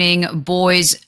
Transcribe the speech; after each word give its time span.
evening, 0.00 0.42
boys. 0.42 1.04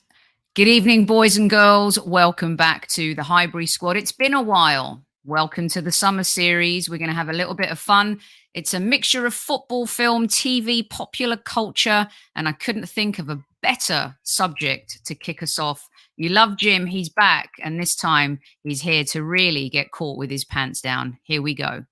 Good 0.53 0.67
evening, 0.67 1.05
boys 1.05 1.37
and 1.37 1.49
girls. 1.49 1.97
Welcome 1.97 2.57
back 2.57 2.87
to 2.87 3.15
the 3.15 3.23
Highbury 3.23 3.65
Squad. 3.65 3.95
It's 3.95 4.11
been 4.11 4.33
a 4.33 4.41
while. 4.41 5.01
Welcome 5.23 5.69
to 5.69 5.81
the 5.81 5.93
summer 5.93 6.25
series. 6.25 6.89
We're 6.89 6.97
going 6.97 7.09
to 7.09 7.15
have 7.15 7.29
a 7.29 7.33
little 7.33 7.53
bit 7.53 7.71
of 7.71 7.79
fun. 7.79 8.19
It's 8.53 8.73
a 8.73 8.81
mixture 8.81 9.25
of 9.25 9.33
football, 9.33 9.85
film, 9.85 10.27
TV, 10.27 10.89
popular 10.89 11.37
culture, 11.37 12.05
and 12.35 12.49
I 12.49 12.51
couldn't 12.51 12.89
think 12.89 13.17
of 13.17 13.29
a 13.29 13.41
better 13.61 14.17
subject 14.23 15.05
to 15.05 15.15
kick 15.15 15.41
us 15.41 15.57
off. 15.57 15.87
You 16.17 16.27
love 16.27 16.57
Jim, 16.57 16.85
he's 16.85 17.07
back, 17.07 17.51
and 17.63 17.79
this 17.79 17.95
time 17.95 18.41
he's 18.65 18.81
here 18.81 19.05
to 19.05 19.23
really 19.23 19.69
get 19.69 19.91
caught 19.91 20.17
with 20.17 20.29
his 20.29 20.43
pants 20.43 20.81
down. 20.81 21.17
Here 21.23 21.41
we 21.41 21.55
go. 21.55 21.85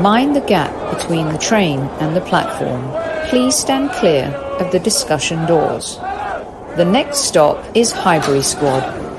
Mind 0.00 0.34
the 0.34 0.40
gap 0.40 0.72
between 0.96 1.28
the 1.28 1.38
train 1.38 1.80
and 2.00 2.16
the 2.16 2.22
platform. 2.22 2.90
Please 3.28 3.54
stand 3.54 3.90
clear 3.90 4.24
of 4.58 4.72
the 4.72 4.78
discussion 4.78 5.44
doors. 5.46 5.98
The 6.76 6.88
next 6.90 7.18
stop 7.18 7.62
is 7.76 7.92
Highbury 7.92 8.40
Squad. 8.40 9.11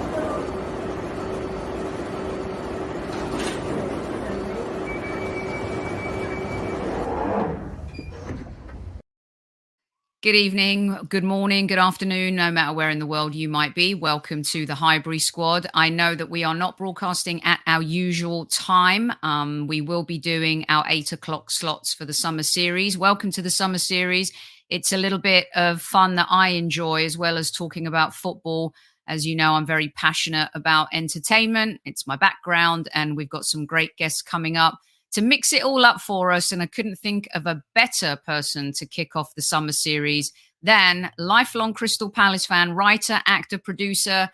Good 10.23 10.35
evening, 10.35 10.97
good 11.09 11.25
morning, 11.25 11.67
good 11.67 11.79
afternoon, 11.79 12.37
no 12.37 12.49
matter 12.49 12.71
where 12.71 12.89
in 12.89 12.99
the 12.99 13.05
world 13.05 13.35
you 13.35 13.49
might 13.49 13.75
be. 13.75 13.93
Welcome 13.93 14.41
to 14.43 14.65
the 14.65 14.73
Highbury 14.73 15.19
Squad. 15.19 15.67
I 15.73 15.89
know 15.89 16.15
that 16.15 16.29
we 16.29 16.45
are 16.45 16.53
not 16.53 16.77
broadcasting 16.77 17.43
at 17.43 17.59
our 17.67 17.81
usual 17.81 18.45
time. 18.45 19.11
Um, 19.21 19.67
we 19.67 19.81
will 19.81 20.03
be 20.03 20.17
doing 20.17 20.63
our 20.69 20.85
eight 20.87 21.11
o'clock 21.11 21.51
slots 21.51 21.93
for 21.93 22.05
the 22.05 22.13
summer 22.13 22.43
series. 22.43 22.97
Welcome 22.97 23.31
to 23.31 23.41
the 23.41 23.49
summer 23.49 23.79
series. 23.79 24.31
It's 24.69 24.93
a 24.93 24.97
little 24.97 25.19
bit 25.19 25.47
of 25.55 25.81
fun 25.81 26.15
that 26.15 26.27
I 26.29 26.51
enjoy 26.51 27.03
as 27.03 27.17
well 27.17 27.37
as 27.37 27.51
talking 27.51 27.85
about 27.85 28.15
football. 28.15 28.73
As 29.05 29.25
you 29.25 29.35
know, 29.35 29.55
I'm 29.55 29.65
very 29.65 29.89
passionate 29.89 30.49
about 30.55 30.87
entertainment, 30.93 31.81
it's 31.83 32.07
my 32.07 32.15
background, 32.15 32.87
and 32.93 33.17
we've 33.17 33.27
got 33.27 33.43
some 33.43 33.65
great 33.65 33.97
guests 33.97 34.21
coming 34.21 34.55
up 34.55 34.79
to 35.13 35.21
mix 35.21 35.53
it 35.53 35.63
all 35.63 35.85
up 35.85 36.01
for 36.01 36.31
us. 36.31 36.51
And 36.51 36.61
I 36.61 36.65
couldn't 36.65 36.97
think 36.97 37.27
of 37.33 37.45
a 37.45 37.63
better 37.73 38.17
person 38.25 38.73
to 38.73 38.85
kick 38.85 39.15
off 39.15 39.35
the 39.35 39.41
summer 39.41 39.71
series 39.71 40.31
than 40.61 41.11
lifelong 41.17 41.73
Crystal 41.73 42.09
Palace 42.09 42.45
fan, 42.45 42.73
writer, 42.73 43.21
actor, 43.25 43.57
producer, 43.57 44.29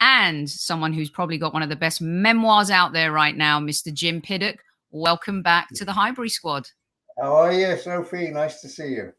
and 0.00 0.50
someone 0.50 0.92
who's 0.92 1.10
probably 1.10 1.38
got 1.38 1.54
one 1.54 1.62
of 1.62 1.68
the 1.68 1.76
best 1.76 2.00
memoirs 2.00 2.70
out 2.70 2.92
there 2.92 3.12
right 3.12 3.36
now, 3.36 3.60
Mr. 3.60 3.92
Jim 3.92 4.20
Piddock. 4.20 4.58
Welcome 4.90 5.42
back 5.42 5.68
to 5.74 5.84
the 5.84 5.92
Highbury 5.92 6.28
Squad. 6.28 6.68
How 7.18 7.34
are 7.34 7.52
you, 7.52 7.76
Sophie? 7.78 8.30
Nice 8.30 8.60
to 8.60 8.68
see 8.68 8.88
you. 8.88 9.12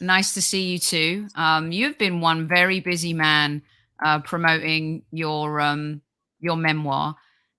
Nice 0.00 0.34
to 0.34 0.42
see 0.42 0.72
you 0.72 0.78
too. 0.78 1.28
Um, 1.34 1.72
you've 1.72 1.98
been 1.98 2.20
one 2.20 2.46
very 2.46 2.80
busy 2.80 3.12
man 3.12 3.62
uh, 4.02 4.20
promoting 4.20 5.02
your 5.10 5.60
um, 5.60 6.00
your 6.40 6.56
memoir, 6.56 7.16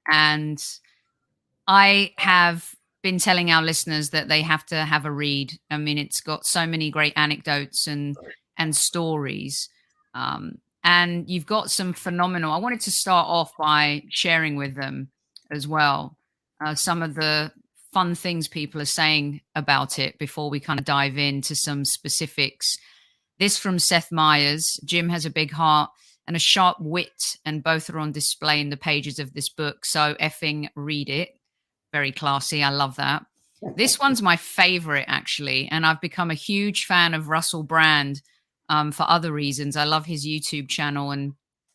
and 0.09 0.63
I 1.67 2.13
have 2.17 2.73
been 3.01 3.19
telling 3.19 3.51
our 3.51 3.61
listeners 3.61 4.09
that 4.09 4.27
they 4.27 4.41
have 4.41 4.65
to 4.67 4.85
have 4.85 5.05
a 5.05 5.11
read. 5.11 5.53
I 5.69 5.77
mean, 5.77 5.97
it's 5.97 6.21
got 6.21 6.45
so 6.45 6.65
many 6.65 6.91
great 6.91 7.13
anecdotes 7.15 7.87
and 7.87 8.15
and 8.57 8.75
stories. 8.75 9.69
Um, 10.13 10.57
and 10.83 11.29
you've 11.29 11.45
got 11.45 11.71
some 11.71 11.93
phenomenal. 11.93 12.51
I 12.51 12.57
wanted 12.57 12.81
to 12.81 12.91
start 12.91 13.27
off 13.27 13.51
by 13.57 14.03
sharing 14.09 14.55
with 14.55 14.75
them 14.75 15.09
as 15.51 15.67
well 15.67 16.17
uh, 16.63 16.75
some 16.75 17.01
of 17.01 17.15
the 17.15 17.51
fun 17.93 18.15
things 18.15 18.47
people 18.47 18.81
are 18.81 18.85
saying 18.85 19.41
about 19.55 19.97
it 19.97 20.17
before 20.19 20.49
we 20.49 20.59
kind 20.59 20.79
of 20.79 20.85
dive 20.85 21.17
into 21.17 21.55
some 21.55 21.85
specifics. 21.85 22.77
This 23.39 23.57
from 23.57 23.79
Seth 23.79 24.11
Meyers. 24.11 24.79
Jim 24.83 25.09
has 25.09 25.25
a 25.25 25.31
big 25.31 25.51
heart 25.51 25.89
and 26.27 26.35
a 26.35 26.39
sharp 26.39 26.77
wit, 26.79 27.37
and 27.43 27.63
both 27.63 27.89
are 27.89 27.97
on 27.97 28.11
display 28.11 28.61
in 28.61 28.69
the 28.69 28.77
pages 28.77 29.17
of 29.17 29.33
this 29.33 29.49
book. 29.49 29.83
So 29.85 30.15
effing 30.21 30.69
read 30.75 31.09
it 31.09 31.38
very 31.91 32.11
classy. 32.11 32.63
I 32.63 32.69
love 32.69 32.95
that. 32.97 33.25
This 33.75 33.99
one's 33.99 34.21
my 34.21 34.37
favorite, 34.37 35.05
actually. 35.07 35.67
And 35.69 35.85
I've 35.85 36.01
become 36.01 36.31
a 36.31 36.35
huge 36.35 36.85
fan 36.85 37.13
of 37.13 37.27
Russell 37.27 37.63
Brand 37.63 38.21
um, 38.69 38.91
for 38.91 39.03
other 39.07 39.31
reasons. 39.31 39.75
I 39.75 39.83
love 39.83 40.05
his 40.05 40.25
YouTube 40.25 40.69
channel 40.69 41.11
and 41.11 41.33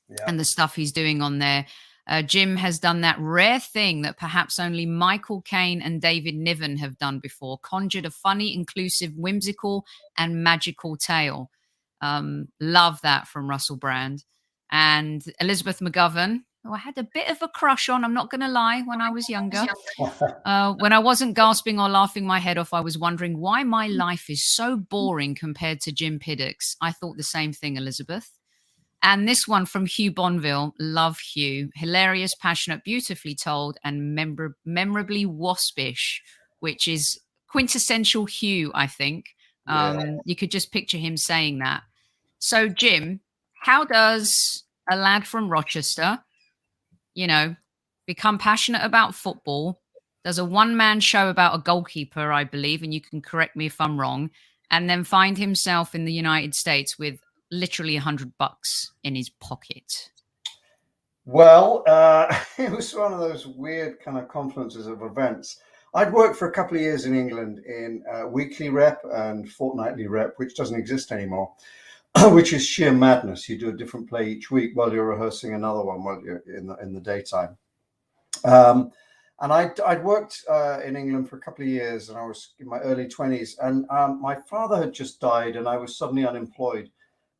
yeah. 0.09 0.25
and 0.27 0.39
the 0.39 0.45
stuff 0.45 0.75
he's 0.75 0.93
doing 0.93 1.23
on 1.23 1.39
there. 1.39 1.67
Uh, 2.07 2.21
Jim 2.21 2.57
has 2.57 2.79
done 2.79 3.01
that 3.01 3.19
rare 3.19 3.59
thing 3.59 4.03
that 4.03 4.19
perhaps 4.19 4.59
only 4.59 4.85
Michael 4.85 5.41
Caine 5.41 5.81
and 5.81 6.03
David 6.03 6.35
Niven 6.35 6.77
have 6.77 6.99
done 6.99 7.19
before 7.19 7.59
conjured 7.59 8.05
a 8.05 8.11
funny, 8.11 8.55
inclusive, 8.55 9.13
whimsical, 9.17 9.87
and 10.19 10.45
magical 10.45 10.97
tale. 10.97 11.51
Um, 12.03 12.49
love 12.61 13.01
that 13.03 13.27
from 13.27 13.49
Russell 13.49 13.77
Brand. 13.77 14.25
And 14.71 15.25
Elizabeth 15.41 15.81
McGovern, 15.81 16.41
who 16.65 16.73
I 16.73 16.79
had 16.79 16.97
a 16.97 17.05
bit 17.05 17.31
of 17.31 17.43
a 17.43 17.49
crush 17.49 17.89
on. 17.89 18.05
I'm 18.05 18.15
not 18.15 18.31
going 18.31 18.41
to 18.41 18.49
lie. 18.49 18.83
When 18.83 19.01
I 19.01 19.11
was 19.11 19.29
younger, 19.29 19.67
uh, 20.45 20.73
when 20.79 20.93
I 20.93 20.99
wasn't 20.99 21.37
gasping 21.37 21.79
or 21.79 21.89
laughing 21.89 22.27
my 22.27 22.39
head 22.39 22.57
off, 22.57 22.73
I 22.73 22.81
was 22.81 22.99
wondering 22.99 23.39
why 23.39 23.63
my 23.65 23.87
life 23.87 24.31
is 24.31 24.43
so 24.43 24.77
boring 24.77 25.35
compared 25.35 25.81
to 25.83 25.93
Jim 25.93 26.19
Piddock's. 26.19 26.77
I 26.81 26.93
thought 26.93 27.19
the 27.19 27.23
same 27.23 27.53
thing, 27.53 27.77
Elizabeth. 27.77 28.31
And 29.03 29.29
this 29.29 29.47
one 29.47 29.67
from 29.67 29.85
Hugh 29.85 30.13
Bonneville, 30.13 30.75
love 30.81 31.19
Hugh, 31.19 31.69
hilarious, 31.75 32.35
passionate, 32.35 32.83
beautifully 32.85 33.35
told, 33.35 33.77
and 33.85 34.15
memor- 34.15 34.57
memorably 34.65 35.27
waspish, 35.27 36.23
which 36.61 36.89
is 36.89 37.21
quintessential 37.47 38.25
Hugh. 38.25 38.73
I 38.75 38.87
think 38.87 39.27
um, 39.67 40.01
yeah. 40.01 40.17
you 40.25 40.35
could 40.35 40.51
just 40.51 40.73
picture 40.73 40.97
him 40.97 41.19
saying 41.19 41.59
that. 41.59 41.83
So, 42.39 42.71
Jim, 42.71 43.21
how 43.63 43.85
does 43.85 44.65
a 44.91 44.97
lad 44.97 45.27
from 45.27 45.51
Rochester 45.51 46.21
you 47.15 47.27
know, 47.27 47.55
become 48.07 48.39
passionate 48.39 48.83
about 48.85 49.15
football. 49.15 49.81
There's 50.23 50.39
a 50.39 50.45
one 50.45 50.77
man 50.77 51.01
show 51.01 51.29
about 51.29 51.55
a 51.55 51.63
goalkeeper, 51.63 52.33
I 52.33 52.45
believe, 52.45 52.83
and 52.83 52.93
you 52.93 53.01
can 53.01 53.21
correct 53.21 53.57
me 53.57 53.67
if 53.67 53.81
I'm 53.81 54.01
wrong, 54.01 54.31
and 54.71 54.89
then 54.89 55.05
find 55.05 55.37
himself 55.37 55.95
in 55.95 56.05
the 56.05 56.13
United 56.13 56.55
States 56.55 56.99
with 56.99 57.21
literally 57.51 57.97
a 57.97 58.01
hundred 58.01 58.33
bucks 58.39 58.93
in 59.03 59.15
his 59.15 59.29
pocket. 59.29 60.11
Well, 61.27 61.85
uh, 61.87 62.35
it 62.59 62.71
was 62.71 62.95
one 62.95 63.13
of 63.13 63.21
those 63.21 63.47
weird 63.47 64.01
kind 64.01 64.19
of 64.19 64.29
confluences 64.29 64.87
of 64.87 65.03
events. 65.03 65.61
I'd 65.95 66.13
worked 66.13 66.37
for 66.37 66.49
a 66.49 66.53
couple 66.53 66.77
of 66.77 66.83
years 66.83 67.07
in 67.07 67.15
England 67.15 67.61
in 67.67 68.03
uh, 68.13 68.27
weekly 68.27 68.69
rep 68.69 69.01
and 69.13 69.49
fortnightly 69.49 70.09
rep, 70.09 70.35
which 70.39 70.57
doesn't 70.57 70.79
exist 70.79 71.13
anymore. 71.13 71.53
which 72.33 72.53
is 72.53 72.65
sheer 72.65 72.93
madness. 72.93 73.49
You 73.49 73.59
do 73.59 73.71
a 73.71 73.77
different 73.77 74.09
play 74.09 74.29
each 74.29 74.51
week 74.51 74.73
while 74.75 74.93
you're 74.93 75.07
rehearsing 75.07 75.55
another 75.55 75.83
one 75.83 76.05
while 76.05 76.23
you're 76.25 76.43
in 76.47 76.67
the, 76.69 76.77
in 76.77 76.93
the 76.93 77.01
daytime. 77.01 77.57
Um, 78.45 78.93
and 79.41 79.53
I'd, 79.53 79.81
I'd 79.81 80.05
worked 80.05 80.45
uh, 80.49 80.81
in 80.85 80.97
England 80.97 81.29
for 81.29 81.37
a 81.37 81.41
couple 81.41 81.65
of 81.65 81.69
years 81.69 82.09
and 82.09 82.17
I 82.17 82.25
was 82.25 82.55
in 82.61 82.69
my 82.69 82.79
early 82.79 83.07
20s. 83.07 83.55
And 83.61 83.89
um, 83.91 84.23
my 84.23 84.37
father 84.37 84.77
had 84.77 84.93
just 84.93 85.21
died 85.21 85.57
and 85.57 85.69
I 85.69 85.77
was 85.77 85.99
suddenly 85.99 86.27
unemployed. 86.27 86.91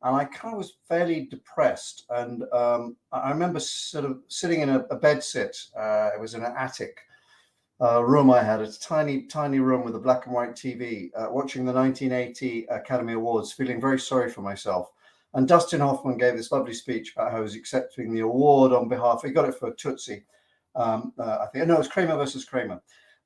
And 0.01 0.15
I 0.15 0.25
kind 0.25 0.53
of 0.53 0.57
was 0.57 0.73
fairly 0.87 1.27
depressed. 1.31 2.05
And 2.09 2.43
um, 2.51 2.97
I 3.11 3.29
remember 3.29 3.59
sort 3.59 4.05
of 4.05 4.19
sitting 4.27 4.61
in 4.61 4.69
a, 4.69 4.79
a 4.89 4.95
bed 4.95 5.23
sit, 5.23 5.57
uh, 5.79 6.09
it 6.13 6.19
was 6.19 6.33
in 6.33 6.43
an 6.43 6.53
attic 6.57 6.99
uh, 7.81 8.03
room 8.03 8.31
I 8.31 8.41
had, 8.41 8.61
a 8.61 8.71
tiny, 8.71 9.23
tiny 9.23 9.59
room 9.59 9.83
with 9.83 9.95
a 9.95 9.99
black 9.99 10.25
and 10.25 10.33
white 10.33 10.55
TV, 10.55 11.09
uh, 11.15 11.27
watching 11.29 11.65
the 11.65 11.73
1980 11.73 12.65
Academy 12.69 13.13
Awards, 13.13 13.51
feeling 13.51 13.81
very 13.81 13.99
sorry 13.99 14.29
for 14.29 14.41
myself. 14.41 14.91
And 15.33 15.47
Dustin 15.47 15.81
Hoffman 15.81 16.17
gave 16.17 16.37
this 16.37 16.51
lovely 16.51 16.73
speech 16.73 17.11
about 17.13 17.31
how 17.31 17.37
he 17.37 17.43
was 17.43 17.55
accepting 17.55 18.13
the 18.13 18.21
award 18.21 18.71
on 18.71 18.87
behalf. 18.87 19.21
He 19.21 19.31
got 19.31 19.49
it 19.49 19.55
for 19.55 19.73
Tootsie, 19.73 20.23
um, 20.75 21.11
uh, 21.19 21.39
I 21.41 21.47
think. 21.47 21.67
No, 21.67 21.75
it 21.75 21.79
was 21.79 21.89
Kramer 21.89 22.15
versus 22.15 22.45
Kramer, 22.45 22.81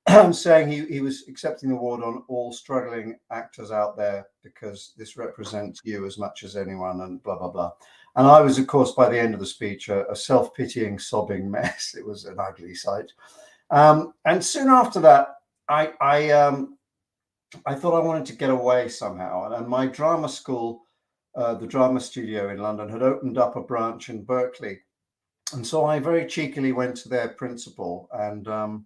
saying 0.31 0.71
he, 0.71 0.85
he 0.87 1.01
was 1.01 1.27
accepting 1.27 1.69
the 1.69 1.75
award 1.75 2.01
on 2.01 2.23
all 2.27 2.51
struggling 2.51 3.19
actors 3.31 3.69
out 3.69 3.95
there 3.95 4.25
because 4.43 4.93
this 4.97 5.17
represents 5.17 5.81
you 5.83 6.07
as 6.07 6.17
much 6.17 6.43
as 6.43 6.55
anyone, 6.55 7.01
and 7.01 7.21
blah 7.21 7.37
blah 7.37 7.49
blah. 7.49 7.71
And 8.15 8.25
I 8.25 8.41
was, 8.41 8.57
of 8.57 8.65
course, 8.65 8.93
by 8.93 9.07
the 9.07 9.19
end 9.19 9.35
of 9.35 9.39
the 9.39 9.45
speech, 9.45 9.87
a, 9.89 10.09
a 10.09 10.15
self-pitying, 10.15 10.97
sobbing 10.97 11.49
mess. 11.51 11.95
It 11.95 12.05
was 12.05 12.25
an 12.25 12.39
ugly 12.39 12.73
sight. 12.73 13.11
Um, 13.71 14.13
and 14.25 14.43
soon 14.43 14.69
after 14.69 14.99
that, 15.01 15.35
I 15.67 15.93
I, 16.01 16.29
um, 16.31 16.77
I 17.65 17.75
thought 17.75 17.99
I 17.99 18.05
wanted 18.05 18.25
to 18.27 18.35
get 18.35 18.49
away 18.49 18.89
somehow, 18.89 19.51
and, 19.51 19.67
my 19.67 19.85
drama 19.87 20.29
school, 20.29 20.83
uh, 21.35 21.55
the 21.55 21.67
drama 21.67 21.99
studio 21.99 22.49
in 22.49 22.59
London, 22.59 22.89
had 22.89 23.03
opened 23.03 23.37
up 23.37 23.55
a 23.55 23.61
branch 23.61 24.09
in 24.09 24.23
Berkeley, 24.23 24.79
and 25.53 25.65
so 25.65 25.85
I 25.85 25.99
very 25.99 26.25
cheekily 26.25 26.71
went 26.71 26.95
to 26.97 27.09
their 27.09 27.29
principal 27.29 28.09
and 28.13 28.47
um, 28.47 28.85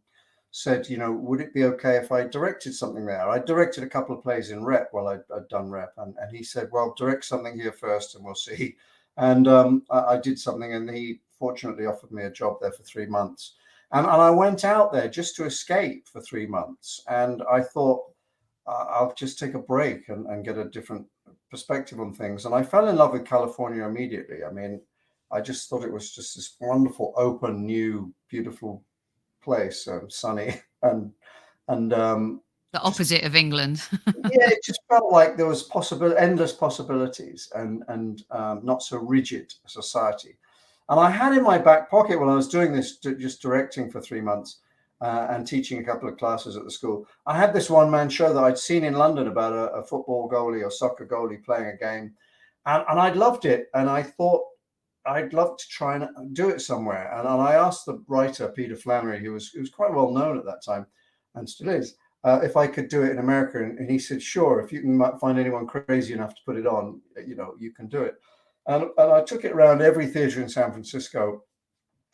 said, 0.51 0.89
you 0.89 0.97
know, 0.97 1.11
would 1.11 1.41
it 1.41 1.53
be 1.53 1.63
okay 1.65 1.97
if 1.97 2.11
I 2.11 2.27
directed 2.27 2.73
something 2.73 3.05
there? 3.05 3.27
I 3.27 3.39
directed 3.39 3.83
a 3.83 3.89
couple 3.89 4.15
of 4.15 4.23
plays 4.23 4.51
in 4.51 4.63
Rep 4.63 4.89
while 4.91 5.07
I'd, 5.07 5.23
I'd 5.35 5.47
done 5.49 5.69
Rep, 5.69 5.93
and, 5.97 6.15
and 6.21 6.35
he 6.35 6.43
said, 6.43 6.69
well, 6.71 6.93
direct 6.97 7.25
something 7.25 7.57
here 7.57 7.71
first, 7.73 8.15
and 8.15 8.23
we'll 8.23 8.35
see. 8.35 8.75
And 9.17 9.47
um, 9.47 9.83
I, 9.89 9.99
I, 9.99 10.17
did 10.19 10.39
something, 10.39 10.73
and 10.73 10.89
he 10.89 11.21
fortunately 11.37 11.85
offered 11.85 12.11
me 12.11 12.23
a 12.23 12.31
job 12.31 12.57
there 12.61 12.71
for 12.71 12.83
three 12.83 13.05
months 13.05 13.53
And, 13.93 14.07
and 14.07 14.21
I 14.21 14.31
went 14.31 14.65
out 14.65 14.91
there 14.91 15.07
just 15.07 15.35
to 15.35 15.45
escape 15.45 16.07
for 16.11 16.19
three 16.21 16.47
months. 16.47 17.01
And 17.07 17.43
I 17.49 17.61
thought, 17.61 18.01
uh, 18.65 18.85
I'll 18.89 19.13
just 19.13 19.37
take 19.37 19.53
a 19.53 19.59
break 19.59 20.09
and, 20.09 20.25
and 20.27 20.43
get 20.43 20.57
a 20.57 20.65
different 20.65 21.05
perspective 21.51 21.99
on 21.99 22.13
things. 22.13 22.45
And 22.45 22.55
I 22.55 22.63
fell 22.63 22.87
in 22.87 22.95
love 22.95 23.13
with 23.13 23.25
California 23.25 23.85
immediately. 23.85 24.43
I 24.43 24.51
mean, 24.51 24.81
I 25.31 25.41
just 25.41 25.69
thought 25.69 25.83
it 25.83 25.93
was 25.93 26.11
just 26.11 26.35
this 26.35 26.55
wonderful, 26.59 27.13
open, 27.15 27.65
new, 27.65 28.13
beautiful 28.29 28.83
place, 29.43 29.87
um, 29.87 30.09
sunny 30.09 30.55
and 30.81 31.11
and 31.67 31.93
um, 31.93 32.41
the 32.71 32.81
opposite 32.81 33.23
of 33.23 33.35
England. 33.35 33.83
yeah, 34.07 34.49
it 34.49 34.63
just 34.63 34.81
felt 34.89 35.11
like 35.11 35.37
there 35.37 35.45
was 35.45 35.63
possible, 35.63 36.15
endless 36.17 36.51
possibilities, 36.51 37.51
and 37.55 37.83
and 37.87 38.23
um, 38.31 38.61
not 38.63 38.81
so 38.81 38.97
rigid 38.97 39.53
a 39.65 39.69
society. 39.69 40.37
And 40.93 40.99
I 40.99 41.09
had 41.09 41.35
in 41.35 41.41
my 41.41 41.57
back 41.57 41.89
pocket 41.89 42.19
when 42.19 42.29
I 42.29 42.35
was 42.35 42.47
doing 42.47 42.71
this, 42.71 42.97
just 42.97 43.41
directing 43.41 43.89
for 43.89 43.99
three 43.99 44.21
months 44.21 44.59
uh, 45.01 45.25
and 45.31 45.47
teaching 45.47 45.79
a 45.79 45.83
couple 45.83 46.07
of 46.07 46.19
classes 46.19 46.55
at 46.55 46.65
the 46.65 46.69
school. 46.69 47.07
I 47.25 47.35
had 47.35 47.51
this 47.51 47.67
one 47.67 47.89
man 47.89 48.09
show 48.09 48.31
that 48.31 48.43
I'd 48.43 48.59
seen 48.59 48.83
in 48.83 48.93
London 48.93 49.27
about 49.27 49.53
a, 49.53 49.73
a 49.73 49.83
football 49.83 50.29
goalie 50.29 50.63
or 50.63 50.69
soccer 50.69 51.07
goalie 51.07 51.43
playing 51.43 51.65
a 51.65 51.77
game, 51.77 52.13
and, 52.67 52.83
and 52.87 52.99
I'd 52.99 53.15
loved 53.15 53.45
it. 53.45 53.69
And 53.73 53.89
I 53.89 54.03
thought 54.03 54.43
I'd 55.07 55.33
love 55.33 55.57
to 55.57 55.67
try 55.67 55.95
and 55.95 56.35
do 56.35 56.49
it 56.49 56.61
somewhere. 56.61 57.11
And, 57.17 57.27
and 57.27 57.41
I 57.41 57.55
asked 57.55 57.87
the 57.87 58.03
writer 58.07 58.49
Peter 58.49 58.75
Flannery, 58.75 59.19
who 59.19 59.33
was 59.33 59.49
who 59.49 59.61
was 59.61 59.71
quite 59.71 59.95
well 59.95 60.11
known 60.11 60.37
at 60.37 60.45
that 60.45 60.63
time, 60.63 60.85
and 61.33 61.49
still 61.49 61.69
is, 61.69 61.95
uh, 62.23 62.41
if 62.43 62.55
I 62.55 62.67
could 62.67 62.87
do 62.87 63.01
it 63.01 63.13
in 63.13 63.17
America. 63.17 63.63
And, 63.63 63.79
and, 63.79 63.89
he 63.89 63.97
said, 63.97 64.21
sure, 64.21 64.59
if 64.59 64.71
you 64.71 64.81
can 64.81 65.01
find 65.17 65.39
anyone 65.39 65.65
crazy 65.65 66.13
enough 66.13 66.35
to 66.35 66.41
put 66.45 66.55
it 66.55 66.67
on, 66.67 67.01
you 67.25 67.35
know, 67.35 67.55
you 67.57 67.71
can 67.71 67.87
do 67.87 68.03
it. 68.03 68.21
And, 68.67 68.85
and 68.97 69.11
I 69.11 69.21
took 69.21 69.45
it 69.45 69.51
around 69.51 69.81
every 69.81 70.07
theater 70.07 70.41
in 70.41 70.49
San 70.49 70.71
Francisco. 70.71 71.43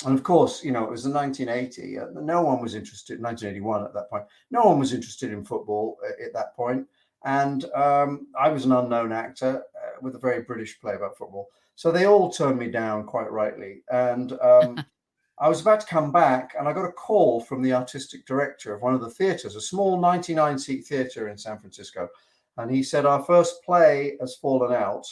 And 0.05 0.17
of 0.17 0.23
course, 0.23 0.63
you 0.63 0.71
know, 0.71 0.83
it 0.83 0.89
was 0.89 1.03
the 1.03 1.11
1980. 1.11 1.99
Uh, 1.99 2.05
no 2.13 2.41
one 2.41 2.61
was 2.61 2.73
interested, 2.73 3.21
1981 3.21 3.85
at 3.85 3.93
that 3.93 4.09
point. 4.09 4.23
No 4.49 4.63
one 4.63 4.79
was 4.79 4.93
interested 4.93 5.31
in 5.31 5.43
football 5.43 5.97
at, 6.07 6.27
at 6.27 6.33
that 6.33 6.55
point. 6.55 6.87
And 7.25 7.65
um, 7.75 8.27
I 8.39 8.49
was 8.49 8.65
an 8.65 8.71
unknown 8.71 9.11
actor 9.11 9.63
uh, 9.75 9.99
with 10.01 10.15
a 10.15 10.19
very 10.19 10.41
British 10.41 10.79
play 10.79 10.95
about 10.95 11.17
football. 11.17 11.49
So 11.75 11.91
they 11.91 12.05
all 12.05 12.31
turned 12.31 12.59
me 12.59 12.69
down 12.71 13.05
quite 13.05 13.31
rightly. 13.31 13.83
And 13.91 14.33
um, 14.41 14.83
I 15.39 15.47
was 15.47 15.61
about 15.61 15.81
to 15.81 15.87
come 15.87 16.11
back 16.11 16.55
and 16.57 16.67
I 16.67 16.73
got 16.73 16.85
a 16.85 16.91
call 16.91 17.39
from 17.41 17.61
the 17.61 17.73
artistic 17.73 18.25
director 18.25 18.73
of 18.73 18.81
one 18.81 18.93
of 18.93 19.01
the 19.01 19.09
theaters, 19.09 19.55
a 19.55 19.61
small 19.61 19.99
99 19.99 20.59
seat 20.59 20.85
theater 20.85 21.29
in 21.29 21.37
San 21.37 21.57
Francisco. 21.57 22.09
And 22.57 22.69
he 22.69 22.83
said, 22.83 23.05
Our 23.05 23.23
first 23.23 23.63
play 23.63 24.17
has 24.19 24.35
fallen 24.35 24.73
out 24.73 25.05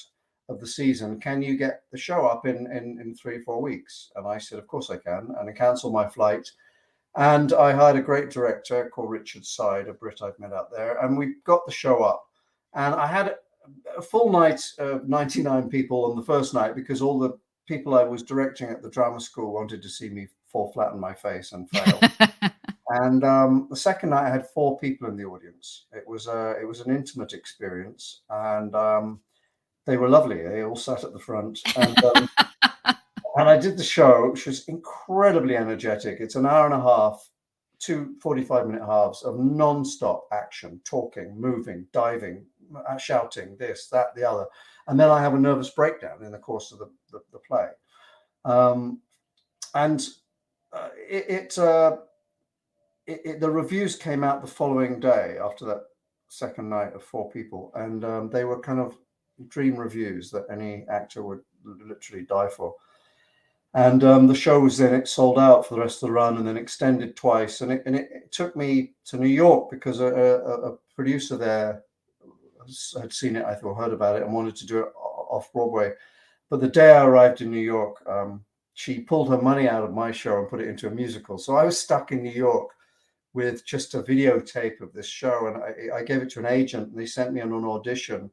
of 0.50 0.60
the 0.60 0.68
season. 0.68 1.20
Can 1.20 1.42
you 1.42 1.58
get 1.58 1.84
the 1.92 1.98
show 1.98 2.26
up 2.26 2.46
in, 2.46 2.72
in, 2.72 3.00
in 3.02 3.16
three, 3.16 3.42
four 3.42 3.62
weeks? 3.62 4.12
And 4.16 4.28
I 4.28 4.38
said, 4.38 4.60
Of 4.60 4.68
course 4.68 4.90
I 4.90 4.98
can. 4.98 5.34
And 5.40 5.50
I 5.50 5.54
canceled 5.54 5.94
my 5.94 6.08
flight. 6.08 6.50
And 7.16 7.54
I 7.54 7.72
hired 7.72 7.98
a 7.98 8.02
great 8.02 8.30
director 8.30 8.90
called 8.94 9.10
Richard 9.10 9.46
Side, 9.46 9.88
a 9.88 9.94
Brit 9.94 10.22
I've 10.22 10.40
met 10.40 10.54
out 10.54 10.72
there. 10.72 10.98
And 11.04 11.18
we 11.18 11.36
got 11.46 11.66
the 11.66 11.72
show 11.72 12.04
up. 12.04 12.26
And 12.74 12.94
I 12.94 13.08
had 13.08 13.36
a 13.98 14.02
full 14.02 14.32
night 14.32 14.62
of 14.78 15.10
99 15.10 15.70
people 15.70 16.06
on 16.06 16.16
the 16.16 16.24
first 16.24 16.54
night 16.54 16.76
because 16.76 17.02
all 17.02 17.20
the 17.20 17.38
people 17.68 17.96
I 17.96 18.04
was 18.04 18.24
directing 18.24 18.70
at 18.70 18.82
the 18.82 18.90
drama 18.90 19.20
school 19.20 19.54
wanted 19.54 19.82
to 19.82 19.90
see 19.90 20.10
me 20.10 20.28
fall 20.48 20.72
flat 20.72 20.92
on 20.92 21.00
my 21.00 21.14
face 21.14 21.52
and 21.52 21.70
fail. 21.70 22.00
and 22.90 23.24
um, 23.24 23.68
the 23.70 23.76
second 23.76 24.12
night, 24.12 24.28
I 24.28 24.30
had 24.30 24.48
four 24.50 24.78
people 24.80 25.10
in 25.10 25.18
the 25.18 25.26
audience. 25.26 25.86
It 25.92 26.08
was 26.08 26.28
a 26.28 26.56
it 26.62 26.66
was 26.66 26.82
an 26.82 26.96
intimate 26.96 27.34
experience, 27.34 28.22
and 28.30 28.74
um, 28.76 29.20
they 29.88 29.98
were 29.98 30.10
lovely. 30.10 30.44
They 30.44 30.64
all 30.64 30.76
sat 30.76 31.04
at 31.04 31.14
the 31.14 31.20
front, 31.20 31.60
and, 31.76 32.04
um, 32.04 32.30
and 33.36 33.50
I 33.50 33.58
did 33.58 33.78
the 33.78 33.84
show, 33.84 34.30
which 34.30 34.46
was 34.46 34.68
incredibly 34.68 35.58
energetic. 35.58 36.20
It's 36.20 36.36
an 36.36 36.46
hour 36.46 36.66
and 36.66 36.76
a 36.76 36.82
half, 36.82 37.28
two 37.80 38.16
45 38.22 38.68
minute 38.68 38.86
halves 38.86 39.24
of 39.24 39.40
non-stop 39.40 40.28
action, 40.32 40.80
talking, 40.84 41.34
moving, 41.40 41.88
diving, 41.92 42.46
uh, 42.88 42.98
shouting, 42.98 43.58
this, 43.58 43.88
that, 43.88 44.14
the 44.16 44.30
other 44.30 44.46
and 44.88 45.00
then 45.00 45.10
I 45.10 45.22
have 45.22 45.34
a 45.34 45.40
nervous 45.40 45.70
breakdown 45.70 46.24
in 46.24 46.32
the 46.32 46.38
course 46.38 46.72
of 46.72 46.80
the, 46.80 46.90
the, 47.12 47.20
the 47.34 47.40
play. 47.40 47.68
Um, 48.46 49.02
and 49.76 50.06
uh, 50.72 50.90
it, 50.98 51.30
it, 51.30 51.58
uh, 51.58 51.98
it, 53.06 53.22
it, 53.26 53.40
the 53.40 53.50
reviews 53.50 53.96
came 53.96 54.24
out 54.24 54.42
the 54.42 54.48
following 54.48 55.00
day 55.00 55.38
after 55.42 55.66
that 55.66 55.84
second 56.30 56.70
night 56.70 56.94
of 56.94 57.04
four 57.04 57.30
people, 57.30 57.72
and 57.76 58.04
um, 58.06 58.30
they 58.30 58.46
were 58.46 58.60
kind 58.60 58.80
of 58.80 58.98
dream 59.48 59.76
reviews 59.76 60.32
that 60.32 60.46
any 60.52 60.86
actor 60.90 61.24
would 61.24 61.42
literally 61.64 62.24
die 62.24 62.48
for. 62.48 62.76
And 63.74 64.04
um, 64.04 64.28
the 64.28 64.36
show 64.36 64.60
was 64.60 64.78
then 64.78 64.94
it 64.94 65.08
sold 65.08 65.38
out 65.38 65.68
for 65.68 65.76
the 65.76 65.82
rest 65.82 66.02
of 66.02 66.08
the 66.08 66.14
run, 66.14 66.38
and 66.38 66.48
then 66.48 66.58
extended 66.58 67.16
twice. 67.16 67.62
And 67.62 67.72
it, 67.72 67.84
and 67.86 67.96
it, 67.96 68.32
took 68.32 68.56
me 68.56 68.94
to 69.06 69.18
New 69.18 69.28
York 69.28 69.70
because 69.70 70.00
a, 70.00 70.08
a, 70.08 70.72
a 70.72 70.78
producer 70.96 71.38
there 71.38 71.84
had 73.00 73.14
seen 73.14 73.36
it, 73.36 73.46
I 73.46 73.56
thought, 73.56 73.76
heard 73.76 73.94
about 73.94 74.16
it, 74.16 74.24
and 74.24 74.34
wanted 74.34 74.56
to 74.58 74.66
do 74.66 74.80
it 74.80 74.90
off 74.96 75.52
Broadway. 75.54 75.94
But 76.50 76.62
the 76.62 76.70
day 76.70 76.92
I 76.92 77.06
arrived 77.06 77.42
in 77.42 77.52
New 77.52 77.60
York, 77.60 78.04
um, 78.08 78.44
she 78.74 79.00
pulled 79.00 79.30
her 79.30 79.42
money 79.42 79.68
out 79.68 79.84
of 79.84 79.94
my 79.94 80.12
show 80.12 80.40
and 80.40 80.50
put 80.50 80.62
it 80.62 80.70
into 80.70 80.88
a 80.88 80.92
musical. 80.92 81.38
So 81.38 81.56
I 81.56 81.66
was 81.66 81.80
stuck 81.80 82.12
in 82.12 82.24
New 82.24 82.32
York 82.32 82.70
with 83.34 83.66
just 83.66 83.94
a 83.94 84.02
videotape 84.02 84.82
of 84.82 84.94
this 84.94 85.08
show, 85.08 85.48
and 85.48 85.58
I, 85.58 85.98
I 85.98 86.04
gave 86.04 86.22
it 86.22 86.30
to 86.32 86.40
an 86.40 86.46
agent, 86.46 86.90
and 86.90 87.00
they 87.00 87.06
sent 87.06 87.34
me 87.34 87.42
on 87.42 87.54
an 87.54 87.66
audition. 87.66 88.32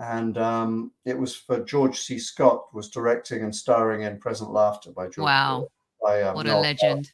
And 0.00 0.38
um, 0.38 0.92
it 1.04 1.16
was 1.16 1.36
for 1.36 1.62
George 1.62 2.00
C. 2.00 2.18
Scott 2.18 2.74
was 2.74 2.88
directing 2.88 3.42
and 3.42 3.54
starring 3.54 4.02
in 4.02 4.18
Present 4.18 4.50
Laughter 4.50 4.90
by 4.92 5.04
George. 5.04 5.26
Wow, 5.26 5.68
by, 6.02 6.22
um, 6.22 6.34
what 6.34 6.46
a 6.46 6.58
legend! 6.58 7.12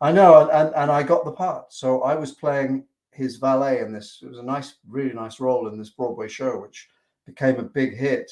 I 0.00 0.12
know, 0.12 0.48
and 0.50 0.74
and 0.74 0.90
I 0.90 1.02
got 1.02 1.24
the 1.24 1.32
part. 1.32 1.72
So 1.72 2.02
I 2.02 2.14
was 2.14 2.32
playing 2.32 2.84
his 3.12 3.36
valet 3.36 3.80
in 3.80 3.92
this. 3.92 4.20
It 4.22 4.28
was 4.28 4.38
a 4.38 4.42
nice, 4.42 4.74
really 4.86 5.14
nice 5.14 5.40
role 5.40 5.68
in 5.68 5.78
this 5.78 5.90
Broadway 5.90 6.28
show, 6.28 6.60
which 6.60 6.88
became 7.26 7.58
a 7.58 7.62
big 7.62 7.96
hit. 7.96 8.30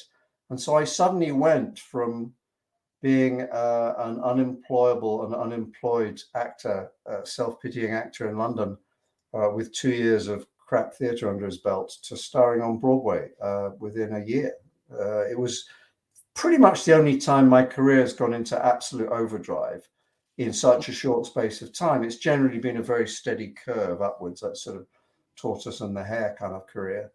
And 0.49 0.59
so 0.59 0.75
I 0.75 0.85
suddenly 0.85 1.31
went 1.31 1.79
from 1.79 2.33
being 3.01 3.41
uh, 3.41 3.93
an 3.97 4.21
unemployable 4.21 5.25
and 5.25 5.35
unemployed 5.35 6.21
actor, 6.35 6.91
uh, 7.09 7.23
self-pitying 7.23 7.93
actor 7.93 8.29
in 8.29 8.37
London, 8.37 8.77
uh, 9.33 9.49
with 9.49 9.73
two 9.73 9.91
years 9.91 10.27
of 10.27 10.47
crap 10.67 10.93
theatre 10.93 11.29
under 11.29 11.45
his 11.45 11.57
belt, 11.57 11.97
to 12.03 12.15
starring 12.15 12.61
on 12.61 12.77
Broadway 12.77 13.29
uh, 13.41 13.69
within 13.79 14.13
a 14.13 14.25
year. 14.25 14.53
Uh, 14.91 15.25
it 15.25 15.39
was 15.39 15.65
pretty 16.35 16.57
much 16.57 16.85
the 16.85 16.95
only 16.95 17.17
time 17.17 17.49
my 17.49 17.63
career 17.63 18.01
has 18.01 18.13
gone 18.13 18.33
into 18.33 18.63
absolute 18.63 19.09
overdrive 19.09 19.87
in 20.37 20.53
such 20.53 20.87
a 20.87 20.93
short 20.93 21.25
space 21.25 21.61
of 21.61 21.73
time. 21.73 22.03
It's 22.03 22.17
generally 22.17 22.59
been 22.59 22.77
a 22.77 22.83
very 22.83 23.07
steady 23.07 23.55
curve 23.65 24.01
upwards, 24.01 24.41
that 24.41 24.57
sort 24.57 24.77
of 24.77 24.87
tortoise 25.35 25.81
and 25.81 25.95
the 25.95 26.03
hare 26.03 26.35
kind 26.37 26.53
of 26.53 26.67
career. 26.67 27.11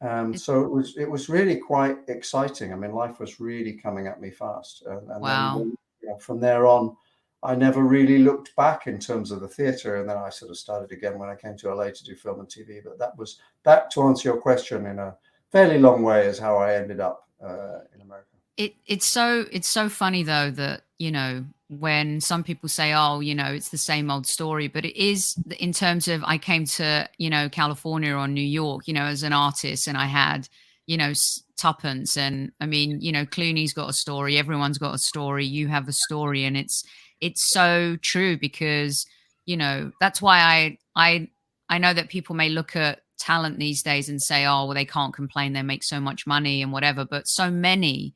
Um, 0.00 0.36
so 0.36 0.62
it 0.62 0.70
was 0.70 0.96
it 0.96 1.08
was 1.08 1.28
really 1.28 1.56
quite 1.56 1.98
exciting. 2.08 2.72
I 2.72 2.76
mean, 2.76 2.92
life 2.92 3.20
was 3.20 3.40
really 3.40 3.74
coming 3.74 4.06
at 4.06 4.20
me 4.20 4.30
fast, 4.30 4.82
and, 4.86 5.10
and 5.10 5.20
wow. 5.20 5.58
then 5.58 5.76
you 6.02 6.08
know, 6.08 6.18
from 6.18 6.40
there 6.40 6.66
on, 6.66 6.96
I 7.44 7.54
never 7.54 7.82
really 7.82 8.18
looked 8.18 8.54
back 8.54 8.86
in 8.86 8.98
terms 8.98 9.32
of 9.32 9.40
the 9.40 9.48
theatre, 9.48 9.96
and 9.96 10.08
then 10.08 10.16
I 10.16 10.30
sort 10.30 10.50
of 10.50 10.56
started 10.56 10.92
again 10.92 11.18
when 11.18 11.28
I 11.28 11.34
came 11.34 11.56
to 11.58 11.74
LA 11.74 11.90
to 11.90 12.04
do 12.04 12.14
film 12.14 12.40
and 12.40 12.48
TV. 12.48 12.82
But 12.84 12.98
that 12.98 13.16
was 13.18 13.40
that 13.64 13.90
to 13.92 14.02
answer 14.04 14.28
your 14.28 14.40
question 14.40 14.86
in 14.86 14.98
a 14.98 15.16
fairly 15.50 15.78
long 15.78 16.02
way 16.02 16.26
is 16.26 16.38
how 16.38 16.56
I 16.56 16.74
ended 16.74 17.00
up 17.00 17.28
uh, 17.42 17.80
in 17.94 18.00
America. 18.00 18.28
It 18.56 18.74
it's 18.86 19.06
so 19.06 19.46
it's 19.50 19.68
so 19.68 19.88
funny 19.88 20.22
though 20.22 20.50
that 20.50 20.82
you 20.98 21.10
know 21.10 21.44
when 21.78 22.20
some 22.20 22.44
people 22.44 22.68
say, 22.68 22.92
oh, 22.92 23.20
you 23.20 23.34
know, 23.34 23.46
it's 23.46 23.70
the 23.70 23.78
same 23.78 24.10
old 24.10 24.26
story, 24.26 24.68
but 24.68 24.84
it 24.84 24.96
is 24.96 25.34
in 25.58 25.72
terms 25.72 26.06
of 26.06 26.22
I 26.24 26.36
came 26.36 26.66
to, 26.66 27.08
you 27.16 27.30
know, 27.30 27.48
California 27.48 28.14
or 28.14 28.28
New 28.28 28.40
York, 28.42 28.86
you 28.86 28.94
know, 28.94 29.04
as 29.04 29.22
an 29.22 29.32
artist 29.32 29.88
and 29.88 29.96
I 29.96 30.04
had, 30.04 30.48
you 30.86 30.98
know, 30.98 31.12
tuppence. 31.56 32.18
And 32.18 32.52
I 32.60 32.66
mean, 32.66 33.00
you 33.00 33.10
know, 33.10 33.24
Clooney's 33.24 33.72
got 33.72 33.88
a 33.88 33.94
story, 33.94 34.36
everyone's 34.36 34.78
got 34.78 34.94
a 34.94 34.98
story, 34.98 35.46
you 35.46 35.68
have 35.68 35.88
a 35.88 35.92
story. 35.92 36.44
And 36.44 36.56
it's, 36.56 36.84
it's 37.22 37.48
so 37.50 37.96
true 38.02 38.36
because, 38.36 39.06
you 39.46 39.56
know, 39.56 39.92
that's 40.00 40.20
why 40.20 40.40
I, 40.40 40.78
I, 40.96 41.28
I 41.68 41.78
know 41.78 41.94
that 41.94 42.10
people 42.10 42.34
may 42.34 42.50
look 42.50 42.76
at 42.76 43.00
talent 43.18 43.58
these 43.58 43.82
days 43.82 44.08
and 44.08 44.20
say, 44.20 44.44
oh, 44.44 44.66
well, 44.66 44.74
they 44.74 44.84
can't 44.84 45.14
complain, 45.14 45.52
they 45.52 45.62
make 45.62 45.84
so 45.84 46.00
much 46.00 46.26
money 46.26 46.60
and 46.60 46.72
whatever, 46.72 47.04
but 47.04 47.28
so 47.28 47.50
many 47.50 48.14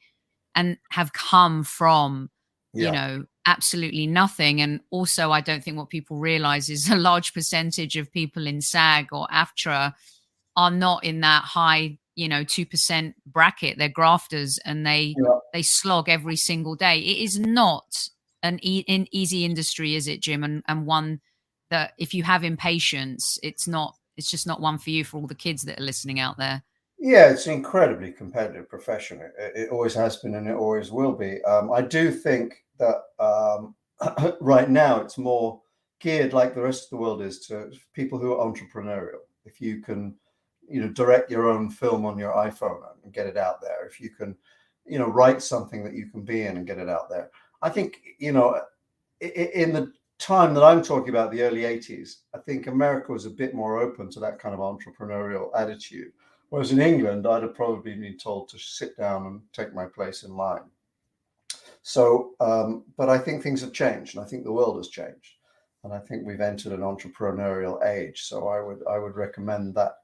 and 0.56 0.76
have 0.90 1.12
come 1.12 1.62
from, 1.62 2.30
yeah. 2.74 2.86
you 2.86 2.92
know, 2.92 3.24
absolutely 3.46 4.08
nothing. 4.08 4.60
And 4.60 4.80
also, 4.90 5.30
I 5.30 5.40
don't 5.40 5.62
think 5.62 5.76
what 5.76 5.88
people 5.88 6.18
realize 6.18 6.68
is 6.68 6.90
a 6.90 6.96
large 6.96 7.32
percentage 7.32 7.96
of 7.96 8.12
people 8.12 8.46
in 8.48 8.60
SAG 8.60 9.12
or 9.12 9.28
AFTRA 9.28 9.94
are 10.56 10.70
not 10.70 11.04
in 11.04 11.20
that 11.20 11.44
high, 11.44 11.98
you 12.16 12.28
know, 12.28 12.42
2% 12.42 13.14
bracket. 13.24 13.78
They're 13.78 13.88
grafters 13.88 14.58
and 14.64 14.84
they, 14.84 15.14
yeah. 15.16 15.38
they 15.52 15.62
slog 15.62 16.08
every 16.08 16.36
single 16.36 16.74
day. 16.74 16.98
It 16.98 17.22
is 17.22 17.38
not 17.38 18.08
an, 18.46 18.58
e- 18.62 18.84
an 18.88 19.06
easy 19.10 19.44
industry, 19.44 19.94
is 19.94 20.08
it, 20.08 20.20
Jim? 20.20 20.44
And, 20.44 20.62
and 20.68 20.86
one 20.86 21.20
that 21.70 21.92
if 21.98 22.14
you 22.14 22.22
have 22.22 22.44
impatience, 22.44 23.38
it's 23.42 23.66
not, 23.66 23.96
it's 24.16 24.30
just 24.30 24.46
not 24.46 24.60
one 24.60 24.78
for 24.78 24.90
you 24.90 25.04
for 25.04 25.18
all 25.18 25.26
the 25.26 25.34
kids 25.34 25.62
that 25.62 25.80
are 25.80 25.84
listening 25.84 26.20
out 26.20 26.38
there. 26.38 26.62
Yeah, 26.98 27.28
it's 27.28 27.46
an 27.46 27.54
incredibly 27.54 28.10
competitive 28.10 28.68
profession. 28.68 29.20
It, 29.20 29.52
it, 29.54 29.70
always 29.70 29.94
has 29.94 30.16
been 30.16 30.34
and 30.34 30.48
it 30.48 30.54
always 30.54 30.90
will 30.90 31.12
be. 31.12 31.42
Um, 31.44 31.70
I 31.70 31.82
do 31.82 32.10
think 32.10 32.64
that 32.78 33.02
um, 33.18 33.74
right 34.40 34.70
now 34.70 35.00
it's 35.00 35.18
more 35.18 35.60
geared 36.00 36.32
like 36.32 36.54
the 36.54 36.62
rest 36.62 36.84
of 36.84 36.90
the 36.90 36.96
world 36.96 37.22
is 37.22 37.46
to 37.46 37.70
people 37.92 38.18
who 38.18 38.32
are 38.34 38.50
entrepreneurial. 38.50 39.20
If 39.44 39.60
you 39.60 39.80
can, 39.80 40.14
you 40.68 40.80
know, 40.80 40.88
direct 40.88 41.30
your 41.30 41.48
own 41.48 41.70
film 41.70 42.06
on 42.06 42.18
your 42.18 42.32
iPhone 42.32 42.80
and 43.04 43.12
get 43.12 43.26
it 43.26 43.36
out 43.36 43.60
there, 43.60 43.86
if 43.86 44.00
you 44.00 44.10
can, 44.10 44.34
you 44.86 44.98
know, 44.98 45.08
write 45.08 45.42
something 45.42 45.84
that 45.84 45.94
you 45.94 46.06
can 46.06 46.22
be 46.22 46.42
in 46.42 46.56
and 46.56 46.66
get 46.66 46.78
it 46.78 46.88
out 46.88 47.10
there. 47.10 47.30
I 47.66 47.68
think, 47.68 48.00
you 48.20 48.30
know, 48.30 48.60
in 49.20 49.72
the 49.72 49.92
time 50.20 50.54
that 50.54 50.62
I'm 50.62 50.82
talking 50.82 51.08
about, 51.08 51.32
the 51.32 51.42
early 51.42 51.62
80s, 51.62 52.18
I 52.32 52.38
think 52.38 52.68
America 52.68 53.10
was 53.10 53.26
a 53.26 53.30
bit 53.42 53.54
more 53.54 53.80
open 53.80 54.08
to 54.10 54.20
that 54.20 54.38
kind 54.38 54.54
of 54.54 54.60
entrepreneurial 54.60 55.50
attitude. 55.56 56.12
Whereas 56.50 56.70
in 56.70 56.80
England, 56.80 57.26
I'd 57.26 57.42
have 57.42 57.56
probably 57.56 57.96
been 57.96 58.16
told 58.18 58.48
to 58.50 58.58
sit 58.58 58.96
down 58.96 59.26
and 59.26 59.40
take 59.52 59.74
my 59.74 59.86
place 59.86 60.22
in 60.22 60.36
line. 60.36 60.70
So, 61.82 62.34
um, 62.38 62.84
but 62.96 63.08
I 63.08 63.18
think 63.18 63.42
things 63.42 63.62
have 63.62 63.72
changed, 63.72 64.14
and 64.14 64.24
I 64.24 64.28
think 64.28 64.44
the 64.44 64.52
world 64.52 64.76
has 64.76 64.88
changed, 64.88 65.32
and 65.82 65.92
I 65.92 65.98
think 65.98 66.24
we've 66.24 66.40
entered 66.40 66.72
an 66.72 66.80
entrepreneurial 66.80 67.84
age. 67.84 68.22
So, 68.22 68.46
I 68.46 68.60
would 68.60 68.82
I 68.88 68.98
would 68.98 69.16
recommend 69.16 69.74
that 69.74 69.94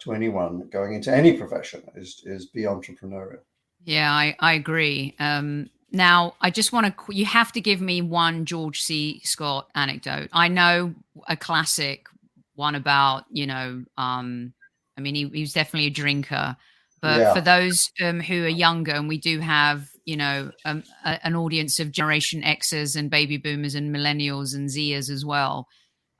to 0.00 0.12
anyone 0.12 0.68
going 0.70 0.94
into 0.94 1.14
any 1.14 1.36
profession 1.36 1.82
is 1.94 2.22
is 2.24 2.46
be 2.46 2.62
entrepreneurial. 2.62 3.44
Yeah, 3.84 4.12
I 4.12 4.34
I 4.40 4.54
agree. 4.54 5.14
Um, 5.18 5.68
now, 5.92 6.34
I 6.40 6.50
just 6.50 6.72
want 6.72 6.86
to, 6.86 7.14
you 7.14 7.26
have 7.26 7.52
to 7.52 7.60
give 7.60 7.80
me 7.80 8.00
one 8.00 8.46
George 8.46 8.80
C. 8.80 9.20
Scott 9.24 9.68
anecdote. 9.74 10.30
I 10.32 10.48
know 10.48 10.94
a 11.28 11.36
classic 11.36 12.06
one 12.54 12.74
about, 12.74 13.24
you 13.30 13.46
know, 13.46 13.84
um, 13.98 14.54
I 14.96 15.02
mean, 15.02 15.14
he, 15.14 15.28
he 15.28 15.40
was 15.42 15.52
definitely 15.52 15.88
a 15.88 15.90
drinker. 15.90 16.56
But 17.02 17.20
yeah. 17.20 17.34
for 17.34 17.40
those 17.40 17.90
um, 18.02 18.20
who 18.20 18.44
are 18.44 18.48
younger, 18.48 18.92
and 18.92 19.08
we 19.08 19.18
do 19.18 19.40
have, 19.40 19.90
you 20.04 20.16
know, 20.16 20.50
um, 20.64 20.84
a, 21.04 21.18
an 21.26 21.34
audience 21.34 21.78
of 21.80 21.90
Generation 21.90 22.42
Xers 22.42 22.96
and 22.96 23.10
baby 23.10 23.36
boomers 23.36 23.74
and 23.74 23.94
millennials 23.94 24.54
and 24.54 24.70
Zers 24.70 25.10
as 25.10 25.24
well. 25.24 25.66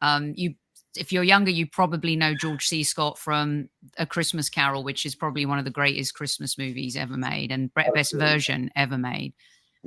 Um, 0.01 0.35
you, 0.37 0.55
if 0.97 1.13
you're 1.13 1.23
younger, 1.23 1.51
you 1.51 1.67
probably 1.67 2.17
know 2.17 2.35
George 2.35 2.67
C. 2.67 2.83
Scott 2.83 3.17
from 3.17 3.69
A 3.97 4.05
Christmas 4.05 4.51
Carol, 4.51 4.83
which 4.83 5.07
is 5.07 5.15
probably 5.15 5.47
one 5.47 5.59
of 5.59 5.65
the 5.65 5.71
greatest 5.71 6.15
Christmas 6.15 6.59
movies 6.59 6.97
ever 6.97 7.17
made 7.17 7.53
and 7.53 7.71
best 7.95 8.13
version 8.13 8.71
ever 8.77 8.99
made. 8.99 9.33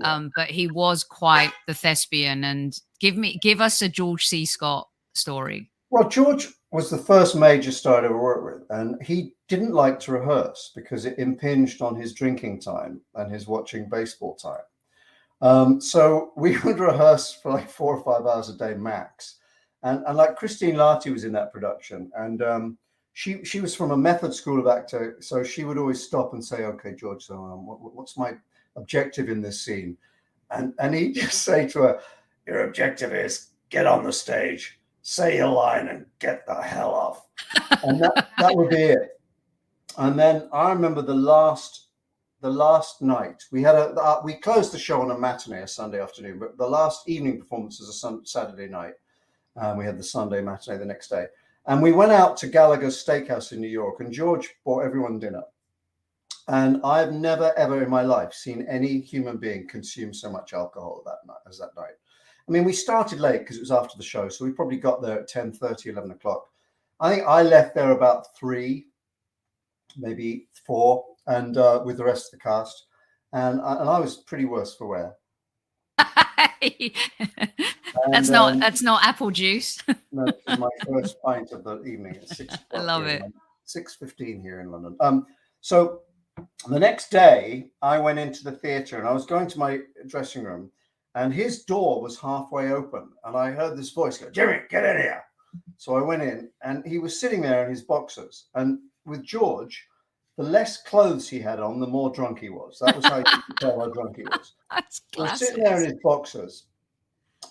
Um, 0.01 0.31
but 0.35 0.49
he 0.49 0.67
was 0.67 1.03
quite 1.03 1.53
the 1.67 1.73
thespian. 1.73 2.43
And 2.43 2.77
give 2.99 3.15
me, 3.15 3.39
give 3.41 3.61
us 3.61 3.81
a 3.81 3.89
George 3.89 4.25
C. 4.25 4.45
Scott 4.45 4.87
story. 5.13 5.69
Well, 5.89 6.09
George 6.09 6.49
was 6.71 6.89
the 6.89 6.97
first 6.97 7.35
major 7.35 7.71
star 7.71 8.01
I 8.01 8.05
ever 8.05 8.17
worked 8.17 8.43
with, 8.43 8.77
and 8.77 9.01
he 9.01 9.33
didn't 9.47 9.71
like 9.71 9.99
to 10.01 10.11
rehearse 10.11 10.71
because 10.75 11.05
it 11.05 11.17
impinged 11.17 11.81
on 11.81 11.95
his 11.95 12.13
drinking 12.13 12.59
time 12.59 12.99
and 13.13 13.31
his 13.31 13.47
watching 13.47 13.87
baseball 13.87 14.35
time. 14.35 14.63
Um, 15.41 15.79
so 15.79 16.33
we 16.35 16.57
would 16.63 16.79
rehearse 16.79 17.33
for 17.33 17.51
like 17.51 17.69
four 17.69 17.95
or 17.95 18.03
five 18.03 18.25
hours 18.25 18.49
a 18.49 18.57
day 18.57 18.73
max. 18.73 19.37
And, 19.83 20.03
and 20.07 20.17
like 20.17 20.35
Christine 20.35 20.75
Lahti 20.75 21.13
was 21.13 21.23
in 21.23 21.31
that 21.33 21.53
production, 21.53 22.11
and 22.17 22.41
um, 22.41 22.77
she 23.13 23.43
she 23.45 23.61
was 23.61 23.75
from 23.75 23.91
a 23.91 23.97
method 23.97 24.33
school 24.33 24.59
of 24.59 24.67
acting, 24.67 25.13
so 25.19 25.43
she 25.43 25.63
would 25.63 25.77
always 25.77 26.03
stop 26.03 26.33
and 26.33 26.43
say, 26.43 26.63
"Okay, 26.65 26.95
George, 26.95 27.23
so 27.23 27.35
um, 27.35 27.67
what, 27.67 27.93
what's 27.93 28.17
my 28.17 28.33
objective 28.75 29.29
in 29.29 29.41
this 29.41 29.61
scene. 29.61 29.97
And 30.51 30.73
and 30.79 30.93
he 30.93 31.11
just 31.13 31.43
say 31.43 31.67
to 31.69 31.79
her, 31.79 31.99
Your 32.47 32.65
objective 32.65 33.13
is 33.13 33.49
get 33.69 33.87
on 33.87 34.03
the 34.03 34.13
stage, 34.13 34.79
say 35.01 35.37
your 35.37 35.47
line, 35.47 35.87
and 35.87 36.05
get 36.19 36.45
the 36.45 36.55
hell 36.55 36.91
off. 36.91 37.25
and 37.83 38.01
that, 38.01 38.29
that 38.37 38.55
would 38.55 38.69
be 38.69 38.83
it. 38.83 39.19
And 39.97 40.17
then 40.19 40.49
I 40.51 40.71
remember 40.71 41.01
the 41.01 41.15
last 41.15 41.87
the 42.41 42.49
last 42.49 43.01
night 43.01 43.43
we 43.51 43.63
had 43.63 43.75
a 43.75 43.89
uh, 43.93 44.21
we 44.23 44.33
closed 44.35 44.71
the 44.71 44.79
show 44.79 45.01
on 45.01 45.11
a 45.11 45.17
matinee 45.17 45.61
a 45.61 45.67
Sunday 45.67 46.01
afternoon, 46.01 46.37
but 46.39 46.57
the 46.57 46.67
last 46.67 47.07
evening 47.09 47.39
performance 47.39 47.79
was 47.79 47.89
a 47.89 47.93
sun, 47.93 48.25
Saturday 48.25 48.67
night. 48.67 48.93
and 49.55 49.77
we 49.77 49.85
had 49.85 49.97
the 49.97 50.03
Sunday 50.03 50.41
matinee 50.41 50.77
the 50.77 50.85
next 50.85 51.07
day, 51.07 51.25
and 51.65 51.81
we 51.81 51.91
went 51.91 52.11
out 52.11 52.37
to 52.37 52.47
Gallagher's 52.47 53.03
Steakhouse 53.03 53.51
in 53.51 53.61
New 53.61 53.69
York, 53.69 53.99
and 53.99 54.11
George 54.11 54.53
bought 54.63 54.83
everyone 54.83 55.17
dinner. 55.17 55.43
And 56.47 56.79
I've 56.83 57.11
never, 57.11 57.57
ever 57.57 57.83
in 57.83 57.89
my 57.89 58.03
life 58.03 58.33
seen 58.33 58.67
any 58.69 58.99
human 58.99 59.37
being 59.37 59.67
consume 59.67 60.13
so 60.13 60.29
much 60.29 60.53
alcohol 60.53 61.01
that 61.05 61.27
night 61.27 61.39
as 61.49 61.57
that 61.57 61.75
night. 61.75 61.95
I 62.47 62.51
mean, 62.51 62.63
we 62.63 62.73
started 62.73 63.19
late 63.19 63.39
because 63.39 63.57
it 63.57 63.61
was 63.61 63.71
after 63.71 63.97
the 63.97 64.03
show. 64.03 64.29
So 64.29 64.45
we 64.45 64.51
probably 64.51 64.77
got 64.77 65.01
there 65.01 65.21
at 65.21 65.27
10 65.27 65.53
30, 65.53 65.89
11 65.89 66.11
o'clock. 66.11 66.47
I 66.99 67.13
think 67.13 67.27
I 67.27 67.41
left 67.41 67.73
there 67.73 67.91
about 67.91 68.35
three, 68.37 68.87
maybe 69.97 70.47
four, 70.65 71.03
and 71.27 71.57
uh, 71.57 71.81
with 71.83 71.97
the 71.97 72.05
rest 72.05 72.27
of 72.27 72.39
the 72.39 72.43
cast. 72.43 72.85
And, 73.33 73.59
uh, 73.59 73.77
and 73.79 73.89
I 73.89 73.99
was 73.99 74.17
pretty 74.17 74.45
worse 74.45 74.75
for 74.75 74.87
wear. 74.87 75.15
that's 78.11 78.29
not 78.29 78.53
um, 78.53 78.59
that's 78.59 78.81
not 78.81 79.03
apple 79.03 79.31
juice. 79.31 79.81
no, 80.11 80.25
my 80.47 80.69
first 80.87 81.21
pint 81.21 81.51
of 81.51 81.63
the 81.63 81.83
evening 81.83 82.17
at 82.17 82.29
six. 82.29 82.55
I 82.73 82.81
love 82.81 83.05
it. 83.05 83.23
Six 83.65 83.95
fifteen 83.95 84.41
here 84.41 84.61
in 84.61 84.71
London. 84.71 84.95
Um, 84.99 85.25
so 85.61 86.01
the 86.67 86.79
next 86.79 87.11
day, 87.11 87.67
I 87.81 87.99
went 87.99 88.19
into 88.19 88.43
the 88.43 88.51
theatre 88.51 88.99
and 88.99 89.07
I 89.07 89.13
was 89.13 89.25
going 89.25 89.47
to 89.47 89.59
my 89.59 89.79
dressing 90.07 90.43
room, 90.43 90.71
and 91.13 91.33
his 91.33 91.63
door 91.63 92.01
was 92.01 92.19
halfway 92.19 92.71
open. 92.71 93.09
And 93.23 93.37
I 93.37 93.51
heard 93.51 93.77
this 93.77 93.91
voice 93.91 94.17
go, 94.17 94.29
Jimmy, 94.29 94.59
get 94.69 94.83
in 94.83 95.01
here. 95.01 95.23
So 95.77 95.95
I 95.95 96.01
went 96.01 96.23
in, 96.23 96.49
and 96.63 96.85
he 96.85 96.99
was 96.99 97.19
sitting 97.19 97.41
there 97.41 97.63
in 97.63 97.69
his 97.69 97.83
boxers. 97.83 98.47
And 98.55 98.79
with 99.05 99.23
George, 99.23 99.87
the 100.37 100.43
less 100.43 100.81
clothes 100.81 101.29
he 101.29 101.39
had 101.39 101.59
on, 101.59 101.79
the 101.79 101.87
more 101.87 102.11
drunk 102.11 102.39
he 102.39 102.49
was. 102.49 102.79
That 102.79 102.95
was 102.95 103.05
how 103.05 103.17
you 103.17 103.23
could 103.23 103.57
tell 103.57 103.79
how 103.79 103.87
drunk 103.87 104.17
he 104.17 104.23
was. 104.23 104.53
That's 104.71 105.01
he 105.15 105.21
was 105.21 105.39
sitting 105.39 105.63
there 105.63 105.77
in 105.77 105.85
his 105.85 105.99
boxers, 106.03 106.65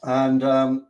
and 0.02 0.42
um, 0.42 0.86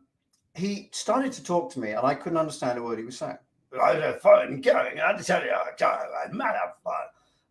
he 0.54 0.88
started 0.92 1.32
to 1.32 1.44
talk 1.44 1.70
to 1.72 1.80
me, 1.80 1.90
and 1.90 2.04
I 2.04 2.14
couldn't 2.14 2.38
understand 2.38 2.78
a 2.78 2.82
word 2.82 2.98
he 2.98 3.04
was 3.04 3.18
saying. 3.18 3.38
I 3.80 3.94
was 3.94 4.20
fun 4.22 4.60
going. 4.60 5.00
I 5.00 5.16
tell 5.18 5.44
you, 5.44 5.52
I'm 5.52 6.36
mad 6.36 6.56
fun 6.82 6.94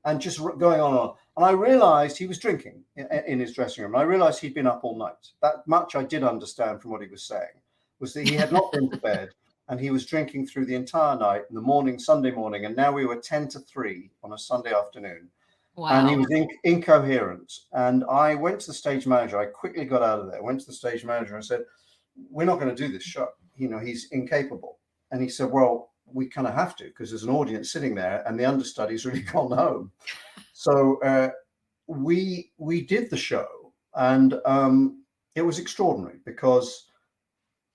and 0.05 0.19
just 0.19 0.39
going 0.39 0.81
on 0.81 0.91
and 0.91 0.99
on. 0.99 1.13
And 1.37 1.45
I 1.45 1.51
realized 1.51 2.17
he 2.17 2.27
was 2.27 2.39
drinking 2.39 2.83
in, 2.95 3.07
in 3.27 3.39
his 3.39 3.53
dressing 3.53 3.83
room. 3.83 3.95
I 3.95 4.03
realized 4.03 4.39
he'd 4.41 4.53
been 4.53 4.67
up 4.67 4.83
all 4.83 4.97
night. 4.97 5.31
That 5.41 5.67
much 5.67 5.95
I 5.95 6.03
did 6.03 6.23
understand 6.23 6.81
from 6.81 6.91
what 6.91 7.01
he 7.01 7.07
was 7.07 7.23
saying 7.23 7.61
was 7.99 8.13
that 8.13 8.27
he 8.27 8.35
had 8.35 8.51
not 8.51 8.71
been 8.71 8.89
to 8.89 8.97
bed 8.97 9.29
and 9.69 9.79
he 9.79 9.91
was 9.91 10.05
drinking 10.05 10.47
through 10.47 10.65
the 10.65 10.75
entire 10.75 11.17
night 11.17 11.43
in 11.49 11.55
the 11.55 11.61
morning, 11.61 11.97
Sunday 11.97 12.31
morning. 12.31 12.65
And 12.65 12.75
now 12.75 12.91
we 12.91 13.05
were 13.05 13.15
10 13.15 13.47
to 13.49 13.59
3 13.59 14.09
on 14.23 14.33
a 14.33 14.37
Sunday 14.37 14.73
afternoon. 14.73 15.29
Wow. 15.75 15.87
And 15.87 16.09
he 16.09 16.15
was 16.15 16.29
in, 16.29 16.47
incoherent. 16.65 17.51
And 17.71 18.03
I 18.03 18.35
went 18.35 18.59
to 18.61 18.67
the 18.67 18.73
stage 18.73 19.07
manager. 19.07 19.39
I 19.39 19.45
quickly 19.45 19.85
got 19.85 20.03
out 20.03 20.19
of 20.19 20.29
there, 20.29 20.43
went 20.43 20.59
to 20.59 20.67
the 20.67 20.73
stage 20.73 21.03
manager 21.03 21.35
and 21.35 21.43
said, 21.43 21.61
We're 22.29 22.45
not 22.45 22.59
going 22.59 22.75
to 22.75 22.87
do 22.87 22.91
this 22.91 23.03
show. 23.03 23.29
You 23.55 23.69
know, 23.69 23.79
he's 23.79 24.09
incapable. 24.11 24.77
And 25.11 25.21
he 25.21 25.29
said, 25.29 25.49
Well, 25.49 25.92
we 26.05 26.27
kind 26.27 26.47
of 26.47 26.53
have 26.53 26.75
to 26.77 26.85
because 26.85 27.09
there's 27.09 27.23
an 27.23 27.29
audience 27.29 27.71
sitting 27.71 27.95
there 27.95 28.23
and 28.27 28.39
the 28.39 28.45
understudy's 28.45 29.05
really 29.07 29.21
gone 29.21 29.51
home. 29.51 29.91
So 30.53 30.99
uh, 31.01 31.29
we 31.87 32.51
we 32.57 32.81
did 32.81 33.09
the 33.09 33.17
show 33.17 33.73
and 33.95 34.39
um, 34.45 35.03
it 35.35 35.41
was 35.41 35.59
extraordinary 35.59 36.17
because 36.25 36.87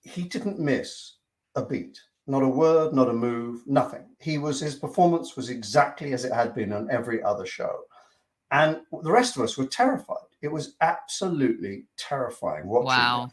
he 0.01 0.23
didn't 0.23 0.59
miss 0.59 1.17
a 1.55 1.65
beat, 1.65 2.01
not 2.27 2.43
a 2.43 2.49
word, 2.49 2.93
not 2.93 3.09
a 3.09 3.13
move, 3.13 3.63
nothing. 3.67 4.05
He 4.21 4.39
was 4.39 4.61
his 4.61 4.75
performance 4.75 5.37
was 5.37 5.51
exactly 5.51 6.13
as 6.13 6.25
it 6.25 6.33
had 6.33 6.55
been 6.55 6.73
on 6.73 6.91
every 6.91 7.23
other 7.23 7.47
show, 7.47 7.81
and 8.51 8.79
the 9.03 9.13
rest 9.13 9.37
of 9.37 9.43
us 9.43 9.57
were 9.57 9.67
terrified. 9.67 10.17
It 10.41 10.49
was 10.49 10.77
absolutely 10.81 11.85
terrifying 11.97 12.67
watching, 12.67 12.87
wow. 12.87 13.31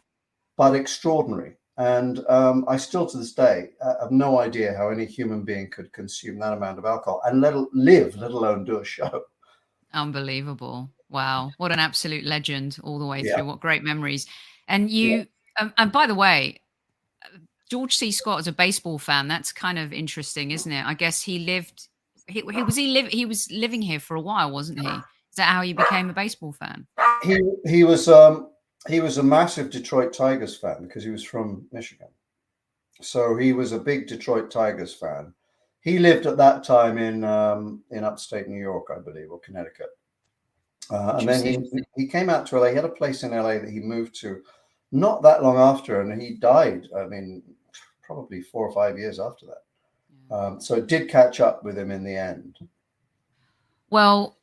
but 0.57 0.75
extraordinary. 0.75 1.57
And 1.77 2.25
um, 2.29 2.63
I 2.67 2.77
still, 2.77 3.05
to 3.05 3.17
this 3.17 3.33
day, 3.33 3.71
uh, 3.81 3.95
have 4.01 4.11
no 4.11 4.39
idea 4.39 4.75
how 4.77 4.89
any 4.89 5.05
human 5.05 5.43
being 5.43 5.69
could 5.69 5.91
consume 5.91 6.39
that 6.39 6.53
amount 6.53 6.79
of 6.79 6.85
alcohol 6.85 7.21
and 7.25 7.41
let 7.41 7.53
live, 7.73 8.15
let 8.15 8.31
alone 8.31 8.63
do 8.63 8.79
a 8.79 8.85
show. 8.85 9.23
Unbelievable! 9.93 10.89
Wow, 11.09 11.51
what 11.57 11.71
an 11.71 11.79
absolute 11.79 12.23
legend 12.23 12.77
all 12.83 12.97
the 12.97 13.05
way 13.05 13.21
yeah. 13.21 13.35
through. 13.35 13.45
What 13.45 13.59
great 13.59 13.83
memories! 13.83 14.25
And 14.67 14.89
you, 14.89 15.17
yeah. 15.17 15.23
um, 15.59 15.73
and 15.77 15.91
by 15.91 16.07
the 16.07 16.15
way, 16.15 16.61
George 17.69 17.95
C. 17.95 18.11
Scott 18.11 18.39
as 18.39 18.47
a 18.47 18.51
baseball 18.51 18.97
fan, 18.97 19.27
that's 19.27 19.51
kind 19.51 19.77
of 19.77 19.91
interesting, 19.91 20.51
isn't 20.51 20.71
it? 20.71 20.85
I 20.85 20.93
guess 20.93 21.21
he 21.21 21.39
lived. 21.39 21.87
He, 22.27 22.41
he 22.51 22.63
was 22.63 22.75
he 22.75 22.87
live 22.87 23.07
he 23.07 23.25
was 23.25 23.51
living 23.51 23.81
here 23.81 23.99
for 23.99 24.15
a 24.15 24.21
while, 24.21 24.51
wasn't 24.51 24.79
he? 24.79 24.87
Is 24.87 25.35
that 25.37 25.49
how 25.49 25.61
you 25.61 25.75
became 25.75 26.09
a 26.09 26.13
baseball 26.13 26.53
fan? 26.53 26.87
He 27.23 27.39
he 27.65 27.83
was 27.83 28.07
um 28.07 28.49
he 28.87 28.99
was 28.99 29.17
a 29.17 29.23
massive 29.23 29.69
Detroit 29.69 30.13
Tigers 30.13 30.57
fan 30.57 30.83
because 30.83 31.03
he 31.03 31.09
was 31.09 31.23
from 31.23 31.65
Michigan. 31.71 32.07
So 33.01 33.35
he 33.35 33.53
was 33.53 33.71
a 33.71 33.79
big 33.79 34.07
Detroit 34.07 34.51
Tigers 34.51 34.93
fan. 34.93 35.33
He 35.81 35.99
lived 35.99 36.25
at 36.25 36.37
that 36.37 36.63
time 36.63 36.97
in 36.97 37.23
um, 37.23 37.83
in 37.91 38.03
upstate 38.03 38.47
New 38.47 38.59
York, 38.59 38.87
I 38.95 38.99
believe, 38.99 39.31
or 39.31 39.39
Connecticut. 39.39 39.89
Uh, 40.89 41.17
and 41.19 41.27
then 41.27 41.43
he, 41.43 41.83
he 41.95 42.07
came 42.07 42.29
out 42.29 42.45
to 42.47 42.59
LA. 42.59 42.69
He 42.69 42.75
had 42.75 42.85
a 42.85 42.89
place 42.89 43.23
in 43.23 43.31
LA 43.31 43.57
that 43.59 43.69
he 43.69 43.79
moved 43.79 44.15
to 44.21 44.41
not 44.91 45.21
that 45.23 45.43
long 45.43 45.57
after, 45.57 46.01
and 46.01 46.21
he 46.21 46.35
died. 46.35 46.87
I 46.95 47.05
mean, 47.05 47.43
probably 48.03 48.41
four 48.41 48.67
or 48.67 48.73
five 48.73 48.97
years 48.97 49.19
after 49.19 49.45
that. 49.47 50.35
Um, 50.35 50.61
so 50.61 50.75
it 50.75 50.87
did 50.87 51.09
catch 51.09 51.39
up 51.39 51.63
with 51.63 51.77
him 51.77 51.91
in 51.91 52.03
the 52.03 52.15
end. 52.15 52.57
Well, 53.89 54.37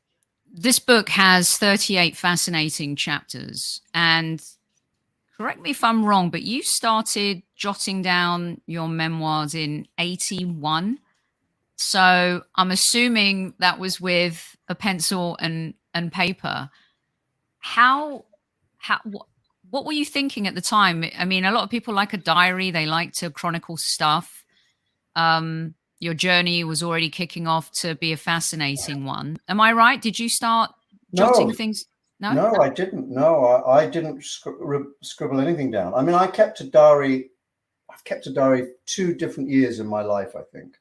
this 0.53 0.79
book 0.79 1.09
has 1.09 1.57
38 1.57 2.17
fascinating 2.17 2.95
chapters 2.95 3.81
and 3.95 4.43
correct 5.37 5.61
me 5.61 5.71
if 5.71 5.83
I'm 5.83 6.05
wrong, 6.05 6.31
but 6.31 6.43
you 6.43 6.63
started 6.63 7.43
jotting 7.57 8.03
down 8.03 8.61
your 8.67 8.89
memoirs 8.89 9.55
in 9.55 9.89
81. 9.99 10.99
So 11.77 12.43
I'm 12.55 12.71
assuming 12.71 13.55
that 13.59 13.79
was 13.79 14.01
with 14.01 14.57
a 14.69 14.75
pencil 14.75 15.37
and, 15.41 15.75
and 15.95 16.13
paper. 16.13 16.69
How, 17.59 18.27
how, 18.77 19.01
what, 19.05 19.27
what 19.71 19.87
were 19.87 19.93
you 19.93 20.05
thinking 20.05 20.47
at 20.47 20.55
the 20.55 20.61
time? 20.61 21.05
I 21.19 21.25
mean, 21.25 21.47
a 21.47 21.51
lot 21.51 21.65
of 21.65 21.71
people 21.71 21.95
like 21.95 22.13
a 22.13 22.19
diary, 22.19 22.71
they 22.71 22.85
like 22.85 23.15
to 23.15 23.31
chronicle 23.31 23.79
stuff. 23.79 24.45
Um, 25.17 25.75
your 26.03 26.15
journey 26.15 26.65
was 26.65 26.83
already 26.83 27.09
kicking 27.09 27.47
off 27.47 27.71
to 27.71 27.95
be 27.95 28.13
a 28.13 28.17
fascinating 28.17 29.05
one. 29.05 29.39
Am 29.49 29.61
I 29.61 29.73
right? 29.73 30.03
Did 30.03 30.19
you 30.19 30.29
start 30.29 30.73
jotting 31.15 31.49
no. 31.49 31.55
things? 31.55 31.87
No, 32.19 32.33
no, 32.33 32.61
I 32.61 32.71
didn't. 32.71 33.09
No, 33.09 33.45
I, 33.45 33.83
I 33.85 33.87
didn't 33.89 34.19
scri- 34.19 34.85
scribble 35.01 35.41
anything 35.41 35.71
down. 35.71 35.95
I 35.95 36.03
mean, 36.03 36.17
I 36.17 36.27
kept 36.27 36.61
a 36.61 36.65
diary. 36.65 37.31
I've 37.89 38.03
kept 38.03 38.27
a 38.27 38.33
diary 38.33 38.71
two 38.85 39.15
different 39.15 39.49
years 39.49 39.79
in 39.79 39.87
my 39.87 40.03
life. 40.03 40.35
I 40.35 40.43
think 40.53 40.75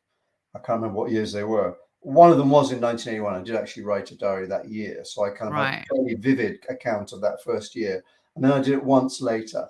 I 0.56 0.60
can't 0.60 0.82
remember 0.82 1.00
what 1.00 1.12
years 1.12 1.32
they 1.32 1.44
were. 1.44 1.78
One 2.00 2.32
of 2.32 2.40
them 2.40 2.50
was 2.50 2.72
in 2.72 2.82
1981. 2.82 3.36
I 3.36 3.44
did 3.44 3.56
actually 3.56 3.84
write 3.84 4.10
a 4.10 4.18
diary 4.18 4.48
that 4.48 4.70
year, 4.70 5.04
so 5.04 5.24
I 5.24 5.30
kind 5.30 5.50
of 5.50 5.54
right. 5.54 5.74
have 5.74 5.86
a 5.92 6.04
very 6.04 6.16
vivid 6.16 6.66
account 6.68 7.14
of 7.14 7.22
that 7.22 7.44
first 7.44 7.76
year. 7.76 8.04
And 8.36 8.44
then 8.44 8.54
I 8.54 8.60
did 8.60 8.74
it 8.74 8.84
once 8.84 9.22
later. 9.22 9.68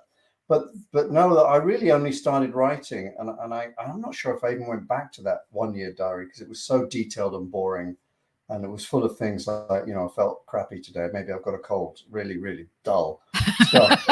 But 0.52 0.66
but 0.92 1.12
no, 1.12 1.38
I 1.46 1.56
really 1.56 1.92
only 1.92 2.12
started 2.12 2.54
writing, 2.54 3.16
and 3.18 3.30
and 3.40 3.54
I 3.54 3.70
I'm 3.80 4.02
not 4.02 4.14
sure 4.14 4.36
if 4.36 4.44
I 4.44 4.52
even 4.52 4.68
went 4.68 4.86
back 4.86 5.14
to 5.14 5.22
that 5.22 5.46
one 5.52 5.74
year 5.74 5.94
diary 5.94 6.26
because 6.26 6.42
it 6.42 6.50
was 6.50 6.62
so 6.62 6.86
detailed 6.86 7.36
and 7.36 7.50
boring 7.50 7.96
and 8.50 8.66
it 8.66 8.68
was 8.68 8.84
full 8.86 9.06
of 9.06 9.18
things 9.18 9.48
like 9.48 9.88
you 9.88 9.94
know 9.94 10.10
I 10.10 10.14
felt 10.14 10.46
crappy 10.48 10.82
today. 10.82 11.08
Maybe 11.14 11.32
I've 11.32 11.44
got 11.44 11.54
a 11.54 11.60
cold. 11.60 12.02
Really, 12.10 12.38
really 12.38 12.68
dull 12.84 13.22
stuff. 13.62 14.06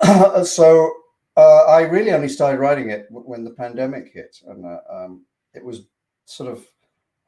uh, 0.00 0.44
so 0.58 0.92
uh, 1.38 1.64
I 1.64 1.80
really 1.84 2.12
only 2.12 2.28
started 2.28 2.58
writing 2.58 2.90
it 2.90 3.06
when 3.08 3.44
the 3.44 3.52
pandemic 3.52 4.12
hit, 4.12 4.42
and 4.46 4.66
uh, 4.66 4.80
um, 4.90 5.22
it 5.54 5.64
was 5.64 5.86
sort 6.26 6.52
of 6.52 6.66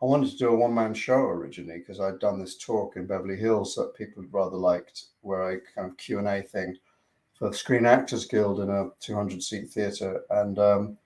I 0.03 0.05
wanted 0.05 0.33
to 0.33 0.37
do 0.37 0.51
a 0.51 0.55
one 0.55 0.75
man 0.75 0.93
show 0.93 1.21
originally 1.21 1.79
because 1.79 1.99
I'd 1.99 2.19
done 2.19 2.39
this 2.39 2.59
talk 2.59 2.97
in 2.97 3.07
Beverly 3.07 3.37
Hills 3.37 3.75
that 3.77 3.95
people 3.97 4.23
rather 4.31 4.59
liked, 4.59 5.05
where 5.23 5.43
I 5.43 5.57
kind 5.75 5.91
of 5.91 5.97
Q 5.97 6.19
and 6.19 6.29
A 6.29 6.43
thing 6.43 6.77
for 7.41 7.51
the 7.51 7.57
Screen 7.57 7.87
Actors 7.87 8.27
Guild 8.27 8.61
in 8.61 8.69
a 8.69 8.91
200 9.01 9.43
seat 9.43 9.71
theater, 9.71 10.23
and 10.31 10.59
um, 10.59 10.99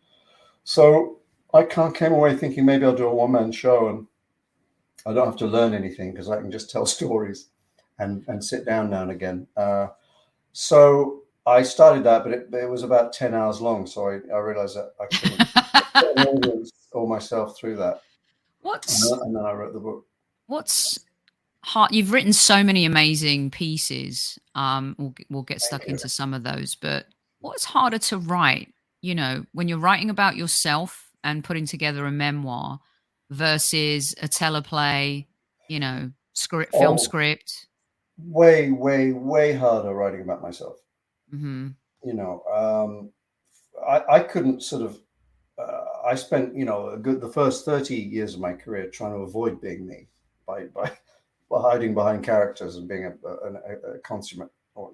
so 0.65 1.21
I 1.55 1.63
kind 1.63 1.89
of 1.89 1.95
came 1.95 2.13
away 2.13 2.35
thinking 2.37 2.67
maybe 2.67 2.85
I'll 2.85 2.95
do 2.95 3.07
a 3.07 3.15
one 3.15 3.33
man 3.33 3.53
show 3.53 3.89
and 3.89 4.07
I 5.07 5.13
don't 5.13 5.27
have 5.27 5.37
to 5.37 5.47
learn 5.47 5.73
anything 5.73 6.11
because 6.13 6.29
I 6.29 6.41
can 6.41 6.51
just 6.51 6.71
tell 6.71 6.85
stories 6.99 7.49
and 7.99 8.25
and 8.27 8.45
sit 8.45 8.67
down 8.67 8.91
now 8.91 9.03
and 9.03 9.13
again. 9.13 9.47
Uh, 9.57 9.89
so 10.53 11.23
I 11.47 11.63
started 11.63 12.05
that, 12.05 12.25
but 12.25 12.33
it, 12.33 12.49
it, 12.53 12.69
was 12.69 12.83
about 12.83 13.13
ten 13.13 13.33
hours 13.33 13.61
long. 13.61 13.87
So 13.87 14.09
I, 14.09 14.15
I 14.35 14.39
realized 14.39 14.77
that 14.77 14.93
I 15.01 15.07
couldn't 15.07 16.73
all 16.93 17.07
myself 17.07 17.57
through 17.57 17.77
that. 17.77 18.01
What's 18.63 19.09
and 19.09 19.37
then 19.37 19.45
I 19.45 19.53
wrote 19.53 19.75
the 19.75 19.81
book. 19.81 20.07
What's 20.47 20.99
hard? 21.65 21.93
You've 21.93 22.13
written 22.13 22.33
so 22.33 22.63
many 22.63 22.85
amazing 22.85 23.51
pieces. 23.51 24.39
Um, 24.55 24.95
we'll 24.99 25.15
we'll 25.31 25.43
get 25.43 25.61
stuck 25.61 25.83
Thank 25.83 25.93
into 25.93 26.05
you. 26.05 26.11
some 26.11 26.35
of 26.35 26.43
those, 26.43 26.75
but 26.75 27.07
what's 27.41 27.65
harder 27.65 27.99
to 27.99 28.19
write? 28.19 28.73
You 29.01 29.15
know, 29.15 29.45
when 29.53 29.69
you're 29.69 29.79
writing 29.79 30.11
about 30.11 30.37
yourself 30.37 31.11
and 31.23 31.45
putting 31.45 31.67
together 31.67 32.07
a 32.07 32.11
memoir 32.11 32.81
versus 33.31 34.15
a 34.23 34.29
teleplay, 34.29 35.27
you 35.69 35.81
know, 35.81 36.11
script, 36.35 36.73
film 36.73 36.95
oh, 36.95 36.97
script? 36.97 37.67
Way, 38.19 38.71
way, 38.71 39.13
way 39.13 39.53
harder 39.53 39.93
writing 39.93 40.21
about 40.21 40.43
myself. 40.43 40.79
Mm-hmm. 41.35 41.69
You 42.05 42.15
know, 42.15 42.43
um, 42.53 43.11
I, 43.87 44.17
I 44.17 44.21
couldn't 44.21 44.63
sort 44.63 44.83
of. 44.83 45.01
Uh, 45.57 45.85
I 46.07 46.17
spent, 46.17 46.57
you 46.57 46.65
know, 46.65 46.97
good, 47.01 47.21
the 47.21 47.29
first 47.29 47.65
thirty 47.65 47.97
years 47.97 48.35
of 48.35 48.41
my 48.41 48.53
career 48.53 48.89
trying 48.89 49.13
to 49.13 49.19
avoid 49.19 49.61
being 49.61 49.87
me 49.87 50.09
by 50.47 50.65
by, 50.65 50.91
hiding 51.51 51.95
behind 51.95 52.25
characters 52.25 52.77
and 52.77 52.89
being 52.89 53.05
a, 53.05 53.29
a, 53.29 53.95
a 53.95 53.99
consummate 54.01 54.51
or 54.75 54.93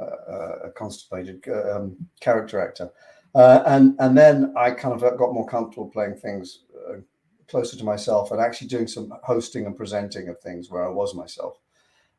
a 0.00 0.70
constipated 0.74 1.46
um, 1.48 1.96
character 2.20 2.60
actor. 2.60 2.90
Uh, 3.34 3.62
and 3.66 3.96
and 3.98 4.16
then 4.16 4.52
I 4.56 4.70
kind 4.70 4.94
of 4.94 5.00
got 5.18 5.34
more 5.34 5.46
comfortable 5.46 5.90
playing 5.90 6.16
things 6.16 6.60
uh, 6.88 6.98
closer 7.48 7.76
to 7.76 7.84
myself 7.84 8.30
and 8.30 8.40
actually 8.40 8.68
doing 8.68 8.86
some 8.86 9.12
hosting 9.22 9.66
and 9.66 9.76
presenting 9.76 10.28
of 10.28 10.38
things 10.40 10.70
where 10.70 10.84
I 10.84 10.88
was 10.90 11.14
myself. 11.14 11.58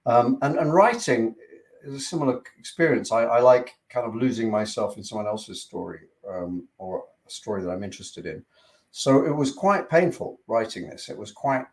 Um, 0.05 0.37
and, 0.41 0.57
and 0.57 0.73
writing 0.73 1.35
is 1.83 1.95
a 1.95 1.99
similar 1.99 2.41
experience. 2.59 3.11
I, 3.11 3.23
I, 3.23 3.39
like 3.39 3.75
kind 3.89 4.05
of 4.05 4.15
losing 4.15 4.51
myself 4.51 4.97
in 4.97 5.03
someone 5.03 5.25
else's 5.25 5.61
story 5.61 6.01
um, 6.29 6.67
or 6.77 7.05
a 7.25 7.29
story 7.29 7.63
that 7.63 7.71
I'm 7.71 7.83
interested 7.83 8.25
in. 8.25 8.43
So 8.91 9.25
it 9.25 9.35
was 9.35 9.51
quite 9.51 9.89
painful 9.89 10.39
writing 10.47 10.89
this. 10.89 11.09
It 11.09 11.17
was 11.17 11.31
quite 11.31 11.65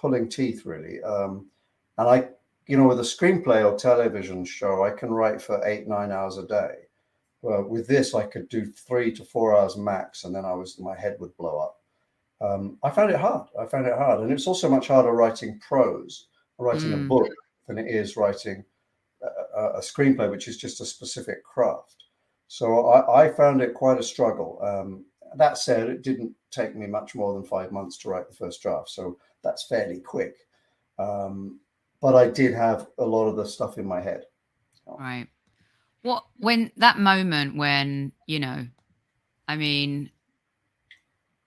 pulling 0.00 0.28
teeth, 0.28 0.64
really. 0.64 1.02
Um, 1.02 1.46
and 1.98 2.08
I, 2.08 2.28
you 2.66 2.76
know, 2.76 2.86
with 2.86 3.00
a 3.00 3.02
screenplay 3.02 3.64
or 3.64 3.76
television 3.76 4.44
show, 4.44 4.84
I 4.84 4.90
can 4.90 5.10
write 5.10 5.42
for 5.42 5.66
eight, 5.66 5.88
nine 5.88 6.12
hours 6.12 6.38
a 6.38 6.46
day. 6.46 6.74
Well, 7.42 7.64
with 7.64 7.86
this, 7.86 8.14
I 8.14 8.26
could 8.26 8.48
do 8.48 8.66
three 8.66 9.12
to 9.12 9.24
four 9.24 9.56
hours 9.56 9.76
max, 9.76 10.24
and 10.24 10.34
then 10.34 10.44
I 10.44 10.52
was 10.52 10.78
my 10.78 10.98
head 10.98 11.16
would 11.20 11.36
blow 11.36 11.58
up 11.58 11.80
um, 12.40 12.78
I 12.82 12.90
found 12.90 13.10
it 13.10 13.20
hard. 13.20 13.48
I 13.58 13.66
found 13.66 13.86
it 13.86 13.96
hard, 13.96 14.20
and 14.20 14.32
it's 14.32 14.46
also 14.46 14.68
much 14.68 14.88
harder 14.88 15.12
writing 15.12 15.58
prose, 15.60 16.28
writing 16.58 16.90
mm. 16.90 17.04
a 17.04 17.08
book, 17.08 17.28
than 17.66 17.78
it 17.78 17.86
is 17.86 18.16
writing 18.16 18.64
a, 19.22 19.62
a, 19.76 19.80
screenplay, 19.80 20.30
which 20.30 20.48
is 20.48 20.56
just 20.56 20.80
a 20.80 20.86
specific 20.86 21.44
craft. 21.44 22.04
So 22.48 22.86
I, 22.88 23.24
I 23.24 23.28
found 23.28 23.60
it 23.60 23.74
quite 23.74 23.98
a 23.98 24.02
struggle. 24.02 24.58
Um, 24.62 25.04
that 25.36 25.58
said, 25.58 25.88
it 25.88 26.02
didn't 26.02 26.34
take 26.50 26.74
me 26.74 26.86
much 26.86 27.14
more 27.14 27.34
than 27.34 27.44
five 27.44 27.70
months 27.70 27.98
to 27.98 28.08
write 28.08 28.28
the 28.28 28.34
first 28.34 28.62
draft, 28.62 28.88
so 28.88 29.18
that's 29.42 29.66
fairly 29.66 30.00
quick. 30.00 30.36
Um, 30.98 31.60
but 32.00 32.14
I 32.14 32.28
did 32.28 32.54
have 32.54 32.86
a 32.98 33.04
lot 33.04 33.26
of 33.26 33.36
the 33.36 33.46
stuff 33.46 33.78
in 33.78 33.86
my 33.86 34.00
head. 34.00 34.24
Right. 34.86 35.28
What 36.02 36.24
when 36.38 36.72
that 36.76 36.98
moment 36.98 37.56
when 37.56 38.12
you 38.26 38.40
know, 38.40 38.66
I 39.46 39.56
mean, 39.56 40.10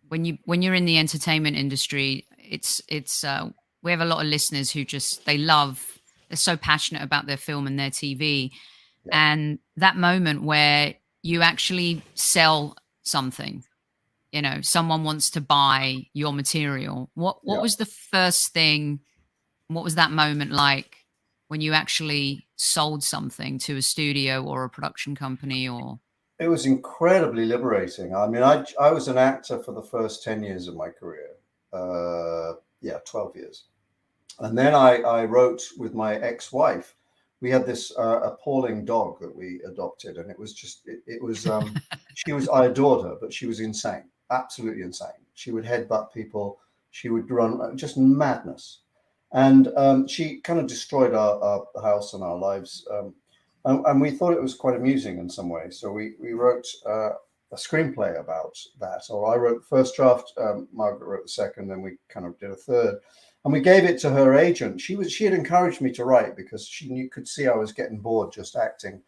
when 0.10 0.26
you 0.26 0.38
when 0.46 0.62
you're 0.62 0.76
in 0.76 0.86
the 0.86 1.00
entertainment 1.00 1.58
industry, 1.58 2.28
it's 2.38 2.82
it's 2.88 3.24
uh, 3.24 3.50
we 3.82 3.92
have 3.92 4.02
a 4.02 4.06
lot 4.06 4.24
of 4.24 4.28
listeners 4.28 4.72
who 4.72 4.86
just 4.86 5.26
they 5.26 5.38
love 5.38 6.00
they're 6.30 6.38
so 6.38 6.58
passionate 6.58 7.04
about 7.04 7.26
their 7.26 7.38
film 7.38 7.68
and 7.68 7.80
their 7.80 7.90
TV, 7.90 8.52
yeah. 9.06 9.32
and 9.34 9.60
that 9.78 9.98
moment 9.98 10.44
where 10.44 10.96
you 11.24 11.42
actually 11.42 12.04
sell 12.14 12.76
something, 13.04 13.64
you 14.34 14.42
know, 14.42 14.60
someone 14.62 15.04
wants 15.04 15.30
to 15.32 15.42
buy 15.42 16.08
your 16.14 16.34
material. 16.34 17.10
What 17.14 17.38
what 17.44 17.56
yeah. 17.56 17.62
was 17.62 17.78
the 17.78 17.86
first 17.86 18.52
thing? 18.54 19.00
What 19.68 19.84
was 19.86 19.96
that 19.96 20.12
moment 20.12 20.52
like 20.52 20.98
when 21.48 21.62
you 21.62 21.74
actually 21.74 22.48
sold 22.58 23.04
something 23.04 23.60
to 23.60 23.78
a 23.78 23.82
studio 23.82 24.44
or 24.44 24.66
a 24.66 24.70
production 24.70 25.16
company 25.16 25.70
or? 25.70 26.00
it 26.40 26.48
was 26.48 26.66
incredibly 26.66 27.46
liberating. 27.46 28.16
I 28.16 28.28
mean, 28.28 28.44
I 28.44 28.66
I 28.80 28.92
was 28.92 29.08
an 29.08 29.18
actor 29.18 29.60
for 29.60 29.72
the 29.72 29.84
first 29.84 30.24
ten 30.24 30.44
years 30.44 30.68
of 30.68 30.76
my 30.76 30.90
career. 30.90 31.30
Uh, 31.72 32.54
yeah, 32.82 33.00
twelve 33.06 33.36
years, 33.36 33.66
and 34.40 34.58
then 34.58 34.74
I 34.76 34.98
I 35.02 35.26
wrote 35.26 35.62
with 35.78 35.94
my 35.94 36.16
ex-wife. 36.16 36.96
We 37.42 37.52
had 37.52 37.66
this 37.66 37.92
uh, 37.98 38.22
appalling 38.22 38.86
dog 38.86 39.20
that 39.20 39.36
we 39.36 39.62
adopted, 39.68 40.18
and 40.18 40.30
it 40.32 40.40
was 40.40 40.54
just 40.54 40.82
it, 40.86 41.02
it 41.08 41.22
was 41.22 41.48
um, 41.48 41.76
she 42.16 42.34
was 42.34 42.50
I 42.50 42.66
adored 42.66 43.06
her, 43.06 43.16
but 43.20 43.34
she 43.34 43.46
was 43.46 43.60
insane, 43.60 44.06
absolutely 44.32 44.84
insane. 44.84 45.10
She 45.34 45.52
would 45.52 45.66
headbutt 45.66 46.14
people. 46.14 46.60
She 46.92 47.10
would 47.10 47.30
run 47.30 47.60
uh, 47.62 47.74
just 47.76 47.98
madness, 47.98 48.80
and 49.32 49.70
um, 49.76 50.08
she 50.08 50.42
kind 50.42 50.60
of 50.60 50.68
destroyed 50.68 51.14
our, 51.14 51.42
our 51.44 51.66
house 51.82 52.14
and 52.14 52.24
our 52.24 52.38
lives. 52.38 52.88
Um, 52.92 53.16
and, 53.66 53.86
and, 53.86 54.02
we 54.02 54.12
thought 54.12 54.34
it 54.34 54.42
was 54.42 54.56
quite 54.56 54.76
amusing 54.76 55.18
in 55.18 55.30
some 55.30 55.50
ways. 55.50 55.80
So 55.80 55.92
we 55.92 56.14
we 56.20 56.34
wrote 56.34 56.68
uh, 56.86 57.12
a 57.54 57.56
screenplay 57.56 58.20
about 58.20 58.58
that. 58.80 59.04
Or 59.10 59.34
I 59.34 59.38
wrote 59.38 59.62
the 59.62 59.68
first 59.68 59.96
draft, 59.96 60.34
um, 60.38 60.68
Margaret 60.74 61.08
wrote 61.08 61.24
the 61.24 61.30
second, 61.30 61.68
then 61.68 61.82
we 61.82 61.98
kind 62.10 62.26
of 62.26 62.38
did 62.40 62.52
a 62.52 62.56
third, 62.56 63.00
and 63.46 63.54
we 63.54 63.62
gave 63.62 63.86
it 63.86 64.00
to 64.00 64.10
her 64.10 64.36
agent. 64.36 64.82
She 64.82 64.96
was 64.96 65.12
she 65.12 65.24
had 65.26 65.34
encouraged 65.34 65.82
me 65.82 65.92
to 65.94 66.06
write 66.06 66.36
because 66.36 66.68
she 66.68 66.90
knew, 66.90 67.10
could 67.10 67.28
see 67.28 67.48
I 67.48 67.56
was 67.56 67.72
getting 67.72 68.00
bored 68.00 68.34
just 68.34 68.56
acting, 68.56 69.02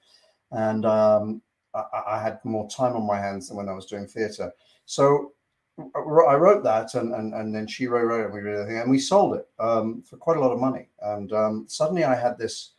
and 0.52 0.86
um, 0.86 1.42
I, 1.74 1.84
I, 2.08 2.22
had 2.22 2.40
more 2.44 2.70
time 2.70 2.96
on 2.96 3.08
my 3.08 3.18
hands 3.18 3.48
than 3.48 3.58
when 3.58 3.70
I 3.70 3.74
was 3.74 3.86
doing 3.86 4.08
theatre. 4.08 4.52
So 4.86 5.34
I 5.78 6.36
wrote 6.36 6.64
that, 6.64 6.94
and 6.96 7.14
and, 7.14 7.34
and 7.34 7.54
then 7.54 7.68
she 7.68 7.88
wrote, 7.88 8.22
it, 8.22 8.26
and 8.26 8.34
we 8.34 8.42
did 8.42 8.54
everything, 8.54 8.80
and 8.80 8.90
we 8.90 9.00
sold 9.00 9.36
it 9.36 9.48
um, 9.60 10.02
for 10.04 10.18
quite 10.18 10.38
a 10.38 10.40
lot 10.40 10.52
of 10.52 10.60
money. 10.60 10.88
And 11.02 11.34
um, 11.34 11.66
suddenly 11.68 12.04
I 12.04 12.16
had 12.16 12.38
this 12.38 12.72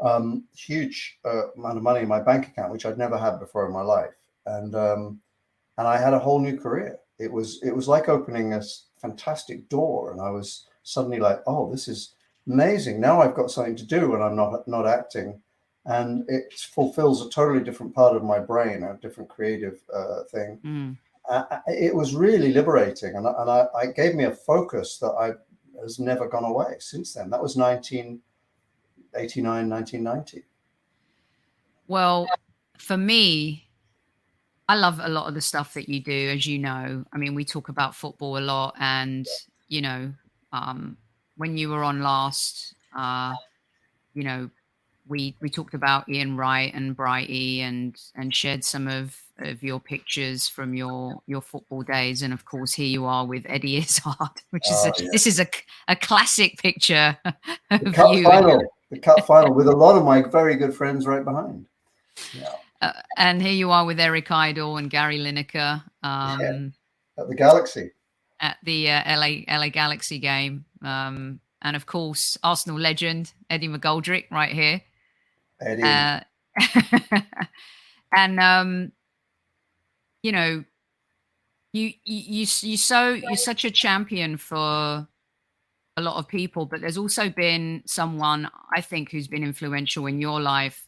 um, 0.00 0.44
huge 0.54 1.18
uh, 1.24 1.50
amount 1.52 1.78
of 1.78 1.82
money 1.82 2.00
in 2.00 2.08
my 2.08 2.20
bank 2.20 2.48
account, 2.48 2.72
which 2.72 2.86
I'd 2.86 2.98
never 2.98 3.16
had 3.16 3.38
before 3.38 3.66
in 3.66 3.72
my 3.72 3.82
life, 3.82 4.14
and 4.46 4.74
um, 4.74 5.20
and 5.78 5.88
I 5.88 5.96
had 5.96 6.12
a 6.12 6.18
whole 6.18 6.40
new 6.40 6.58
career. 6.58 6.98
It 7.18 7.32
was 7.32 7.60
it 7.62 7.74
was 7.74 7.88
like 7.88 8.08
opening 8.08 8.54
a 8.54 8.62
fantastic 9.00 9.68
door, 9.68 10.12
and 10.12 10.20
I 10.20 10.30
was 10.30 10.66
suddenly 10.82 11.18
like, 11.18 11.40
oh, 11.46 11.70
this 11.70 11.88
is 11.88 12.14
amazing. 12.46 13.00
Now 13.00 13.20
I've 13.20 13.34
got 13.34 13.50
something 13.50 13.76
to 13.76 13.86
do, 13.86 14.14
and 14.14 14.22
I'm 14.22 14.36
not 14.36 14.68
not 14.68 14.86
acting, 14.86 15.40
and 15.86 16.28
it 16.28 16.52
fulfills 16.52 17.26
a 17.26 17.30
totally 17.30 17.64
different 17.64 17.94
part 17.94 18.16
of 18.16 18.22
my 18.22 18.38
brain, 18.38 18.82
a 18.82 18.98
different 19.00 19.30
creative 19.30 19.80
uh, 19.94 20.24
thing. 20.30 20.58
Mm. 20.64 20.96
Uh, 21.28 21.44
it 21.66 21.94
was 21.94 22.14
really 22.14 22.52
liberating, 22.52 23.16
and, 23.16 23.26
and 23.26 23.50
I, 23.50 23.66
I 23.76 23.86
gave 23.86 24.14
me 24.14 24.24
a 24.24 24.34
focus 24.34 24.98
that 24.98 25.10
I 25.10 25.32
has 25.80 25.98
never 25.98 26.28
gone 26.28 26.44
away 26.44 26.76
since 26.80 27.14
then. 27.14 27.30
That 27.30 27.42
was 27.42 27.56
1989, 27.56 29.68
1990. 29.68 30.44
Well, 31.86 32.26
for 32.78 32.96
me, 32.96 33.68
I 34.68 34.76
love 34.76 35.00
a 35.02 35.08
lot 35.08 35.28
of 35.28 35.34
the 35.34 35.40
stuff 35.40 35.74
that 35.74 35.88
you 35.88 36.00
do, 36.00 36.30
as 36.30 36.46
you 36.46 36.58
know. 36.58 37.04
I 37.12 37.16
mean, 37.16 37.34
we 37.34 37.44
talk 37.44 37.68
about 37.68 37.94
football 37.94 38.38
a 38.38 38.40
lot, 38.40 38.74
and 38.78 39.26
you 39.68 39.82
know, 39.82 40.12
um, 40.52 40.96
when 41.36 41.56
you 41.56 41.70
were 41.70 41.84
on 41.84 42.02
last, 42.02 42.74
uh, 42.96 43.34
you 44.14 44.24
know, 44.24 44.50
we 45.06 45.36
we 45.40 45.48
talked 45.48 45.74
about 45.74 46.08
Ian 46.08 46.36
Wright 46.36 46.72
and 46.74 46.96
Brighty 46.96 47.60
and 47.60 47.96
and 48.14 48.34
shared 48.34 48.64
some 48.64 48.88
of 48.88 49.16
of 49.38 49.62
your 49.62 49.80
pictures 49.80 50.48
from 50.48 50.74
your 50.74 51.22
your 51.26 51.40
football 51.40 51.82
days, 51.82 52.22
and 52.22 52.32
of 52.32 52.44
course 52.44 52.72
here 52.72 52.86
you 52.86 53.04
are 53.04 53.26
with 53.26 53.44
Eddie 53.46 53.78
Izzard, 53.78 54.14
which 54.50 54.68
is 54.70 54.76
oh, 54.84 54.88
a, 54.88 55.02
yeah. 55.02 55.08
this 55.12 55.26
is 55.26 55.40
a 55.40 55.46
a 55.88 55.96
classic 55.96 56.58
picture 56.58 57.16
of 57.70 57.80
the 57.80 57.92
cup 57.92 58.14
you. 58.14 58.24
Final, 58.24 58.62
the 58.90 58.98
cup 58.98 59.26
final 59.26 59.54
with 59.54 59.68
a 59.68 59.76
lot 59.76 59.96
of 59.96 60.04
my 60.04 60.22
very 60.22 60.56
good 60.56 60.74
friends 60.74 61.06
right 61.06 61.24
behind. 61.24 61.66
Yeah. 62.34 62.52
Uh, 62.80 62.92
and 63.16 63.42
here 63.42 63.52
you 63.52 63.70
are 63.70 63.84
with 63.84 63.98
Eric 63.98 64.30
Idle 64.30 64.76
and 64.76 64.88
Gary 64.90 65.18
Lineker. 65.18 65.82
Um, 66.02 66.40
yeah. 66.40 67.22
At 67.22 67.28
the 67.28 67.34
Galaxy. 67.34 67.90
At 68.40 68.56
the 68.62 68.90
uh, 68.90 69.16
LA 69.16 69.40
LA 69.48 69.68
Galaxy 69.68 70.18
game. 70.18 70.64
Um, 70.82 71.40
and 71.62 71.74
of 71.74 71.86
course, 71.86 72.38
Arsenal 72.42 72.78
legend 72.78 73.32
Eddie 73.50 73.68
McGoldrick 73.68 74.30
right 74.30 74.52
here. 74.52 74.80
Eddie. 75.60 75.82
Uh, 75.82 76.20
and 78.16 78.38
um, 78.38 78.92
you 80.22 80.32
know, 80.32 80.64
you 81.72 81.92
you 82.04 82.46
you 82.60 82.76
so 82.76 83.10
you're 83.10 83.36
such 83.36 83.64
a 83.64 83.70
champion 83.70 84.36
for 84.36 85.06
a 85.96 86.00
lot 86.00 86.16
of 86.16 86.28
people, 86.28 86.64
but 86.64 86.80
there's 86.80 86.98
also 86.98 87.28
been 87.28 87.82
someone 87.86 88.48
I 88.74 88.80
think 88.80 89.10
who's 89.10 89.28
been 89.28 89.42
influential 89.42 90.06
in 90.06 90.20
your 90.20 90.40
life 90.40 90.86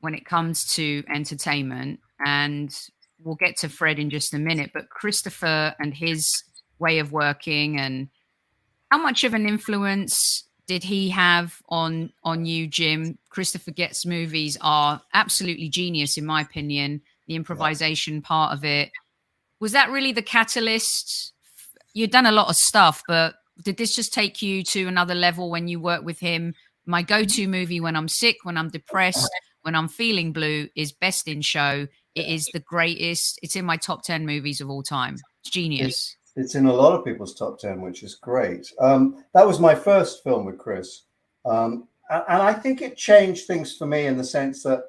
when 0.00 0.14
it 0.14 0.26
comes 0.26 0.66
to 0.74 1.02
entertainment. 1.12 2.00
And 2.24 2.74
we'll 3.22 3.36
get 3.36 3.56
to 3.58 3.68
Fred 3.68 3.98
in 3.98 4.10
just 4.10 4.34
a 4.34 4.38
minute, 4.38 4.70
but 4.72 4.90
Christopher 4.90 5.74
and 5.78 5.94
his 5.94 6.44
way 6.78 6.98
of 6.98 7.10
working 7.10 7.78
and 7.78 8.08
how 8.90 8.98
much 8.98 9.24
of 9.24 9.34
an 9.34 9.46
influence 9.46 10.44
did 10.66 10.84
he 10.84 11.08
have 11.10 11.60
on 11.68 12.12
on 12.22 12.44
you, 12.44 12.66
Jim? 12.66 13.18
Christopher 13.30 13.70
Guest 13.70 14.06
movies 14.06 14.56
are 14.60 15.00
absolutely 15.14 15.68
genius, 15.68 16.18
in 16.18 16.26
my 16.26 16.42
opinion. 16.42 17.00
The 17.28 17.36
improvisation 17.36 18.14
yeah. 18.14 18.20
part 18.24 18.52
of 18.52 18.64
it 18.64 18.90
was 19.60 19.72
that 19.72 19.90
really 19.90 20.12
the 20.12 20.22
catalyst. 20.22 21.32
You'd 21.94 22.10
done 22.10 22.26
a 22.26 22.32
lot 22.32 22.48
of 22.48 22.56
stuff, 22.56 23.02
but 23.06 23.34
did 23.62 23.76
this 23.76 23.94
just 23.94 24.12
take 24.12 24.42
you 24.42 24.62
to 24.64 24.86
another 24.86 25.14
level 25.14 25.50
when 25.50 25.68
you 25.68 25.80
worked 25.80 26.04
with 26.04 26.20
him? 26.20 26.54
My 26.86 27.02
go-to 27.02 27.46
movie 27.48 27.80
when 27.80 27.96
I'm 27.96 28.08
sick, 28.08 28.38
when 28.44 28.56
I'm 28.56 28.68
depressed, 28.68 29.28
when 29.62 29.74
I'm 29.74 29.88
feeling 29.88 30.32
blue 30.32 30.68
is 30.74 30.92
Best 30.92 31.28
in 31.28 31.42
Show. 31.42 31.86
It 32.14 32.26
is 32.26 32.48
the 32.52 32.60
greatest. 32.60 33.38
It's 33.42 33.56
in 33.56 33.64
my 33.64 33.76
top 33.76 34.02
ten 34.02 34.26
movies 34.26 34.60
of 34.60 34.70
all 34.70 34.82
time. 34.82 35.16
It's 35.42 35.50
genius. 35.50 36.16
It's 36.38 36.54
in 36.54 36.66
a 36.66 36.72
lot 36.72 36.92
of 36.96 37.04
people's 37.04 37.34
top 37.34 37.58
10, 37.58 37.80
which 37.80 38.04
is 38.04 38.14
great. 38.14 38.72
Um, 38.78 39.24
that 39.34 39.44
was 39.44 39.58
my 39.58 39.74
first 39.74 40.22
film 40.22 40.44
with 40.44 40.56
Chris. 40.56 41.02
Um, 41.44 41.88
and, 42.08 42.40
I 42.40 42.52
think 42.52 42.80
it 42.80 42.96
changed 42.96 43.48
things 43.48 43.76
for 43.76 43.86
me 43.86 44.06
in 44.06 44.16
the 44.16 44.22
sense 44.22 44.62
that 44.62 44.84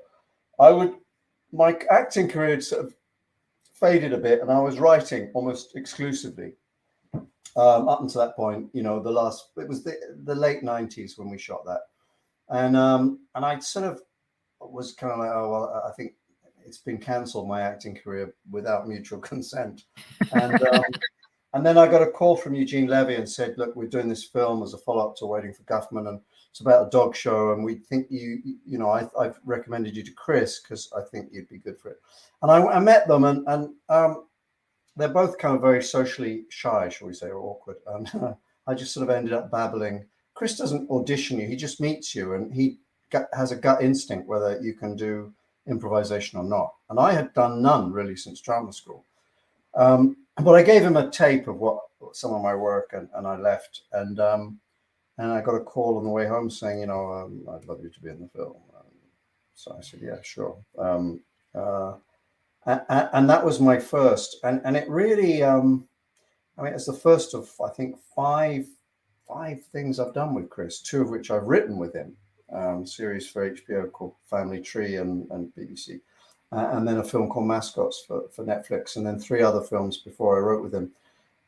I 0.60 0.70
would, 0.70 0.94
my 1.52 1.78
acting 1.90 2.28
career 2.28 2.52
had 2.52 2.64
sort 2.64 2.86
of 2.86 2.94
faded 3.74 4.14
a 4.14 4.18
bit 4.18 4.42
and 4.42 4.52
I 4.52 4.60
was 4.60 4.80
writing 4.80 5.32
almost 5.34 5.76
exclusively. 5.76 6.54
Um, 7.56 7.90
up 7.90 8.02
until 8.02 8.22
that 8.22 8.36
point, 8.36 8.70
you 8.74 8.84
know, 8.84 9.02
the 9.02 9.12
last, 9.12 9.50
it 9.58 9.68
was 9.68 9.84
the, 9.84 9.96
the 10.24 10.36
late 10.36 10.62
90s 10.62 11.18
when 11.18 11.30
we 11.30 11.38
shot 11.38 11.66
that. 11.66 11.82
And, 12.50 12.78
um, 12.78 13.20
and 13.36 13.44
I 13.44 13.60
sort 13.60 13.86
of 13.86 14.02
was 14.62 14.94
kind 14.94 15.14
of 15.14 15.20
like, 15.20 15.32
oh, 15.34 15.52
well, 15.52 15.84
I 15.88 15.92
think 15.94 16.14
it's 16.64 16.78
been 16.78 17.00
cancelled 17.00 17.48
my 17.48 17.62
acting 17.62 17.96
career 17.96 18.34
without 18.52 18.88
mutual 18.88 19.20
consent 19.32 19.86
and 20.32 20.62
um, 20.68 20.84
and 21.54 21.66
then 21.66 21.78
I 21.78 21.88
got 21.88 22.04
a 22.04 22.12
call 22.12 22.36
from 22.36 22.54
Eugene 22.54 22.88
Levy 22.88 23.16
and 23.16 23.28
said, 23.28 23.58
"Look, 23.58 23.76
we're 23.76 23.88
doing 23.88 24.08
this 24.08 24.24
film 24.24 24.62
as 24.62 24.74
a 24.74 24.78
follow-up 24.78 25.16
to 25.18 25.26
Waiting 25.26 25.54
for 25.54 25.64
Guffman, 25.64 26.08
and 26.08 26.22
it's 26.52 26.62
about 26.62 26.88
a 26.88 26.90
dog 26.90 27.16
show, 27.16 27.54
and 27.54 27.64
we 27.64 27.76
think 27.76 28.08
you, 28.10 28.42
you 28.66 28.78
know, 28.78 28.90
I, 28.90 29.08
have 29.24 29.40
recommended 29.46 29.96
you 29.96 30.04
to 30.04 30.12
Chris 30.12 30.60
because 30.60 30.92
I 30.96 31.02
think 31.02 31.30
you'd 31.32 31.50
be 31.50 31.60
good 31.60 31.80
for 31.80 31.90
it." 31.90 32.02
And 32.42 32.52
I, 32.52 32.64
I 32.66 32.80
met 32.80 33.08
them, 33.08 33.24
and 33.24 33.48
and 33.48 33.70
um, 33.90 34.26
they're 34.96 35.10
both 35.10 35.38
kind 35.38 35.56
of 35.56 35.62
very 35.62 35.84
socially 35.84 36.46
shy, 36.50 36.90
shall 36.90 37.08
we 37.08 37.14
say, 37.14 37.28
or 37.28 37.40
awkward. 37.40 37.78
And 37.88 38.12
uh, 38.16 38.34
I 38.68 38.74
just 38.74 38.94
sort 38.94 39.08
of 39.08 39.16
ended 39.16 39.34
up 39.34 39.52
babbling. 39.52 40.06
Chris 40.34 40.58
doesn't 40.58 40.90
audition 40.90 41.40
you; 41.40 41.48
he 41.48 41.56
just 41.56 41.82
meets 41.82 42.16
you, 42.16 42.34
and 42.34 42.54
he 42.54 42.78
has 43.34 43.52
a 43.52 43.56
gut 43.56 43.82
instinct 43.84 44.28
whether 44.28 44.60
you 44.62 44.74
can 44.74 44.96
do 44.96 45.34
improvisation 45.68 46.40
or 46.40 46.44
not. 46.44 46.74
And 46.90 47.00
I 47.00 47.12
had 47.12 47.34
done 47.34 47.62
none 47.62 47.92
really 47.92 48.16
since 48.16 48.42
drama 48.42 48.74
school. 48.74 49.04
Um, 49.76 50.18
but 50.44 50.56
I 50.56 50.64
gave 50.64 50.82
him 50.82 50.98
a 50.98 51.10
tape 51.10 51.48
of 51.48 51.58
what 51.58 51.80
some 52.14 52.34
of 52.34 52.42
my 52.42 52.56
work, 52.56 52.92
and, 52.94 53.10
and 53.14 53.28
I 53.28 53.38
left. 53.38 53.82
And 53.92 54.20
um, 54.20 54.60
and 55.20 55.32
I 55.32 55.42
got 55.42 55.56
a 55.56 55.60
call 55.60 55.98
on 55.98 56.04
the 56.04 56.10
way 56.10 56.26
home 56.26 56.50
saying, 56.50 56.80
you 56.80 56.88
know, 56.88 57.12
um, 57.12 57.48
I'd 57.52 57.66
love 57.66 57.82
you 57.84 57.90
to 57.90 58.00
be 58.02 58.10
in 58.10 58.20
the 58.20 58.30
film. 58.30 58.56
Um, 58.76 58.86
so 59.54 59.76
I 59.78 59.82
said, 59.82 60.00
yeah, 60.02 60.22
sure. 60.22 60.58
Um, 60.78 61.22
uh, 61.54 61.94
and, 62.66 63.10
and, 63.14 63.30
that 63.30 63.44
was 63.46 63.60
my 63.60 63.80
first, 63.80 64.38
and 64.44 64.62
and 64.66 64.76
it 64.76 64.90
really, 64.90 65.44
um, 65.44 65.88
I 66.58 66.64
mean, 66.64 66.74
it's 66.74 66.86
the 66.86 66.94
first 66.94 67.34
of 67.34 67.50
I 67.64 67.70
think 67.70 67.98
five 68.16 68.68
five 69.28 69.64
things 69.72 70.00
I've 70.00 70.14
done 70.14 70.34
with 70.34 70.50
Chris, 70.50 70.82
two 70.82 71.02
of 71.02 71.10
which 71.10 71.32
I've 71.32 71.48
written 71.48 71.78
with 71.78 71.94
him. 71.94 72.16
Um, 72.52 72.86
series 72.86 73.30
for 73.30 73.50
HBO 73.50 73.92
called 73.92 74.16
Family 74.26 74.60
Tree 74.60 74.96
and, 74.96 75.30
and 75.30 75.54
BBC 75.56 76.02
uh, 76.52 76.70
and 76.74 76.88
then 76.88 76.98
a 76.98 77.04
film 77.04 77.30
called 77.30 77.48
Mascots 77.48 78.04
for, 78.08 78.28
for 78.30 78.44
Netflix, 78.44 78.96
and 78.96 79.06
then 79.06 79.20
three 79.20 79.42
other 79.42 79.62
films 79.62 79.98
before 79.98 80.38
I 80.38 80.42
wrote 80.42 80.64
with 80.64 80.74
him. 80.74 80.92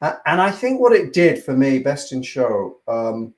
And 0.02 0.42
I 0.42 0.50
think 0.50 0.80
what 0.80 0.94
it 0.94 1.14
did 1.14 1.44
for 1.44 1.56
me, 1.56 1.78
Best 1.78 2.12
in 2.12 2.24
Show, 2.24 2.78
um, 2.88 3.34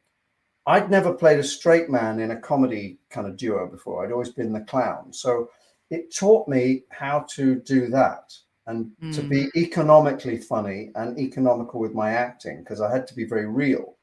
I'd 0.66 0.90
never 0.90 1.14
played 1.14 1.40
a 1.40 1.44
straight 1.44 1.90
man 1.90 2.20
in 2.20 2.32
a 2.32 2.40
comedy 2.40 3.00
kind 3.10 3.28
of 3.28 3.38
duo 3.38 3.68
before. 3.68 4.06
I'd 4.06 4.12
always 4.12 4.30
been 4.30 4.54
the 4.54 4.62
clown. 4.62 5.12
So 5.12 5.50
it 5.90 6.16
taught 6.16 6.48
me 6.48 6.84
how 6.90 7.26
to 7.32 7.56
do 7.56 7.88
that 7.88 8.34
and 8.68 8.92
mm. 9.04 9.14
to 9.16 9.22
be 9.22 9.44
hmm. 9.44 9.58
economically 9.58 10.38
funny 10.38 10.90
and 10.96 11.20
economical 11.20 11.82
with 11.82 11.94
my 11.94 12.12
acting 12.12 12.60
because 12.60 12.80
I 12.80 12.90
had 12.90 13.06
to 13.08 13.14
be 13.14 13.26
very 13.26 13.46
real 13.46 13.98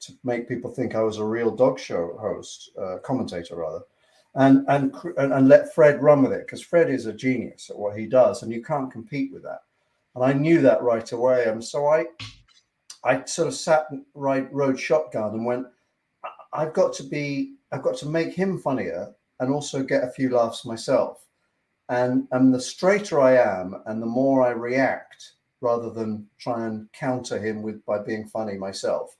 to 0.00 0.12
make 0.24 0.48
people 0.48 0.70
think 0.70 0.94
I 0.94 1.02
was 1.02 1.18
a 1.18 1.24
real 1.24 1.54
dog 1.54 1.78
show 1.78 2.16
host, 2.18 2.70
uh, 2.80 2.96
commentator 3.04 3.56
rather 3.56 3.80
and 4.36 4.66
and 4.68 4.94
and 5.16 5.48
let 5.48 5.74
Fred 5.74 6.02
run 6.02 6.22
with 6.22 6.32
it 6.32 6.46
because 6.46 6.62
Fred 6.62 6.90
is 6.90 7.06
a 7.06 7.12
genius 7.12 7.70
at 7.70 7.78
what 7.78 7.98
he 7.98 8.06
does, 8.06 8.42
and 8.42 8.52
you 8.52 8.62
can't 8.62 8.92
compete 8.92 9.32
with 9.32 9.42
that. 9.42 9.62
And 10.14 10.22
I 10.22 10.32
knew 10.32 10.60
that 10.60 10.82
right 10.82 11.10
away, 11.10 11.46
and 11.46 11.64
so 11.64 11.86
I 11.86 12.04
I 13.02 13.24
sort 13.24 13.48
of 13.48 13.54
sat 13.54 13.86
right 14.14 14.52
rode 14.52 14.78
shotgun 14.78 15.34
and 15.34 15.44
went. 15.44 15.66
I've 16.56 16.72
got 16.72 16.92
to 16.94 17.04
be. 17.04 17.54
I've 17.72 17.82
got 17.82 17.96
to 17.98 18.08
make 18.08 18.32
him 18.32 18.58
funnier 18.58 19.14
and 19.40 19.52
also 19.52 19.82
get 19.82 20.04
a 20.04 20.10
few 20.10 20.30
laughs 20.30 20.64
myself. 20.64 21.26
And 21.88 22.26
and 22.32 22.52
the 22.52 22.60
straighter 22.60 23.20
I 23.20 23.36
am, 23.36 23.82
and 23.86 24.02
the 24.02 24.06
more 24.06 24.42
I 24.42 24.50
react 24.50 25.32
rather 25.60 25.90
than 25.90 26.26
try 26.38 26.66
and 26.66 26.90
counter 26.92 27.38
him 27.38 27.62
with 27.62 27.84
by 27.84 27.98
being 27.98 28.26
funny 28.26 28.56
myself, 28.56 29.16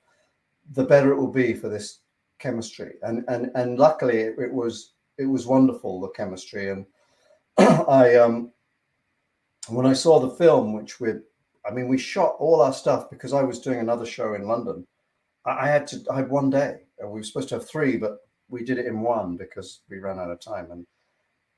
the 0.73 0.85
better 0.85 1.13
it 1.13 1.17
will 1.17 1.33
be 1.33 1.55
for 1.55 1.69
this 1.69 2.01
chemistry. 2.39 2.95
And 3.03 3.25
and 3.29 3.51
and 3.55 3.79
luckily 3.79 4.19
it, 4.19 4.39
it 4.39 4.53
was 4.53 4.95
it 5.19 5.27
was 5.27 5.47
wonderful 5.47 6.01
the 6.01 6.09
chemistry 6.09 6.71
and 6.71 6.87
I 7.59 8.17
um 8.17 8.53
when 9.69 9.87
I 9.87 9.93
saw 9.93 10.21
the 10.21 10.31
film, 10.31 10.73
which 10.73 11.01
we 11.01 11.11
I 11.67 11.71
mean 11.73 11.89
we 11.89 11.99
shot 11.99 12.37
all 12.39 12.63
our 12.63 12.73
stuff 12.73 13.11
because 13.11 13.33
I 13.33 13.43
was 13.43 13.61
doing 13.61 13.81
another 13.81 14.07
show 14.07 14.35
in 14.35 14.49
London. 14.49 14.87
I, 15.45 15.67
I 15.67 15.69
had 15.69 15.87
to 15.89 16.05
I 16.11 16.17
had 16.17 16.31
one 16.31 16.51
day. 16.51 16.86
We 17.01 17.21
were 17.21 17.23
supposed 17.23 17.49
to 17.51 17.57
have 17.57 17.69
three, 17.69 17.97
but 17.97 18.19
we 18.49 18.65
did 18.65 18.79
it 18.79 18.87
in 18.87 19.01
one 19.01 19.37
because 19.37 19.81
we 19.91 19.99
ran 19.99 20.19
out 20.19 20.31
of 20.31 20.41
time 20.41 20.71
and. 20.71 20.87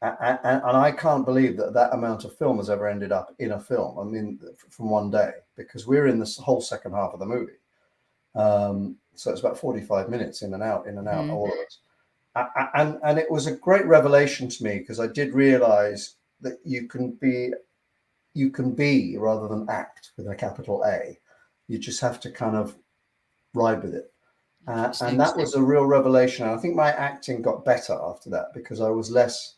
And, 0.01 0.39
and 0.45 0.77
I 0.77 0.93
can't 0.93 1.27
believe 1.27 1.57
that 1.57 1.75
that 1.75 1.93
amount 1.93 2.25
of 2.25 2.39
film 2.39 2.59
has 2.59 2.71
ever 2.71 2.87
ended 2.87 3.11
up 3.11 3.35
in 3.41 3.51
a 3.51 3.59
film. 3.59 3.99
I 3.99 4.05
mean, 4.05 4.39
from 4.71 4.91
one 4.91 5.11
day, 5.11 5.33
because 5.57 5.89
we're 5.89 6.07
in 6.07 6.21
this 6.21 6.39
whole 6.39 6.61
second 6.61 6.93
half 6.93 7.15
of 7.15 7.19
the 7.19 7.27
movie. 7.27 7.59
Um, 8.37 8.95
so 9.17 9.33
it's 9.33 9.41
about 9.41 9.59
45 9.59 10.09
minutes 10.09 10.43
in 10.43 10.55
and 10.55 10.63
out, 10.63 10.87
in 10.87 10.99
and 10.99 11.09
out, 11.09 11.25
mm. 11.25 11.33
all 11.33 11.49
of 11.49 11.59
it 11.59 11.75
and 12.75 12.99
and 13.05 13.19
it 13.19 13.31
was 13.31 13.47
a 13.47 13.57
great 13.57 13.87
revelation 13.87 14.49
to 14.49 14.65
me 14.65 14.79
because 14.79 15.01
I 15.01 15.07
did 15.07 15.35
realize 15.35 16.17
that 16.41 16.59
you 16.65 16.87
can 16.87 17.13
be 17.13 17.53
you 18.35 18.51
can 18.51 18.73
be 18.73 19.17
rather 19.17 19.49
than 19.49 19.69
act 19.69 20.13
with 20.17 20.29
a 20.29 20.35
capital 20.35 20.85
A. 20.85 21.19
You 21.67 21.79
just 21.79 22.01
have 22.01 22.21
to 22.21 22.31
kind 22.31 22.57
of 22.57 22.77
ride 23.55 23.83
with 23.83 23.95
it. 23.95 24.13
Uh, 24.69 24.93
and 25.01 25.19
that 25.19 25.35
was 25.35 25.55
a 25.55 25.63
real 25.63 25.87
revelation. 25.87 26.47
And 26.47 26.55
I 26.55 26.59
think 26.59 26.75
my 26.75 26.93
acting 26.93 27.41
got 27.41 27.65
better 27.65 27.99
after 28.03 28.29
that 28.31 28.53
because 28.53 28.83
I 28.83 28.91
was 28.91 29.11
less, 29.11 29.55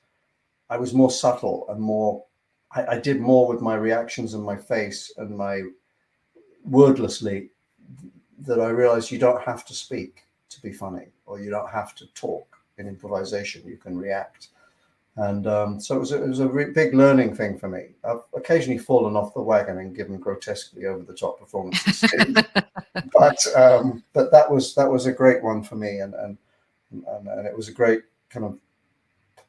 I 0.71 0.77
was 0.77 0.95
more 0.95 1.11
subtle 1.11 1.67
and 1.69 1.81
more, 1.81 2.25
I, 2.71 2.87
I 2.87 2.99
did 2.99 3.21
more 3.21 3.49
with 3.49 3.61
my 3.61 3.75
reactions 3.75 4.35
and 4.35 4.45
my 4.45 4.57
face 4.57 5.13
and 5.17 5.37
my 5.37 5.63
wordlessly 6.65 7.51
that 8.39 8.61
I 8.61 8.69
realized 8.69 9.11
you 9.11 9.19
don't 9.19 9.43
have 9.43 9.65
to 9.67 9.75
speak 9.75 10.23
to 10.49 10.63
be 10.63 10.73
funny 10.73 11.09
or 11.27 11.41
you 11.41 11.51
don't 11.51 11.71
have 11.71 11.95
to 11.97 12.07
talk 12.15 12.59
in 12.79 12.87
improvisation. 12.87 13.67
You 13.67 13.79
can 13.79 13.99
react. 13.99 14.49
And 15.17 15.47
um, 15.47 15.81
so 15.81 15.97
it 15.97 15.99
was, 15.99 16.13
a, 16.13 16.23
it 16.23 16.29
was 16.29 16.41
a 16.41 16.49
re- 16.49 16.73
big 16.73 16.95
learning 16.95 17.35
thing 17.35 17.59
for 17.59 17.69
me. 17.69 17.89
I've 18.05 18.21
occasionally 18.35 18.79
fallen 18.79 19.17
off 19.17 19.35
the 19.35 19.43
wagon 19.43 19.79
and 19.79 19.95
given 19.95 20.19
grotesquely 20.19 20.87
over 20.87 21.05
the 21.05 21.15
top 21.15 21.39
performances, 21.39 22.05
but 23.13 23.47
um, 23.57 24.05
but 24.13 24.31
that 24.31 24.51
was 24.51 24.75
that 24.77 24.91
was 24.91 25.07
a 25.07 25.13
great 25.13 25.43
one 25.43 25.63
for 25.63 25.75
me, 25.75 25.99
and, 25.99 26.15
and 26.15 26.39
and 26.93 27.29
and 27.29 27.47
it 27.47 27.57
was 27.57 27.69
a 27.69 27.73
great 27.73 28.03
kind 28.31 28.47
of 28.47 28.59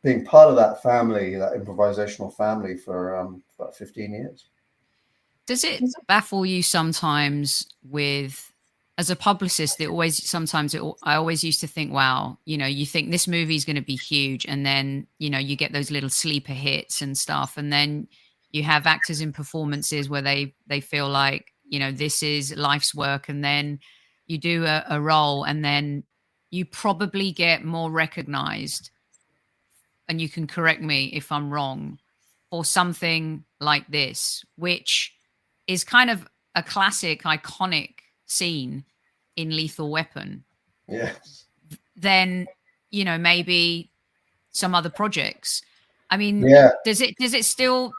being 0.04 0.26
part 0.26 0.50
of 0.50 0.56
that 0.56 0.82
family, 0.82 1.36
that 1.36 1.54
improvisational 1.54 2.36
family 2.36 2.76
for 2.76 3.16
um, 3.16 3.44
about 3.58 3.76
fifteen 3.76 4.14
years. 4.14 4.48
Does 5.46 5.64
it 5.64 5.84
baffle 6.08 6.46
you 6.46 6.64
sometimes 6.64 7.68
with 7.84 8.51
as 8.98 9.10
a 9.10 9.16
publicist, 9.16 9.80
it 9.80 9.88
always 9.88 10.30
sometimes 10.30 10.74
it, 10.74 10.82
I 11.04 11.16
always 11.16 11.44
used 11.44 11.62
to 11.62 11.68
think, 11.68 11.92
wow, 11.94 12.38
you 12.46 12.58
know, 12.58 12.66
you 12.66 12.86
think 12.86 13.10
this 13.10 13.28
movie 13.28 13.56
is 13.56 13.66
going 13.66 13.78
to 13.78 13.82
be 13.82 13.96
huge, 13.96 14.46
and 14.46 14.66
then 14.66 15.08
you 15.18 15.30
know 15.30 15.40
you 15.40 15.56
get 15.56 15.74
those 15.74 15.92
little 15.92 16.10
sleeper 16.10 16.54
hits 16.54 17.02
and 17.02 17.18
stuff, 17.18 17.58
and 17.58 17.72
then 17.72 18.08
you 18.52 18.64
have 18.64 18.86
actors 18.86 19.22
in 19.22 19.32
performances 19.32 20.10
where 20.10 20.22
they 20.22 20.54
they 20.68 20.82
feel 20.82 21.10
like 21.10 21.54
you 21.64 21.80
know 21.80 21.92
this 21.92 22.22
is 22.22 22.56
life's 22.56 22.94
work, 22.94 23.30
and 23.30 23.44
then 23.44 23.80
you 24.28 24.38
do 24.38 24.66
a, 24.66 24.84
a 24.90 25.02
role, 25.02 25.44
and 25.44 25.64
then 25.64 26.04
you 26.52 26.66
probably 26.66 27.32
get 27.32 27.64
more 27.64 27.90
recognized, 27.90 28.92
and 30.10 30.20
you 30.20 30.28
can 30.28 30.48
correct 30.48 30.82
me 30.82 31.06
if 31.06 31.32
I'm 31.32 31.50
wrong, 31.50 31.98
for 32.50 32.66
something 32.66 33.46
like 33.62 33.88
this, 33.88 34.44
which 34.58 35.14
is 35.66 35.86
kind 35.86 36.10
of 36.10 36.28
a 36.56 36.62
classic, 36.62 37.24
iconic 37.24 38.01
scene 38.32 38.86
in 39.36 39.56
Lethal 39.56 39.92
Weapon, 39.92 40.44
yes, 40.88 41.46
then 41.96 42.48
you 42.90 43.06
know 43.06 43.18
maybe 43.18 43.92
some 44.52 44.76
other 44.76 44.90
projects. 44.90 45.62
I 46.10 46.18
mean, 46.18 46.42
yeah. 46.48 46.72
does 46.86 47.02
it 47.02 47.16
does 47.18 47.34
it 47.34 47.46
still 47.46 47.94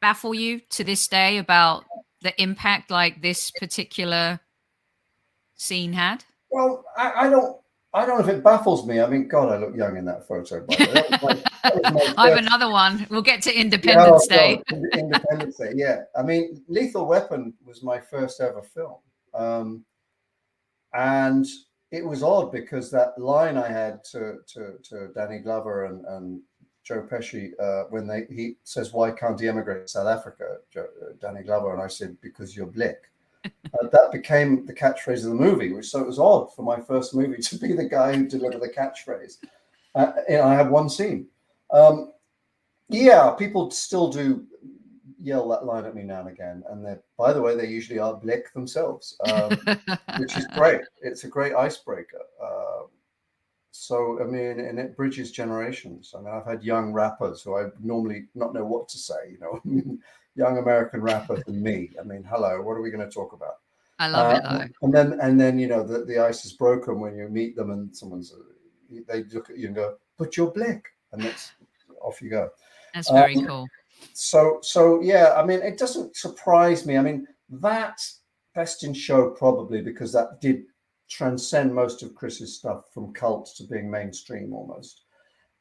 baffle 0.00 0.34
you 0.34 0.60
to 0.70 0.84
this 0.84 1.06
day 1.08 1.38
about 1.38 1.84
the 2.22 2.40
impact 2.42 2.90
like 2.90 3.22
this 3.22 3.50
particular 3.50 4.40
scene 5.56 5.92
had? 5.92 6.24
Well, 6.50 6.84
I, 6.96 7.26
I 7.26 7.30
don't. 7.30 7.56
I 7.94 8.04
don't 8.04 8.18
know 8.18 8.28
if 8.28 8.36
it 8.36 8.42
baffles 8.42 8.84
me. 8.88 9.00
I 9.00 9.06
mean, 9.06 9.28
God, 9.28 9.52
I 9.52 9.56
look 9.56 9.76
young 9.76 9.96
in 9.96 10.04
that 10.06 10.26
photo. 10.26 10.66
My, 11.22 11.40
I 12.18 12.28
have 12.28 12.38
another 12.38 12.68
one. 12.68 13.06
We'll 13.08 13.22
get 13.22 13.40
to 13.42 13.56
Independence 13.56 14.26
yeah, 14.28 14.36
Day. 14.36 14.62
Independence 14.94 15.58
Day, 15.58 15.74
yeah. 15.76 16.00
I 16.18 16.24
mean, 16.24 16.60
Lethal 16.66 17.06
Weapon 17.06 17.54
was 17.64 17.84
my 17.84 18.00
first 18.00 18.40
ever 18.40 18.62
film. 18.62 18.96
Um, 19.34 19.84
and 20.94 21.46
it 21.90 22.04
was 22.04 22.22
odd 22.22 22.52
because 22.52 22.90
that 22.90 23.18
line 23.18 23.56
I 23.56 23.68
had 23.68 24.04
to 24.12 24.38
to, 24.48 24.74
to 24.84 25.08
Danny 25.14 25.38
Glover 25.38 25.86
and, 25.86 26.04
and 26.06 26.40
Joe 26.84 27.06
Pesci 27.10 27.52
uh, 27.60 27.84
when 27.90 28.06
they 28.06 28.26
he 28.30 28.56
says 28.64 28.92
why 28.92 29.10
can't 29.10 29.40
he 29.40 29.48
emigrate 29.48 29.82
to 29.82 29.88
South 29.88 30.06
Africa, 30.06 30.58
Joe, 30.72 30.86
uh, 31.02 31.12
Danny 31.20 31.42
Glover, 31.42 31.72
and 31.72 31.82
I 31.82 31.88
said 31.88 32.16
because 32.20 32.56
you're 32.56 32.66
blick. 32.66 33.10
uh, 33.44 33.88
that 33.92 34.10
became 34.12 34.66
the 34.66 34.74
catchphrase 34.74 35.24
of 35.24 35.30
the 35.30 35.34
movie, 35.46 35.72
which 35.72 35.88
so 35.88 36.00
it 36.00 36.06
was 36.06 36.18
odd 36.18 36.54
for 36.54 36.62
my 36.62 36.80
first 36.80 37.14
movie 37.14 37.42
to 37.42 37.58
be 37.58 37.72
the 37.72 37.88
guy 37.88 38.14
who 38.14 38.26
delivered 38.26 38.60
the 38.60 38.68
catchphrase. 38.68 39.38
Uh, 39.94 40.12
and 40.28 40.42
I 40.42 40.54
had 40.54 40.70
one 40.70 40.88
scene. 40.88 41.26
Um, 41.72 42.12
yeah, 42.88 43.30
people 43.30 43.70
still 43.70 44.08
do 44.08 44.44
yell 45.24 45.48
that 45.48 45.64
line 45.64 45.86
at 45.86 45.94
me 45.94 46.02
now 46.02 46.20
and 46.20 46.28
again. 46.28 46.62
And 46.68 46.84
they 46.84 46.96
by 47.18 47.32
the 47.32 47.40
way, 47.40 47.56
they 47.56 47.66
usually 47.66 47.98
are 47.98 48.14
blick 48.14 48.52
themselves, 48.52 49.16
um, 49.32 49.50
which 50.18 50.36
is 50.36 50.46
great. 50.54 50.82
It's 51.02 51.24
a 51.24 51.28
great 51.28 51.54
icebreaker. 51.54 52.20
Uh, 52.42 52.82
so, 53.72 54.20
I 54.20 54.24
mean, 54.24 54.60
and 54.60 54.78
it 54.78 54.96
bridges 54.96 55.32
generations. 55.32 56.14
I 56.16 56.20
mean, 56.20 56.32
I've 56.32 56.46
had 56.46 56.62
young 56.62 56.92
rappers 56.92 57.42
who 57.42 57.56
I 57.56 57.70
normally 57.82 58.26
not 58.34 58.54
know 58.54 58.64
what 58.64 58.88
to 58.90 58.98
say, 58.98 59.32
you 59.32 59.40
know, 59.40 59.98
young 60.36 60.58
American 60.58 61.00
rapper 61.00 61.42
than 61.44 61.60
me. 61.60 61.90
I 61.98 62.04
mean, 62.04 62.22
hello, 62.22 62.62
what 62.62 62.74
are 62.74 62.82
we 62.82 62.90
going 62.90 63.08
to 63.08 63.12
talk 63.12 63.32
about? 63.32 63.56
I 63.98 64.08
love 64.08 64.32
uh, 64.32 64.36
it 64.36 64.42
though. 64.42 64.86
And 64.86 64.94
then, 64.94 65.20
and 65.20 65.40
then, 65.40 65.58
you 65.58 65.66
know, 65.66 65.82
the, 65.82 66.04
the 66.04 66.18
ice 66.18 66.44
is 66.44 66.52
broken 66.52 67.00
when 67.00 67.16
you 67.16 67.28
meet 67.28 67.56
them 67.56 67.70
and 67.70 67.94
someone's, 67.96 68.32
they 69.08 69.24
look 69.24 69.50
at 69.50 69.58
you 69.58 69.68
and 69.68 69.76
go, 69.76 69.96
but 70.18 70.36
you're 70.36 70.52
blick. 70.52 70.84
And 71.12 71.22
that's 71.22 71.52
off 72.00 72.22
you 72.22 72.30
go. 72.30 72.50
That's 72.92 73.10
very 73.10 73.36
um, 73.36 73.46
cool 73.46 73.68
so 74.12 74.58
so 74.62 75.00
yeah 75.02 75.34
i 75.36 75.44
mean 75.44 75.60
it 75.60 75.78
doesn't 75.78 76.16
surprise 76.16 76.86
me. 76.86 76.96
I 76.96 77.02
mean 77.02 77.26
that 77.50 77.98
best 78.54 78.84
in 78.84 78.94
show 78.94 79.30
probably 79.30 79.80
because 79.80 80.12
that 80.12 80.40
did 80.40 80.64
transcend 81.10 81.74
most 81.74 82.02
of 82.02 82.14
chris's 82.14 82.56
stuff 82.56 82.84
from 82.92 83.12
cult 83.12 83.50
to 83.56 83.64
being 83.64 83.90
mainstream 83.90 84.52
almost. 84.52 85.02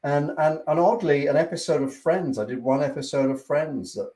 And 0.03 0.31
and 0.37 0.59
and 0.67 0.79
oddly 0.79 1.27
an 1.27 1.37
episode 1.37 1.81
of 1.81 1.95
friends 1.95 2.37
i 2.37 2.45
did 2.45 2.61
one 2.61 2.83
episode 2.83 3.29
of 3.31 3.45
friends 3.45 3.93
that 3.93 4.11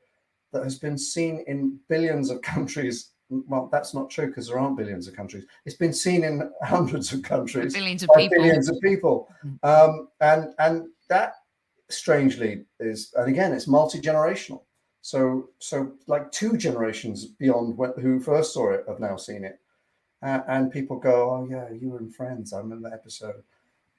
that 0.54 0.64
has 0.64 0.80
been 0.80 0.98
seen 0.98 1.44
in 1.48 1.80
billions 1.90 2.30
of 2.30 2.42
countries. 2.54 3.12
Well 3.30 3.68
that's 3.72 3.94
not 3.94 4.10
true 4.10 4.28
because 4.28 4.48
there 4.48 4.58
aren't 4.58 4.78
billions 4.78 5.08
of 5.08 5.16
countries. 5.16 5.46
It's 5.66 5.76
been 5.76 5.94
seen 5.94 6.24
in 6.24 6.50
hundreds 6.64 7.12
of 7.12 7.24
countries 7.24 7.74
billions 7.74 8.04
of 8.04 8.10
people. 8.16 8.38
billions 8.38 8.70
of 8.70 8.78
people. 8.82 9.28
Mm. 9.46 9.60
um, 9.64 10.08
and 10.22 10.54
and 10.60 10.88
that 11.10 11.34
strangely 11.90 12.66
is 12.80 13.14
and 13.16 13.30
again 13.30 13.54
it's 13.54 13.68
multi-generational. 13.68 14.62
So 15.02 15.50
so 15.60 15.94
like 16.08 16.32
two 16.32 16.58
generations 16.58 17.26
beyond 17.26 17.78
when, 17.78 17.94
who 18.00 18.20
first 18.20 18.54
saw 18.54 18.72
it 18.72 18.86
have 18.88 19.00
now 19.00 19.16
seen 19.18 19.44
it. 19.44 19.60
Uh, 20.24 20.42
and 20.48 20.72
people 20.72 20.98
go 20.98 21.32
oh 21.32 21.48
yeah 21.50 21.70
you 21.70 21.92
were 21.92 22.00
in 22.00 22.10
friends 22.10 22.52
i 22.52 22.58
remember 22.58 22.90
that 22.90 22.96
episode. 22.96 23.44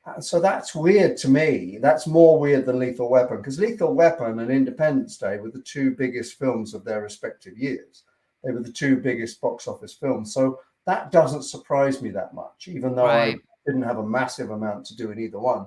Uh, 0.05 0.20
so 0.20 0.40
that's 0.40 0.74
weird 0.74 1.16
to 1.18 1.29
me. 1.29 1.79
That's 1.81 2.07
more 2.07 2.38
weird 2.38 2.66
than 2.66 2.79
lethal 2.79 3.11
weapon 3.11 3.38
because 3.38 3.61
lethal 3.61 3.94
weapon 3.94 4.38
and 4.38 4.51
independence 4.51 5.16
day 5.16 5.38
were 5.38 5.51
the 5.51 5.62
two 5.62 5.92
biggest 5.92 6.38
films 6.38 6.74
of 6.74 6.85
their 6.85 7.03
respective 7.03 7.59
years. 7.59 8.05
They 8.42 8.53
were 8.53 8.62
the 8.62 8.72
two 8.72 8.96
biggest 8.96 9.40
box 9.40 9.66
office 9.66 9.94
films. 9.94 10.33
So 10.33 10.61
that 10.87 11.11
doesn't 11.11 11.42
surprise 11.42 12.01
me 12.01 12.11
that 12.11 12.35
much 12.35 12.66
even 12.66 12.94
though 12.94 13.05
right. 13.05 13.35
i 13.35 13.38
didn't 13.66 13.83
have 13.83 13.98
a 13.98 14.07
massive 14.07 14.51
amount 14.51 14.87
to 14.87 14.96
do 14.96 15.11
in 15.11 15.18
either 15.18 15.38
one. 15.38 15.66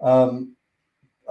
Um, 0.00 0.55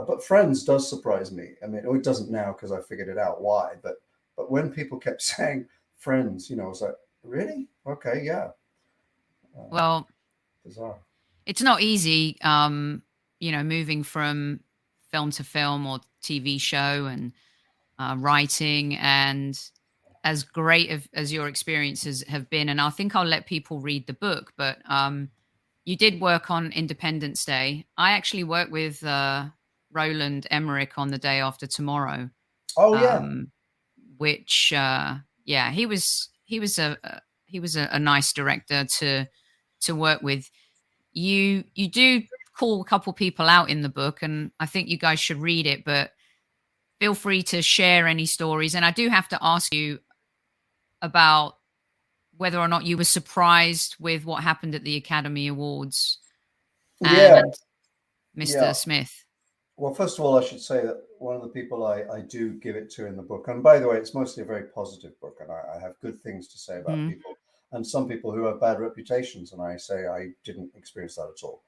but 0.03 0.23
Friends 0.23 0.63
does 0.63 0.89
surprise 0.89 1.31
me. 1.31 1.51
I 1.63 1.67
mean, 1.67 1.83
oh, 1.87 1.95
it 1.95 2.03
doesn't 2.03 2.31
now 2.31 2.53
because 2.53 2.71
I 2.71 2.81
figured 2.81 3.07
it 3.07 3.17
out 3.17 3.41
why. 3.41 3.73
But 3.81 3.95
but 4.35 4.51
when 4.51 4.71
people 4.71 4.97
kept 4.97 5.21
saying 5.21 5.67
Friends, 5.97 6.49
you 6.49 6.55
know, 6.55 6.65
I 6.65 6.69
was 6.69 6.81
like, 6.81 6.95
really? 7.23 7.67
Okay, 7.87 8.21
yeah. 8.23 8.49
Uh, 9.57 9.67
well, 9.69 10.07
bizarre. 10.65 10.97
It's 11.45 11.61
not 11.61 11.81
easy, 11.81 12.37
um, 12.41 13.03
you 13.39 13.51
know, 13.51 13.63
moving 13.63 14.03
from 14.03 14.59
film 15.11 15.31
to 15.31 15.43
film 15.43 15.85
or 15.85 15.99
TV 16.21 16.59
show 16.59 17.05
and 17.05 17.31
uh, 17.99 18.15
writing 18.17 18.95
and 18.97 19.59
as 20.23 20.43
great 20.43 20.91
of, 20.91 21.07
as 21.13 21.31
your 21.31 21.47
experiences 21.47 22.23
have 22.27 22.49
been 22.49 22.69
and 22.69 22.81
i 22.81 22.89
think 22.89 23.15
i'll 23.15 23.23
let 23.23 23.45
people 23.45 23.79
read 23.79 24.05
the 24.07 24.13
book 24.13 24.51
but 24.57 24.79
um, 24.89 25.29
you 25.85 25.95
did 25.95 26.19
work 26.19 26.49
on 26.49 26.71
independence 26.73 27.45
day 27.45 27.85
i 27.97 28.11
actually 28.11 28.43
worked 28.43 28.71
with 28.71 29.03
uh, 29.05 29.45
Roland 29.95 30.45
Emmerich 30.51 30.97
on 30.97 31.09
the 31.09 31.17
day 31.17 31.39
after 31.39 31.65
tomorrow. 31.65 32.29
Oh 32.77 32.99
yeah. 33.01 33.17
Um, 33.17 33.51
which 34.17 34.73
uh, 34.75 35.15
yeah, 35.45 35.71
he 35.71 35.85
was 35.85 36.29
he 36.43 36.59
was 36.59 36.77
a, 36.77 36.97
a 37.03 37.21
he 37.45 37.59
was 37.59 37.75
a, 37.75 37.87
a, 37.91 37.99
nice 37.99 38.33
director 38.33 38.85
to 38.99 39.25
to 39.81 39.95
work 39.95 40.21
with. 40.21 40.49
You 41.13 41.63
you 41.73 41.89
do 41.89 42.21
call 42.57 42.81
a 42.81 42.85
couple 42.85 43.13
people 43.13 43.47
out 43.47 43.69
in 43.69 43.81
the 43.81 43.89
book, 43.89 44.21
and 44.21 44.51
I 44.59 44.65
think 44.65 44.89
you 44.89 44.97
guys 44.97 45.19
should 45.19 45.41
read 45.41 45.65
it. 45.65 45.85
But 45.85 46.11
feel 46.99 47.15
free 47.15 47.43
to 47.43 47.61
share 47.61 48.07
any 48.07 48.25
stories. 48.25 48.75
And 48.75 48.85
I 48.85 48.91
do 48.91 49.09
have 49.09 49.27
to 49.29 49.39
ask 49.41 49.73
you 49.73 49.99
about 51.01 51.55
whether 52.37 52.59
or 52.59 52.67
not 52.67 52.85
you 52.85 52.97
were 52.97 53.03
surprised 53.03 53.95
with 53.99 54.25
what 54.25 54.43
happened 54.43 54.75
at 54.75 54.83
the 54.83 54.97
Academy 54.97 55.47
Awards 55.47 56.19
and 57.01 57.15
yeah. 57.15 57.41
Mr. 58.37 58.61
Yeah. 58.61 58.71
Smith. 58.73 59.24
Well, 59.77 59.93
first 59.93 60.17
of 60.17 60.25
all, 60.25 60.37
I 60.37 60.43
should 60.43 60.61
say 60.61 60.81
that 60.81 61.03
one 61.19 61.35
of 61.35 61.41
the 61.41 61.49
people 61.49 61.85
I, 61.85 62.03
I 62.11 62.21
do 62.21 62.53
give 62.53 62.75
it 62.75 62.89
to 62.91 63.07
in 63.07 63.17
the 63.17 63.21
book, 63.21 63.47
and 63.49 63.61
by 63.61 63.79
the 63.79 63.87
way, 63.87 63.97
it's 63.97 64.13
mostly 64.13 64.43
a 64.43 64.45
very 64.45 64.63
positive 64.63 65.19
book, 65.19 65.37
and 65.41 65.51
I, 65.51 65.75
I 65.75 65.81
have 65.81 65.99
good 66.01 66.21
things 66.21 66.47
to 66.49 66.57
say 66.57 66.79
about 66.79 66.97
mm. 66.97 67.09
people, 67.09 67.37
and 67.73 67.85
some 67.85 68.07
people 68.07 68.31
who 68.31 68.45
have 68.45 68.61
bad 68.61 68.79
reputations, 68.79 69.51
and 69.51 69.61
I 69.61 69.75
say 69.75 70.07
I 70.07 70.29
didn't 70.43 70.71
experience 70.75 71.15
that 71.15 71.33
at 71.35 71.43
all. 71.43 71.61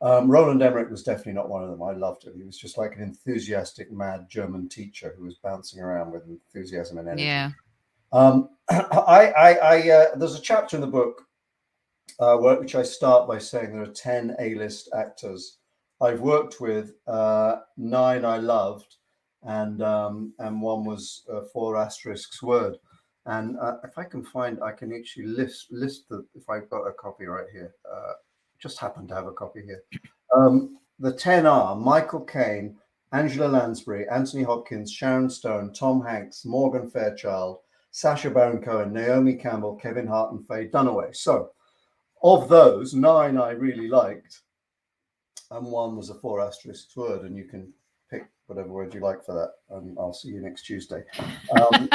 Um, 0.00 0.30
Roland 0.30 0.62
Emmerich 0.62 0.90
was 0.90 1.04
definitely 1.04 1.34
not 1.34 1.48
one 1.48 1.62
of 1.62 1.70
them. 1.70 1.82
I 1.82 1.92
loved 1.92 2.24
him. 2.24 2.34
He 2.34 2.42
was 2.42 2.58
just 2.58 2.76
like 2.76 2.96
an 2.96 3.02
enthusiastic, 3.02 3.92
mad 3.92 4.26
German 4.28 4.68
teacher 4.68 5.14
who 5.16 5.24
was 5.24 5.36
bouncing 5.36 5.80
around 5.80 6.10
with 6.10 6.26
enthusiasm 6.26 6.98
and 6.98 7.08
energy. 7.08 7.24
Yeah. 7.24 7.50
Um, 8.12 8.48
I, 8.70 9.32
I, 9.36 9.54
I 9.54 9.90
uh, 9.90 10.16
there's 10.16 10.34
a 10.34 10.40
chapter 10.40 10.76
in 10.76 10.80
the 10.80 10.88
book 10.88 11.22
uh, 12.18 12.36
which 12.36 12.74
I 12.74 12.82
start 12.82 13.28
by 13.28 13.38
saying 13.38 13.72
there 13.72 13.82
are 13.82 13.86
10 13.86 14.36
A 14.38 14.54
list 14.54 14.88
actors 14.96 15.58
I've 16.02 16.20
worked 16.20 16.60
with. 16.60 16.94
Uh, 17.06 17.60
nine 17.76 18.24
I 18.24 18.38
loved, 18.38 18.96
and 19.44 19.82
um, 19.82 20.34
and 20.40 20.60
one 20.60 20.84
was 20.84 21.24
uh, 21.32 21.42
four 21.52 21.76
asterisks 21.76 22.42
word. 22.42 22.76
And 23.26 23.56
uh, 23.60 23.76
if 23.84 23.96
I 23.96 24.04
can 24.04 24.24
find, 24.24 24.58
I 24.62 24.72
can 24.72 24.92
actually 24.92 25.26
list 25.26 25.68
list 25.70 26.08
the. 26.08 26.26
If 26.34 26.50
I've 26.50 26.68
got 26.68 26.88
a 26.88 26.92
copy 26.92 27.26
right 27.26 27.46
here, 27.52 27.72
uh, 27.90 28.12
just 28.58 28.80
happen 28.80 29.06
to 29.08 29.14
have 29.14 29.26
a 29.26 29.32
copy 29.32 29.62
here. 29.64 29.82
Um, 30.36 30.78
the 30.98 31.12
ten 31.12 31.46
are 31.46 31.76
Michael 31.76 32.24
Caine, 32.24 32.76
Angela 33.12 33.46
Lansbury, 33.46 34.08
Anthony 34.08 34.42
Hopkins, 34.42 34.90
Sharon 34.90 35.30
Stone, 35.30 35.72
Tom 35.72 36.04
Hanks, 36.04 36.44
Morgan 36.44 36.90
Fairchild, 36.90 37.58
Sacha 37.92 38.30
Baron 38.30 38.60
Cohen, 38.60 38.92
Naomi 38.92 39.34
Campbell, 39.34 39.76
Kevin 39.76 40.06
Hart, 40.06 40.32
and 40.32 40.46
Faye 40.48 40.68
Dunaway. 40.68 41.14
So, 41.14 41.50
of 42.24 42.48
those, 42.48 42.94
nine 42.94 43.36
I 43.36 43.50
really 43.50 43.86
liked, 43.86 44.40
and 45.52 45.66
one 45.66 45.96
was 45.96 46.10
a 46.10 46.14
four 46.14 46.40
asterisk 46.40 46.96
word, 46.96 47.22
and 47.22 47.36
you 47.36 47.44
can 47.44 47.72
pick 48.10 48.26
whatever 48.46 48.68
word 48.68 48.94
you 48.94 49.00
like 49.00 49.24
for 49.24 49.34
that. 49.34 49.76
And 49.76 49.96
I'll 49.98 50.14
see 50.14 50.28
you 50.28 50.40
next 50.40 50.62
Tuesday. 50.62 51.02
Um, 51.60 51.88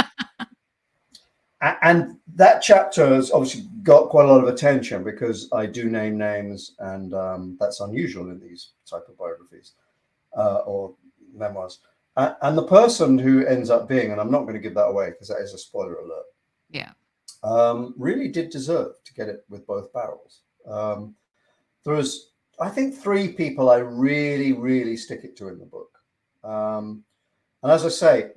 and 1.82 2.17
that 2.36 2.62
chapter 2.62 3.08
has 3.15 3.32
obviously 3.32 3.67
got 3.84 4.10
quite 4.10 4.26
a 4.26 4.32
lot 4.32 4.43
of 4.43 4.48
attention 4.48 5.04
because 5.04 5.50
I 5.52 5.65
do 5.65 5.89
name 5.89 6.17
names, 6.17 6.76
and 6.80 7.13
um, 7.13 7.58
that's 7.60 7.80
unusual 7.80 8.30
in 8.30 8.39
these 8.39 8.72
type 8.89 9.08
of 9.08 9.17
biographies 9.17 9.74
uh, 10.38 10.60
or 10.65 10.93
memoirs. 11.34 11.80
Uh, 12.15 12.34
and 12.41 12.58
the 12.58 12.63
person 12.63 13.17
who 13.17 13.46
ends 13.46 13.70
up 13.70 13.88
being, 13.88 14.12
and 14.12 14.20
I'm 14.20 14.32
not 14.32 14.41
going 14.41 14.56
to 14.56 14.60
give 14.60 14.74
that 14.74 14.88
away 14.88 15.12
because 15.12 15.28
that 15.28 15.39
is 15.39 15.54
a 15.54 15.58
spoiler 15.58 15.96
alert. 15.96 16.26
Yeah. 16.72 16.91
Um, 17.43 17.93
really 17.98 18.28
did 18.28 18.50
deserve 18.50 18.93
to 19.06 19.13
get 19.13 19.30
it 19.30 19.46
with 19.50 19.67
both 19.67 19.93
barrels. 19.93 20.41
Um, 20.67 21.15
there 21.84 21.93
was, 21.93 22.32
I 22.60 22.70
think, 22.70 22.96
three 22.96 23.34
people 23.34 23.70
I 23.70 23.78
really, 23.78 24.54
really 24.54 24.98
stick 24.98 25.24
it 25.24 25.36
to 25.38 25.50
in 25.50 25.60
the 25.60 25.65
book. 25.65 25.98
Um, 26.43 27.04
and 27.63 27.72
as 27.72 27.86
I 27.86 27.89
say, 27.89 28.32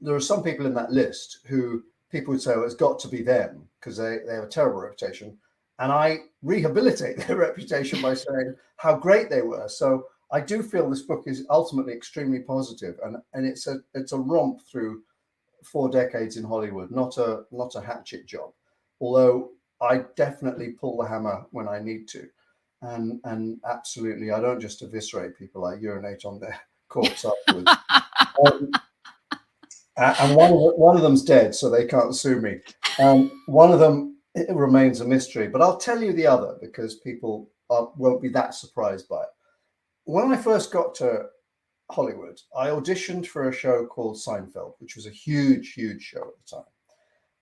there 0.00 0.14
are 0.14 0.20
some 0.20 0.42
people 0.42 0.66
in 0.66 0.74
that 0.74 0.92
list 0.92 1.38
who 1.46 1.82
people 2.10 2.32
would 2.32 2.42
say, 2.42 2.54
well, 2.54 2.64
it's 2.64 2.74
got 2.74 2.98
to 3.00 3.08
be 3.08 3.22
them 3.22 3.66
because 3.80 3.96
they, 3.96 4.18
they 4.26 4.34
have 4.34 4.44
a 4.44 4.48
terrible 4.48 4.80
reputation. 4.80 5.36
And 5.78 5.92
I 5.92 6.18
rehabilitate 6.42 7.18
their 7.26 7.36
reputation 7.36 8.00
by 8.00 8.14
saying 8.14 8.54
how 8.76 8.96
great 8.96 9.30
they 9.30 9.42
were. 9.42 9.68
So 9.68 10.06
I 10.30 10.40
do 10.40 10.62
feel 10.62 10.88
this 10.88 11.02
book 11.02 11.24
is 11.26 11.46
ultimately 11.50 11.92
extremely 11.92 12.40
positive 12.40 12.98
and, 13.04 13.16
and 13.34 13.46
it's 13.46 13.66
a 13.66 13.76
it's 13.94 14.12
a 14.12 14.18
romp 14.18 14.60
through 14.70 15.02
four 15.64 15.88
decades 15.88 16.36
in 16.36 16.44
Hollywood, 16.44 16.90
not 16.90 17.16
a 17.18 17.44
not 17.50 17.74
a 17.74 17.80
hatchet 17.80 18.26
job. 18.26 18.52
Although 19.00 19.52
I 19.80 20.04
definitely 20.16 20.70
pull 20.70 20.96
the 20.96 21.08
hammer 21.08 21.46
when 21.50 21.68
I 21.68 21.78
need 21.78 22.08
to. 22.08 22.28
And 22.86 23.20
and 23.24 23.58
absolutely 23.68 24.30
I 24.30 24.40
don't 24.40 24.60
just 24.60 24.82
eviscerate 24.82 25.38
people, 25.38 25.64
I 25.64 25.74
urinate 25.74 26.24
on 26.24 26.38
their 26.38 26.58
corpse 26.88 27.24
afterwards. 27.24 27.70
um, 28.46 28.70
and 29.96 30.36
one 30.36 30.52
of 30.52 30.58
one 30.76 30.96
of 30.96 31.02
them's 31.02 31.24
dead, 31.24 31.54
so 31.54 31.70
they 31.70 31.86
can't 31.86 32.14
sue 32.14 32.40
me. 32.40 32.60
Um, 32.98 33.42
one 33.46 33.72
of 33.72 33.80
them 33.80 34.18
remains 34.50 35.00
a 35.00 35.06
mystery, 35.06 35.48
but 35.48 35.62
I'll 35.62 35.78
tell 35.78 36.02
you 36.02 36.12
the 36.12 36.26
other 36.26 36.56
because 36.60 36.96
people 36.96 37.50
are, 37.70 37.90
won't 37.96 38.22
be 38.22 38.28
that 38.30 38.54
surprised 38.54 39.08
by 39.08 39.22
it. 39.22 39.28
When 40.04 40.30
I 40.32 40.36
first 40.36 40.70
got 40.70 40.94
to 40.96 41.24
Hollywood, 41.90 42.38
I 42.56 42.68
auditioned 42.68 43.26
for 43.26 43.48
a 43.48 43.52
show 43.52 43.86
called 43.86 44.16
Seinfeld, 44.16 44.74
which 44.78 44.96
was 44.96 45.06
a 45.06 45.10
huge, 45.10 45.72
huge 45.72 46.02
show 46.02 46.20
at 46.20 46.34
the 46.44 46.56
time, 46.56 46.64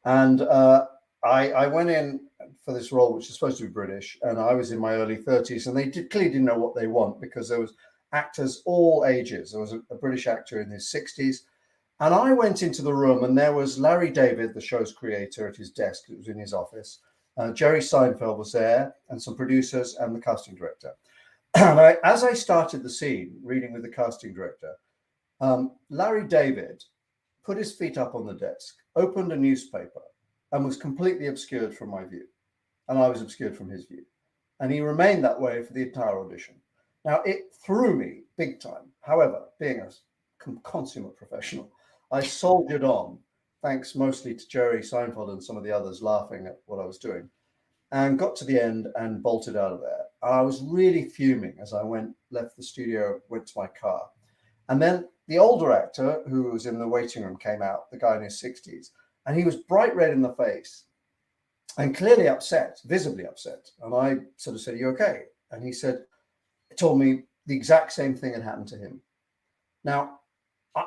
and 0.05 0.43
uh, 0.43 0.87
I, 1.25 1.51
I, 1.53 1.67
went 1.67 1.91
in 1.91 2.21
for 2.65 2.75
this 2.75 2.93
role, 2.93 3.15
which 3.15 3.29
is 3.29 3.35
supposed 3.35 3.59
to 3.59 3.65
be 3.65 3.71
British, 3.71 4.19
and 4.23 4.39
I 4.39 4.53
was 4.55 4.73
in 4.73 4.79
my 4.79 4.95
early 4.95 5.17
30s, 5.17 5.67
and 5.67 5.77
they 5.77 5.87
did, 5.87 6.11
clearly 6.11 6.31
didn't 6.31 6.45
know 6.45 6.59
what 6.59 6.75
they 6.75 6.87
want 6.87 7.21
because 7.21 7.49
there 7.49 7.61
was 7.61 7.75
actors 8.13 8.63
all 8.67 9.05
ages. 9.07 9.53
There 9.53 9.61
was 9.61 9.73
a, 9.73 9.81
a 9.91 9.95
British 9.95 10.27
actor 10.27 10.61
in 10.61 10.71
his 10.71 10.93
60s 10.93 11.45
and 12.01 12.13
I 12.13 12.33
went 12.33 12.63
into 12.63 12.83
the 12.83 12.95
room, 12.95 13.23
and 13.23 13.39
there 13.39 13.53
was 13.53 13.79
Larry 13.79 14.11
David, 14.11 14.53
the 14.53 14.61
show's 14.61 14.93
creator, 14.93 15.47
at 15.47 15.57
his 15.57 15.71
desk. 15.71 16.11
It 16.11 16.19
was 16.19 16.29
in 16.29 16.39
his 16.39 16.53
office. 16.53 16.99
Uh, 17.37 17.53
Jerry 17.53 17.81
Seinfeld 17.81 18.37
was 18.37 18.53
there, 18.53 18.97
and 19.11 19.23
some 19.23 19.37
producers 19.37 19.97
and 20.01 20.15
the 20.15 20.21
casting 20.21 20.57
director. 20.57 20.93
and 21.55 21.79
I, 21.79 21.97
as 22.03 22.25
I 22.25 22.35
started 22.35 22.83
the 22.83 22.91
scene, 22.91 23.39
reading 23.43 23.73
with 23.73 23.83
the 23.83 23.89
casting 23.89 24.35
director, 24.35 24.75
um, 25.41 25.73
Larry 25.89 26.27
David 26.27 26.83
put 27.45 27.59
his 27.59 27.73
feet 27.73 27.97
up 27.97 28.15
on 28.15 28.27
the 28.27 28.35
desk, 28.35 28.75
opened 28.97 29.33
a 29.33 29.37
newspaper, 29.37 30.03
and 30.55 30.65
was 30.65 30.77
completely 30.77 31.27
obscured 31.27 31.77
from 31.77 31.91
my 31.91 32.05
view. 32.05 32.27
And 32.87 32.97
I 32.97 33.09
was 33.09 33.21
obscured 33.21 33.57
from 33.57 33.69
his 33.69 33.87
view. 33.87 34.05
And 34.61 34.71
he 34.71 34.81
remained 34.81 35.25
that 35.25 35.41
way 35.41 35.65
for 35.65 35.73
the 35.73 35.83
entire 35.83 36.21
audition. 36.21 36.55
Now, 37.05 37.23
it 37.23 37.53
threw 37.67 37.97
me 37.97 38.21
big 38.39 38.61
time. 38.61 38.93
However, 39.01 39.47
being 39.59 39.81
a 39.81 39.91
consummate 40.63 41.17
professional, 41.17 41.73
I 42.13 42.23
soldiered 42.23 42.85
on, 42.85 43.19
thanks 43.65 43.97
mostly 43.97 44.33
to 44.33 44.49
Jerry 44.49 44.79
Seinfeld 44.81 45.33
and 45.33 45.43
some 45.43 45.57
of 45.57 45.65
the 45.65 45.73
others 45.73 46.03
laughing 46.03 46.47
at 46.47 46.61
what 46.67 46.79
I 46.81 46.87
was 46.87 46.99
doing, 46.99 47.29
and 47.91 48.17
got 48.17 48.37
to 48.37 48.45
the 48.45 48.63
end 48.63 48.87
and 48.95 49.25
bolted 49.25 49.57
out 49.57 49.73
of 49.73 49.81
there. 49.81 50.05
I 50.23 50.41
was 50.41 50.63
really 50.63 51.09
fuming 51.09 51.57
as 51.61 51.73
I 51.73 51.83
went, 51.83 52.15
left 52.31 52.57
the 52.57 52.63
studio, 52.63 53.21
went 53.29 53.49
to 53.49 53.59
my 53.59 53.67
car. 53.67 54.09
And 54.69 54.81
then 54.81 55.09
the 55.27 55.39
older 55.39 55.73
actor 55.73 56.23
who 56.29 56.45
was 56.45 56.67
in 56.67 56.79
the 56.79 56.87
waiting 56.87 57.25
room 57.25 57.39
came 57.39 57.61
out, 57.61 57.91
the 57.91 57.99
guy 57.99 58.17
in 58.17 58.23
his 58.23 58.41
60s, 58.41 58.91
and 59.27 59.37
he 59.37 59.45
was 59.45 59.57
bright 59.57 59.95
red 59.95 60.11
in 60.11 60.23
the 60.23 60.35
face 60.35 60.85
and 61.79 61.97
clearly 61.97 62.29
upset, 62.29 62.81
visibly 62.85 63.27
upset. 63.27 63.71
And 63.83 63.95
I 63.95 64.17
sort 64.37 64.57
of 64.57 64.63
said, 64.63 64.75
Are 64.75 64.79
you 64.79 64.89
okay? 64.89 65.25
And 65.51 65.65
he 65.65 65.73
said, 65.73 66.05
told 66.77 66.99
me 66.99 67.23
the 67.47 67.55
exact 67.55 67.93
same 67.93 68.15
thing 68.15 68.33
had 68.33 68.43
happened 68.43 68.69
to 68.69 68.77
him. 68.77 69.01
Now, 69.85 70.21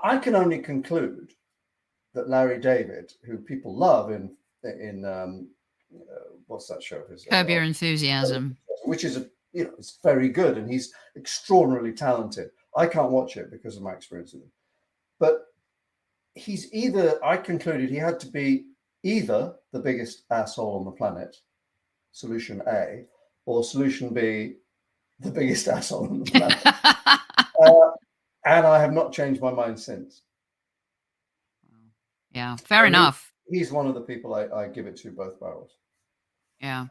I 0.03 0.17
can 0.17 0.35
only 0.35 0.59
conclude 0.59 1.33
that 2.13 2.29
Larry 2.29 2.59
David, 2.59 3.13
who 3.23 3.37
people 3.37 3.75
love 3.75 4.11
in 4.11 4.35
in 4.63 5.05
um, 5.05 5.49
uh, 5.95 6.31
what's 6.47 6.67
that 6.67 6.83
show? 6.83 7.03
His, 7.09 7.25
Curb 7.29 7.49
Your 7.49 7.63
Enthusiasm, 7.63 8.57
which 8.83 9.05
is 9.05 9.15
a 9.17 9.27
you 9.53 9.65
know 9.65 9.73
it's 9.77 9.99
very 10.03 10.29
good, 10.29 10.57
and 10.57 10.69
he's 10.69 10.93
extraordinarily 11.15 11.93
talented. 11.93 12.49
I 12.75 12.87
can't 12.87 13.11
watch 13.11 13.37
it 13.37 13.49
because 13.49 13.77
of 13.77 13.83
my 13.83 13.93
experience 13.93 14.33
with 14.33 14.43
him, 14.43 14.51
but 15.19 15.46
he's 16.37 16.73
either 16.73 17.23
I 17.23 17.37
concluded 17.37 17.89
he 17.89 17.97
had 17.97 18.19
to 18.21 18.27
be 18.27 18.65
either 19.03 19.55
the 19.71 19.79
biggest 19.79 20.23
asshole 20.31 20.79
on 20.79 20.85
the 20.85 20.91
planet, 20.91 21.35
solution 22.11 22.61
A, 22.67 23.05
or 23.45 23.63
solution 23.63 24.13
B, 24.13 24.55
the 25.19 25.31
biggest 25.31 25.67
asshole 25.77 26.07
on 26.09 26.19
the 26.19 26.31
planet. 26.31 26.65
uh, 26.65 27.91
and 28.45 28.65
I 28.65 28.79
have 28.79 28.93
not 28.93 29.13
changed 29.13 29.41
my 29.41 29.51
mind 29.51 29.79
since. 29.79 30.21
Yeah, 32.31 32.55
fair 32.55 32.85
enough. 32.85 33.33
He, 33.49 33.57
he's 33.57 33.71
one 33.71 33.87
of 33.87 33.95
the 33.95 34.01
people 34.01 34.35
I, 34.35 34.45
I, 34.47 34.67
give 34.67 34.85
it 34.85 34.95
to 34.97 35.11
both 35.11 35.39
barrels. 35.39 35.71
Yeah, 36.59 36.87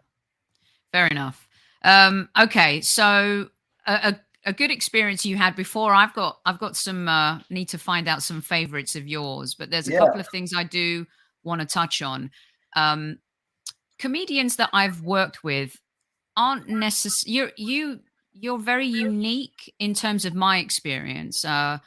fair 0.92 1.06
enough. 1.06 1.48
Um, 1.82 2.28
okay, 2.38 2.80
so 2.80 3.48
a, 3.86 3.92
a, 3.92 4.20
a, 4.46 4.52
good 4.52 4.70
experience 4.70 5.26
you 5.26 5.36
had 5.36 5.54
before. 5.54 5.94
I've 5.94 6.14
got 6.14 6.38
I've 6.46 6.58
got 6.58 6.76
some 6.76 7.08
uh, 7.08 7.40
need 7.50 7.68
to 7.70 7.78
find 7.78 8.08
out 8.08 8.22
some 8.22 8.40
favorites 8.40 8.96
of 8.96 9.06
yours, 9.06 9.54
but 9.54 9.70
there's 9.70 9.88
a 9.88 9.92
yeah. 9.92 9.98
couple 9.98 10.20
of 10.20 10.28
things 10.28 10.52
I 10.54 10.64
do 10.64 11.06
want 11.42 11.60
to 11.60 11.66
touch 11.66 12.02
on. 12.02 12.30
Um, 12.74 13.18
comedians 13.98 14.56
that 14.56 14.70
I've 14.72 15.02
worked 15.02 15.42
with 15.42 15.76
aren't 16.36 16.68
necessary. 16.68 17.34
you 17.34 17.50
you 17.56 18.00
you're 18.32 18.58
very 18.58 18.86
unique 18.86 19.72
in 19.78 19.94
terms 19.94 20.24
of 20.24 20.34
my 20.34 20.58
experience. 20.58 21.44
Uh, 21.44 21.78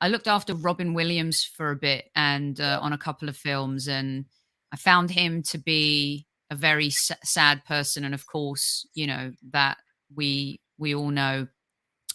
I 0.00 0.08
looked 0.08 0.26
after 0.26 0.54
Robin 0.54 0.94
Williams 0.94 1.44
for 1.44 1.70
a 1.70 1.76
bit 1.76 2.10
and 2.16 2.60
uh, 2.60 2.80
on 2.82 2.92
a 2.92 2.98
couple 2.98 3.28
of 3.28 3.36
films, 3.36 3.86
and 3.86 4.24
I 4.72 4.76
found 4.76 5.12
him 5.12 5.42
to 5.44 5.58
be 5.58 6.26
a 6.50 6.56
very 6.56 6.88
s- 6.88 7.12
sad 7.22 7.64
person. 7.64 8.04
And 8.04 8.14
of 8.14 8.26
course, 8.26 8.86
you 8.94 9.06
know 9.06 9.32
that 9.52 9.78
we 10.14 10.60
we 10.76 10.94
all 10.94 11.10
know 11.10 11.46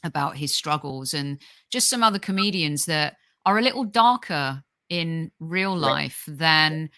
about 0.04 0.38
his 0.38 0.54
struggles, 0.54 1.14
and 1.14 1.40
just 1.70 1.90
some 1.90 2.04
other 2.04 2.20
comedians 2.20 2.86
that 2.86 3.18
are 3.46 3.58
a 3.58 3.62
little 3.62 3.84
darker 3.84 4.64
in 4.90 5.32
real 5.40 5.76
life 5.76 6.24
than, 6.28 6.90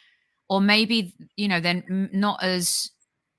or 0.49 0.61
maybe 0.61 1.13
you 1.35 1.47
know, 1.47 1.59
then 1.59 2.09
not 2.13 2.43
as 2.43 2.91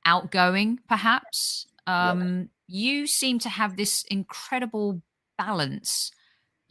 outgoing, 0.05 0.79
perhaps. 0.89 1.67
Um, 1.87 2.51
you 2.69 3.07
seem 3.07 3.41
to 3.41 3.49
have 3.49 3.77
this 3.77 4.05
incredible 4.11 5.03
balance 5.37 6.13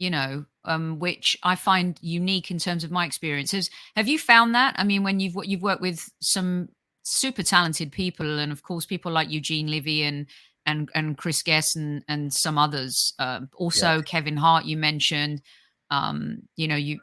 you 0.00 0.10
know 0.10 0.44
um, 0.64 0.98
which 0.98 1.36
i 1.42 1.54
find 1.54 1.98
unique 2.02 2.50
in 2.50 2.58
terms 2.58 2.84
of 2.84 2.90
my 2.90 3.06
experiences. 3.06 3.70
Have 3.96 4.08
you 4.08 4.18
found 4.18 4.54
that? 4.54 4.74
I 4.76 4.84
mean 4.84 5.04
when 5.04 5.20
you've 5.20 5.36
you've 5.44 5.62
worked 5.62 5.80
with 5.80 6.10
some 6.20 6.68
super 7.02 7.42
talented 7.42 7.92
people 7.92 8.38
and 8.38 8.50
of 8.52 8.62
course 8.62 8.84
people 8.84 9.12
like 9.12 9.30
eugene 9.30 9.70
levy 9.70 10.02
and 10.02 10.26
and 10.66 10.88
and 10.94 11.16
chris 11.16 11.42
guest 11.42 11.76
and 11.76 12.04
and 12.08 12.32
some 12.32 12.58
others 12.58 13.14
uh, 13.18 13.40
also 13.56 13.96
yes. 13.96 14.04
kevin 14.04 14.36
hart 14.36 14.64
you 14.64 14.76
mentioned 14.76 15.42
um 15.90 16.38
you 16.56 16.68
know 16.68 16.76
you 16.76 16.98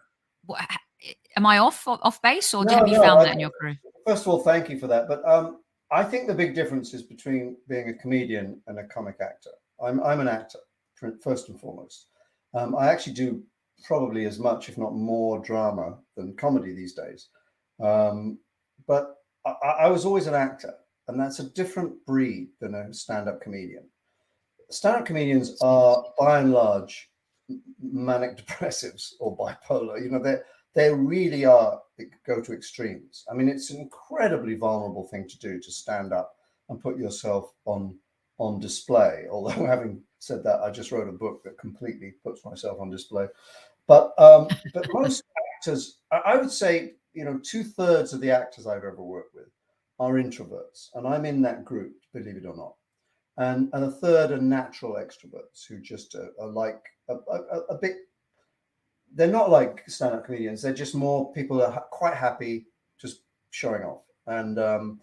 am 1.35 1.45
i 1.45 1.57
off 1.57 1.87
off 1.87 2.21
base 2.21 2.53
or 2.53 2.63
no, 2.65 2.73
have 2.73 2.87
you 2.87 2.95
no, 2.95 3.01
found 3.01 3.21
I, 3.21 3.23
that 3.25 3.33
in 3.33 3.39
your 3.39 3.51
career 3.59 3.79
first 4.05 4.23
of 4.23 4.27
all 4.29 4.39
thank 4.39 4.69
you 4.69 4.79
for 4.79 4.87
that 4.87 5.07
but 5.07 5.27
um 5.27 5.57
I 5.91 6.03
think 6.03 6.27
the 6.27 6.33
big 6.33 6.53
difference 6.53 6.93
is 6.93 7.01
between 7.01 7.57
being 7.67 7.89
a 7.89 7.93
comedian 7.93 8.61
and 8.67 8.79
a 8.79 8.83
comic 8.83 9.17
actor. 9.21 9.51
I'm 9.81 10.01
I'm 10.03 10.19
an 10.19 10.27
actor 10.27 10.59
first 11.21 11.49
and 11.49 11.59
foremost. 11.59 12.07
Um, 12.53 12.75
I 12.75 12.87
actually 12.87 13.13
do 13.13 13.43
probably 13.85 14.25
as 14.25 14.39
much, 14.39 14.69
if 14.69 14.77
not 14.77 14.95
more, 14.95 15.39
drama 15.39 15.97
than 16.15 16.35
comedy 16.35 16.73
these 16.73 16.93
days. 16.93 17.29
Um, 17.79 18.39
but 18.87 19.17
I, 19.45 19.51
I, 19.51 19.87
was 19.89 20.03
always 20.03 20.25
an 20.25 20.33
actor, 20.33 20.73
and 21.07 21.19
that's 21.19 21.39
a 21.39 21.49
different 21.51 22.05
breed 22.05 22.49
than 22.59 22.75
a 22.75 22.93
stand-up 22.93 23.41
comedian. 23.41 23.83
Stand-up 24.69 25.05
comedians 25.05 25.57
are, 25.61 26.03
by 26.19 26.39
and 26.39 26.51
large, 26.51 27.09
manic 27.81 28.37
depressives 28.37 29.13
or 29.19 29.37
bipolar. 29.37 30.01
You 30.01 30.11
know, 30.11 30.21
they 30.21 30.37
they 30.73 30.93
really 30.93 31.43
are 31.43 31.81
go 32.25 32.41
to 32.41 32.53
extremes. 32.53 33.25
I 33.31 33.33
mean, 33.33 33.47
it's 33.47 33.71
an 33.71 33.79
incredibly 33.79 34.55
vulnerable 34.55 35.07
thing 35.07 35.27
to 35.27 35.39
do 35.39 35.59
to 35.59 35.71
stand 35.71 36.13
up 36.13 36.35
and 36.69 36.81
put 36.81 36.97
yourself 36.97 37.53
on 37.65 37.97
on 38.37 38.59
display. 38.59 39.25
Although 39.31 39.65
having 39.65 40.01
said 40.19 40.43
that, 40.43 40.59
I 40.61 40.69
just 40.69 40.91
wrote 40.91 41.07
a 41.07 41.13
book 41.13 41.43
that 41.43 41.57
completely 41.57 42.15
puts 42.23 42.43
myself 42.43 42.79
on 42.79 42.89
display. 42.89 43.27
But 43.87 44.13
um, 44.19 44.47
but 44.73 44.87
most 44.93 45.23
actors, 45.55 45.99
I 46.11 46.35
would 46.35 46.51
say, 46.51 46.95
you 47.13 47.23
know, 47.23 47.39
two 47.41 47.63
thirds 47.63 48.13
of 48.13 48.19
the 48.19 48.31
actors 48.31 48.67
I've 48.67 48.83
ever 48.83 49.01
worked 49.01 49.33
with 49.33 49.47
are 49.99 50.13
introverts, 50.13 50.89
and 50.95 51.07
I'm 51.07 51.25
in 51.25 51.41
that 51.41 51.65
group, 51.65 51.95
believe 52.13 52.37
it 52.37 52.45
or 52.45 52.55
not. 52.55 52.75
And 53.37 53.69
and 53.73 53.85
a 53.85 53.91
third 53.91 54.31
are 54.31 54.41
natural 54.41 54.93
extroverts 54.93 55.65
who 55.67 55.79
just 55.79 56.15
are, 56.15 56.31
are 56.39 56.47
like 56.47 56.83
a, 57.09 57.15
a, 57.15 57.59
a 57.69 57.77
bit. 57.77 57.97
They're 59.13 59.27
not 59.27 59.49
like 59.49 59.83
stand-up 59.87 60.25
comedians. 60.25 60.61
They're 60.61 60.73
just 60.73 60.95
more 60.95 61.31
people 61.33 61.61
are 61.61 61.85
quite 61.91 62.15
happy 62.15 62.67
just 62.99 63.21
showing 63.51 63.83
off. 63.83 64.03
And 64.25 64.59
um, 64.59 65.01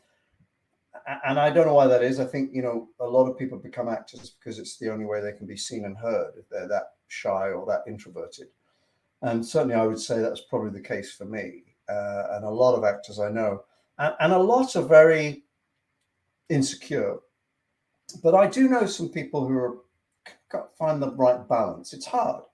and 1.25 1.39
I 1.39 1.51
don't 1.51 1.67
know 1.67 1.75
why 1.75 1.87
that 1.87 2.03
is. 2.03 2.21
I 2.21 2.25
think 2.25 2.51
you 2.53 2.63
know 2.63 2.89
a 3.01 3.07
lot 3.07 3.29
of 3.29 3.39
people 3.39 3.59
become 3.59 3.89
actors 3.89 4.37
because 4.39 4.59
it's 4.59 4.79
the 4.79 4.91
only 4.91 5.05
way 5.05 5.21
they 5.21 5.33
can 5.33 5.47
be 5.47 5.57
seen 5.57 5.85
and 5.85 5.97
heard 5.97 6.35
if 6.39 6.49
they're 6.49 6.69
that 6.69 6.93
shy 7.09 7.51
or 7.51 7.67
that 7.67 7.83
introverted. 7.87 8.49
And 9.23 9.45
certainly, 9.45 9.75
I 9.75 9.87
would 9.87 10.01
say 10.01 10.21
that's 10.21 10.43
probably 10.43 10.71
the 10.71 10.87
case 10.87 11.15
for 11.15 11.25
me 11.25 11.63
uh, 11.89 12.25
and 12.33 12.45
a 12.45 12.51
lot 12.51 12.75
of 12.75 12.85
actors 12.85 13.19
I 13.19 13.31
know, 13.31 13.65
and, 13.99 14.15
and 14.21 14.33
a 14.33 14.39
lot 14.39 14.77
are 14.77 14.83
very 14.83 15.45
insecure. 16.49 17.19
But 18.23 18.35
I 18.35 18.47
do 18.47 18.69
know 18.69 18.87
some 18.87 19.09
people 19.09 19.47
who 19.47 19.57
are 19.57 19.77
find 20.79 21.03
the 21.03 21.11
right 21.13 21.49
balance. 21.49 21.93
It's 21.93 22.07
hard. 22.07 22.45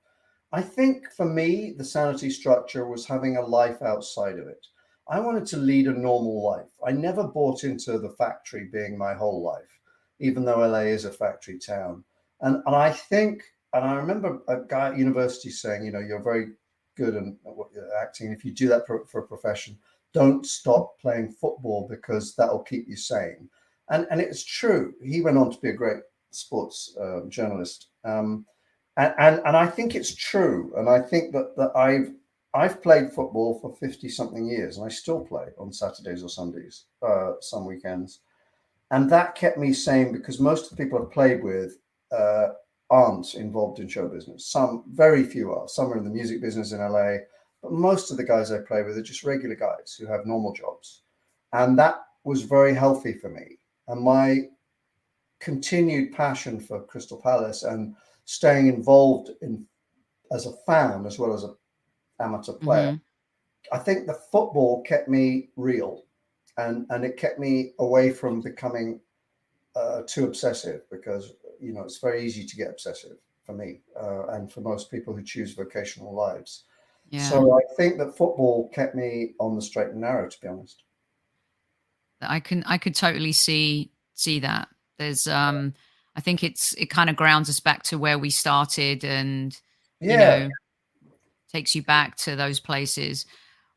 I 0.53 0.63
think 0.63 1.11
for 1.13 1.27
me, 1.27 1.75
the 1.77 1.85
sanity 1.85 2.31
structure 2.31 2.89
was 2.89 3.07
having 3.07 3.37
a 3.37 3.47
life 3.47 3.83
outside 3.83 4.39
of 4.39 4.49
it. 4.49 4.67
I 5.09 5.21
wanted 5.21 5.47
to 5.47 5.57
lead 5.57 5.87
a 5.87 5.93
normal 5.93 6.43
life. 6.43 6.71
I 6.87 6.93
never 6.93 7.25
bought 7.25 7.65
into 7.65 7.99
the 7.99 8.11
factory 8.11 8.69
being 8.73 8.97
my 8.97 9.15
whole 9.15 9.43
life, 9.43 9.81
even 10.19 10.45
though 10.45 10.67
LA 10.67 10.91
is 10.91 11.05
a 11.05 11.13
factory 11.13 11.59
town. 11.59 12.05
And, 12.41 12.63
and 12.67 12.75
I 12.75 12.91
think, 12.93 13.43
and 13.75 13.85
I 13.85 13.95
remember 13.95 14.41
a 14.49 14.59
guy 14.69 14.89
at 14.89 14.99
university 14.99 15.51
saying, 15.51 15.85
you 15.85 15.93
know, 15.93 16.01
you're 16.01 16.23
very 16.23 16.53
good 16.97 17.17
at 17.17 17.25
you're 17.45 17.97
uh, 17.97 18.03
acting. 18.03 18.33
If 18.33 18.45
you 18.45 18.53
do 18.53 18.69
that 18.69 18.87
for, 18.87 19.07
for 19.07 19.21
a 19.21 19.27
profession, 19.27 19.79
don't 20.13 20.47
stop 20.47 20.99
playing 21.01 21.33
football 21.33 21.87
because 21.89 22.35
that'll 22.35 22.63
keep 22.63 22.89
you 22.89 22.97
sane. 22.97 23.49
And, 23.91 24.07
and 24.11 24.21
it's 24.21 24.45
true. 24.45 24.95
He 25.03 25.21
went 25.21 25.39
on 25.39 25.51
to 25.51 25.61
be 25.61 25.71
a 25.71 25.75
great 25.75 26.03
sports 26.31 26.97
uh, 27.01 27.21
journalist. 27.29 27.89
Um, 28.05 28.47
and, 28.97 29.15
and, 29.19 29.41
and 29.45 29.57
I 29.57 29.67
think 29.67 29.95
it's 29.95 30.15
true. 30.15 30.73
And 30.77 30.89
I 30.89 31.01
think 31.01 31.33
that, 31.33 31.57
that 31.57 31.77
I've 31.77 32.13
I've 32.53 32.83
played 32.83 33.13
football 33.13 33.59
for 33.61 33.77
50 33.77 34.09
something 34.09 34.47
years 34.47 34.77
and 34.77 34.85
I 34.85 34.89
still 34.89 35.21
play 35.21 35.47
on 35.59 35.73
Saturdays 35.73 36.25
or 36.25 36.29
Sundays, 36.29 36.87
uh, 37.01 37.35
some 37.41 37.65
weekends. 37.65 38.21
And 38.91 39.09
that 39.11 39.37
kept 39.37 39.57
me 39.57 39.73
sane 39.73 40.13
because 40.13 40.41
most 40.41 40.65
of 40.65 40.77
the 40.77 40.85
people 40.85 41.01
I've 41.01 41.13
played 41.13 41.45
with 41.45 41.79
uh, 42.11 42.49
aren't 42.91 43.35
involved 43.35 43.79
in 43.79 43.87
show 43.87 44.09
business. 44.09 44.47
Some, 44.47 44.83
very 44.89 45.23
few 45.23 45.53
are. 45.53 45.69
Some 45.69 45.93
are 45.93 45.99
in 45.99 46.05
the 46.05 46.11
music 46.11 46.41
business 46.41 46.73
in 46.73 46.81
LA, 46.81 47.19
but 47.63 47.73
most 47.73 48.11
of 48.11 48.17
the 48.17 48.25
guys 48.25 48.51
I 48.51 48.59
play 48.59 48.83
with 48.83 48.97
are 48.97 49.03
just 49.03 49.25
regular 49.25 49.55
guys 49.55 49.97
who 49.99 50.07
have 50.07 50.27
normal 50.27 50.53
jobs. 50.53 51.03
And 51.53 51.79
that 51.79 51.97
was 52.25 52.43
very 52.43 52.75
healthy 52.75 53.15
for 53.15 53.29
me. 53.29 53.59
And 53.89 54.01
my 54.01 54.49
continued 55.41 56.13
passion 56.13 56.61
for 56.61 56.83
Crystal 56.83 57.21
Palace 57.21 57.63
and 57.63 57.95
staying 58.25 58.69
involved 58.69 59.31
in 59.43 59.67
as 60.33 60.47
a 60.47 60.53
fan 60.65 61.07
as 61.07 61.19
well 61.19 61.35
as 61.35 61.45
a 61.45 61.55
amateur 62.21 62.53
player. 62.53 62.93
Mm-hmm. 62.93 63.75
I 63.75 63.79
think 63.79 64.07
the 64.07 64.15
football 64.15 64.83
kept 64.83 65.09
me 65.09 65.49
real, 65.57 66.05
and 66.57 66.87
and 66.91 67.05
it 67.05 67.17
kept 67.17 67.39
me 67.39 67.73
away 67.79 68.11
from 68.11 68.41
becoming 68.41 69.01
uh, 69.75 70.03
too 70.07 70.25
obsessive 70.25 70.83
because 70.91 71.35
you 71.61 71.73
know 71.73 71.83
it's 71.83 71.99
very 71.99 72.23
easy 72.23 72.45
to 72.45 72.57
get 72.57 72.71
obsessive 72.71 73.17
for 73.45 73.55
me 73.55 73.81
uh, 74.01 74.29
and 74.29 74.53
for 74.53 74.61
most 74.61 74.91
people 74.91 75.15
who 75.15 75.23
choose 75.23 75.55
vocational 75.55 76.15
lives. 76.15 76.65
Yeah. 77.11 77.29
So 77.29 77.53
I 77.53 77.61
think 77.77 77.99
that 77.99 78.17
football 78.17 78.71
kept 78.73 78.95
me 78.95 79.35
on 79.41 79.57
the 79.57 79.63
straight 79.63 79.89
and 79.89 80.01
narrow, 80.01 80.29
to 80.29 80.41
be 80.41 80.49
honest. 80.49 80.83
I 82.23 82.41
can 82.41 82.63
I 82.65 82.79
could 82.79 82.95
totally 82.95 83.33
see 83.33 83.91
see 84.15 84.41
that. 84.41 84.69
There's 84.99 85.27
um 85.27 85.75
I 86.17 86.21
think 86.21 86.45
it's 86.45 86.73
it 86.75 86.87
kind 86.87 87.11
of 87.11 87.17
grounds 87.17 87.49
us 87.49 87.61
back 87.61 87.83
to 87.85 87.99
where 87.99 88.19
we 88.19 88.31
started 88.31 89.05
and 89.05 89.59
yeah. 90.01 90.13
you 90.13 90.45
know 90.45 90.51
takes 91.53 91.75
you 91.75 91.83
back 91.83 92.17
to 92.17 92.37
those 92.37 92.61
places. 92.61 93.27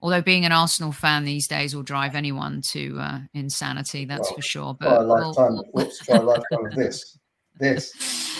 Although 0.01 0.21
being 0.21 0.45
an 0.45 0.51
Arsenal 0.51 0.91
fan 0.91 1.23
these 1.23 1.47
days 1.47 1.75
will 1.75 1.83
drive 1.83 2.13
anyone 2.13 2.61
to 2.61 2.97
uh, 2.99 3.19
insanity, 3.33 4.05
that's 4.05 4.27
well, 4.27 4.35
for 4.35 4.41
sure. 4.41 4.77
But 4.77 4.89
try 4.89 4.97
a 4.97 5.01
lifetime, 5.01 5.61
we'll, 5.73 5.91
try 6.03 6.17
a 6.17 6.21
lifetime 6.21 6.65
of 6.65 6.75
this, 6.75 7.17
this. 7.57 8.29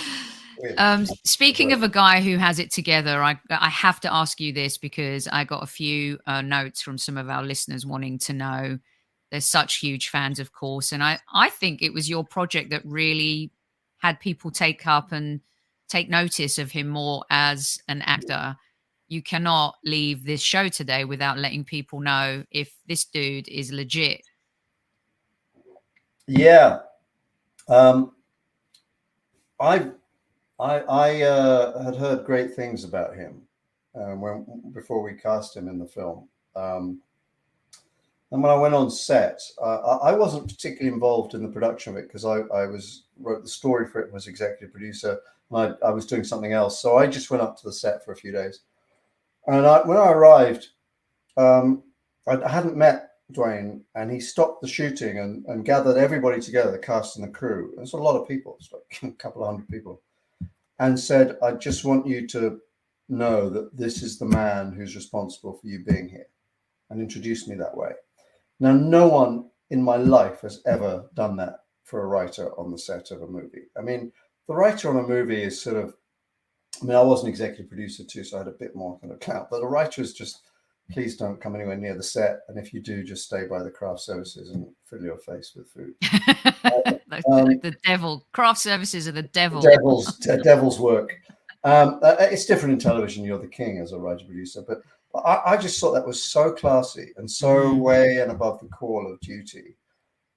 Um, 0.78 1.06
speaking 1.24 1.74
of 1.74 1.84
a 1.84 1.90
guy 1.90 2.22
who 2.22 2.38
has 2.38 2.60
it 2.60 2.72
together, 2.72 3.24
I 3.24 3.40
I 3.50 3.70
have 3.70 4.00
to 4.02 4.14
ask 4.14 4.40
you 4.40 4.54
this 4.54 4.78
because 4.78 5.28
I 5.28 5.44
got 5.44 5.64
a 5.64 5.68
few 5.68 6.20
uh, 6.26 6.42
notes 6.42 6.82
from 6.82 6.98
some 6.98 7.18
of 7.18 7.30
our 7.30 7.44
listeners 7.44 7.86
wanting 7.86 8.20
to 8.20 8.34
know. 8.34 8.80
They're 9.32 9.42
such 9.42 9.78
huge 9.78 10.10
fans, 10.10 10.40
of 10.40 10.54
course, 10.54 10.92
and 10.92 11.04
I 11.04 11.20
I 11.34 11.50
think 11.50 11.82
it 11.82 11.94
was 11.94 12.10
your 12.10 12.24
project 12.24 12.70
that 12.70 12.86
really 12.86 13.52
had 13.98 14.20
people 14.20 14.52
take 14.52 14.86
up 14.86 15.12
and 15.12 15.42
take 15.88 16.10
notice 16.10 16.58
of 16.58 16.72
him 16.72 16.88
more 16.88 17.24
as 17.30 17.82
an 17.88 18.02
actor 18.04 18.58
you 19.14 19.22
cannot 19.22 19.76
leave 19.86 20.26
this 20.26 20.42
show 20.42 20.68
today 20.68 21.06
without 21.06 21.38
letting 21.38 21.64
people 21.64 22.00
know 22.00 22.44
if 22.52 22.74
this 22.88 23.06
dude 23.06 23.48
is 23.48 23.72
legit. 23.72 24.24
Yeah. 26.28 26.80
Um, 27.68 28.14
I 29.60 29.92
I, 30.64 30.80
I 30.80 31.22
uh, 31.22 31.84
had 31.84 31.96
heard 31.96 32.26
great 32.26 32.54
things 32.54 32.84
about 32.84 33.16
him 33.16 33.42
um, 33.96 34.22
when 34.22 34.46
before 34.74 35.02
we 35.02 35.14
cast 35.14 35.56
him 35.56 35.68
in 35.68 35.78
the 35.78 35.86
film. 35.86 36.28
Um, 36.56 37.00
and 38.32 38.42
when 38.42 38.52
I 38.52 38.56
went 38.56 38.74
on 38.74 38.90
set, 38.90 39.40
uh, 39.62 40.00
I 40.02 40.14
wasn't 40.14 40.48
particularly 40.48 40.94
involved 40.94 41.36
in 41.36 41.44
the 41.44 41.52
production 41.52 41.94
of 41.94 42.00
it 42.00 42.08
because 42.08 42.26
I, 42.26 42.40
I 42.56 42.66
was 42.66 43.04
wrote 43.20 43.44
the 43.44 43.50
story 43.50 43.88
for 43.88 44.00
it 44.02 44.06
and 44.06 44.14
was 44.14 44.28
executive 44.28 44.72
producer, 44.72 45.20
and 45.52 45.76
I, 45.84 45.88
I 45.88 45.92
was 45.92 46.08
doing 46.08 46.24
something 46.24 46.54
else. 46.54 46.82
So 46.82 46.98
I 46.98 47.06
just 47.06 47.30
went 47.30 47.44
up 47.44 47.58
to 47.58 47.66
the 47.66 47.74
set 47.74 48.04
for 48.04 48.12
a 48.12 48.16
few 48.16 48.32
days 48.32 48.62
and 49.48 49.66
I, 49.66 49.82
when 49.86 49.98
I 49.98 50.12
arrived, 50.12 50.70
um, 51.38 51.84
I, 52.28 52.48
hadn't 52.48 52.78
met 52.78 53.12
Dwayne, 53.34 53.82
and 53.96 54.12
he 54.12 54.20
stopped 54.20 54.62
the 54.62 54.68
shooting 54.68 55.20
and, 55.20 55.46
and 55.48 55.66
gathered 55.66 55.98
everybody 55.98 56.40
together, 56.40 56.72
the 56.72 56.78
cast 56.78 57.18
and 57.18 57.28
the 57.28 57.32
crew. 57.32 57.74
It's 57.80 57.94
a 57.94 57.98
lot 57.98 58.20
of 58.20 58.28
people, 58.28 58.58
it's 58.60 58.72
like 58.72 59.12
a 59.14 59.16
couple 59.16 59.44
of 59.44 59.50
hundred 59.50 59.68
people, 59.70 60.02
and 60.80 61.00
said, 61.00 61.38
"I 61.42 61.54
just 61.54 61.86
want 61.86 62.08
you 62.08 62.28
to 62.28 62.62
know 63.10 63.50
that 63.50 63.76
this 63.78 64.02
is 64.02 64.18
the 64.18 64.26
man 64.26 64.72
who's 64.72 64.96
responsible 64.96 65.54
for 65.54 65.68
you 65.68 65.84
being 65.84 66.10
here," 66.10 66.28
and 66.90 67.02
introduced 67.02 67.48
me 67.48 67.56
that 67.56 67.78
way. 67.78 67.94
Now, 68.60 68.74
no 68.74 69.08
one 69.08 69.50
in 69.70 69.82
my 69.82 69.98
life 69.98 70.42
has 70.42 70.62
ever 70.66 71.10
done 71.14 71.36
that 71.38 71.66
for 71.84 72.02
a 72.02 72.08
writer 72.08 72.58
on 72.60 72.72
the 72.72 72.78
set 72.78 73.12
of 73.12 73.22
a 73.22 73.28
movie. 73.28 73.70
I 73.78 73.82
mean, 73.82 74.12
the 74.48 74.56
writer 74.56 74.90
on 74.90 75.04
a 75.04 75.08
movie 75.08 75.44
is 75.44 75.62
sort 75.62 75.78
of 75.78 75.96
I 76.82 76.86
mean, 76.86 76.96
I 76.96 77.02
was 77.02 77.24
an 77.24 77.30
executive 77.30 77.70
producer 77.70 78.04
too, 78.04 78.24
so 78.24 78.36
I 78.36 78.40
had 78.40 78.48
a 78.48 78.52
bit 78.52 78.76
more 78.76 79.00
kind 79.00 79.14
of 79.14 79.20
clout. 79.20 79.50
But 79.50 79.62
a 79.62 79.68
writer 79.68 80.02
is 80.02 80.14
just, 80.14 80.42
please 80.92 81.18
don't 81.18 81.40
come 81.42 81.56
anywhere 81.56 81.78
near 81.78 81.96
the 81.96 82.04
set, 82.04 82.40
and 82.48 82.58
if 82.58 82.74
you 82.74 82.82
do, 82.82 83.04
just 83.04 83.26
stay 83.26 83.46
by 83.48 83.64
the 83.64 83.72
craft 83.72 84.02
services 84.02 84.50
and 84.50 84.68
fill 84.86 85.02
your 85.02 85.18
face 85.18 85.54
with 85.56 85.70
food. 85.70 85.94
um, 87.32 87.46
the 87.62 87.76
devil. 87.86 88.28
Craft 88.34 88.60
services 88.60 89.08
are 89.08 89.14
the 89.14 89.24
devil. 89.24 89.62
Devil's 89.62 90.18
devil's 90.18 90.80
work. 90.80 91.16
Um, 91.64 92.00
uh, 92.04 92.16
uh, 92.20 92.28
it's 92.30 92.46
different 92.46 92.74
in 92.74 92.80
television. 92.80 93.24
You're 93.24 93.40
the 93.40 93.48
king 93.48 93.78
as 93.78 93.94
a 93.94 93.98
writer 93.98 94.26
producer, 94.26 94.64
but 94.68 94.82
I, 95.16 95.54
I, 95.54 95.58
just 95.58 95.80
thought 95.80 95.94
that 95.94 96.06
was 96.06 96.22
so 96.22 96.52
classy 96.52 97.14
and 97.16 97.30
so 97.30 97.74
mm. 97.74 97.80
way 97.80 98.18
and 98.18 98.32
above 98.32 98.60
the 98.60 98.68
call 98.68 99.10
of 99.10 99.20
duty 99.22 99.78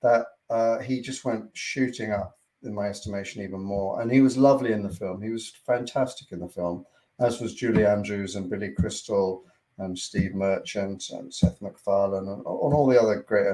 that 0.02 0.26
uh, 0.50 0.78
he 0.78 1.00
just 1.00 1.24
went 1.24 1.46
shooting 1.54 2.12
up 2.12 2.38
in 2.62 2.72
my 2.72 2.86
estimation, 2.86 3.42
even 3.42 3.60
more. 3.60 4.00
And 4.00 4.10
he 4.10 4.20
was 4.20 4.36
lovely 4.36 4.72
in 4.72 4.82
the 4.82 4.90
film. 4.90 5.20
He 5.20 5.30
was 5.30 5.52
fantastic 5.66 6.30
in 6.30 6.38
the 6.38 6.48
film, 6.48 6.84
as 7.18 7.40
was 7.40 7.54
Julie 7.54 7.86
Andrews 7.86 8.36
and 8.36 8.48
Billy 8.48 8.70
Crystal 8.70 9.42
and 9.78 9.98
Steve 9.98 10.34
Merchant 10.34 11.10
and 11.10 11.32
Seth 11.32 11.60
MacFarlane 11.60 12.28
and, 12.28 12.38
and 12.38 12.44
all 12.46 12.86
the 12.86 13.00
other 13.00 13.16
great. 13.26 13.46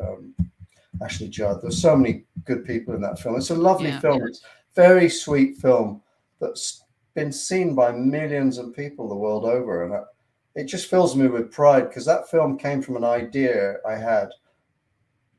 Um, 0.00 0.34
Ashley 1.02 1.28
Judd. 1.28 1.62
There's 1.62 1.80
so 1.80 1.96
many 1.96 2.24
good 2.44 2.64
people 2.64 2.94
in 2.94 3.00
that 3.02 3.18
film. 3.20 3.36
It's 3.36 3.50
a 3.50 3.54
lovely 3.54 3.90
Yeah. 3.90 4.00
film. 4.00 4.26
It's 4.26 4.42
a 4.42 4.46
very 4.74 5.08
sweet 5.08 5.56
film 5.56 6.02
that's 6.40 6.82
been 7.14 7.32
seen 7.32 7.74
by 7.74 7.92
millions 7.92 8.58
of 8.58 8.74
people 8.74 9.08
the 9.08 9.14
world 9.14 9.44
over, 9.44 9.84
and 9.84 10.04
it 10.54 10.64
just 10.64 10.90
fills 10.90 11.14
me 11.16 11.28
with 11.28 11.52
pride 11.52 11.88
because 11.88 12.04
that 12.06 12.28
film 12.30 12.58
came 12.58 12.82
from 12.82 12.96
an 12.96 13.04
idea 13.04 13.76
I 13.86 13.94
had 13.94 14.30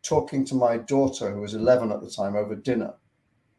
talking 0.01 0.45
to 0.45 0.55
my 0.55 0.77
daughter, 0.77 1.29
who 1.29 1.41
was 1.41 1.55
11 1.55 1.91
at 1.91 2.01
the 2.01 2.09
time, 2.09 2.35
over 2.35 2.55
dinner. 2.55 2.93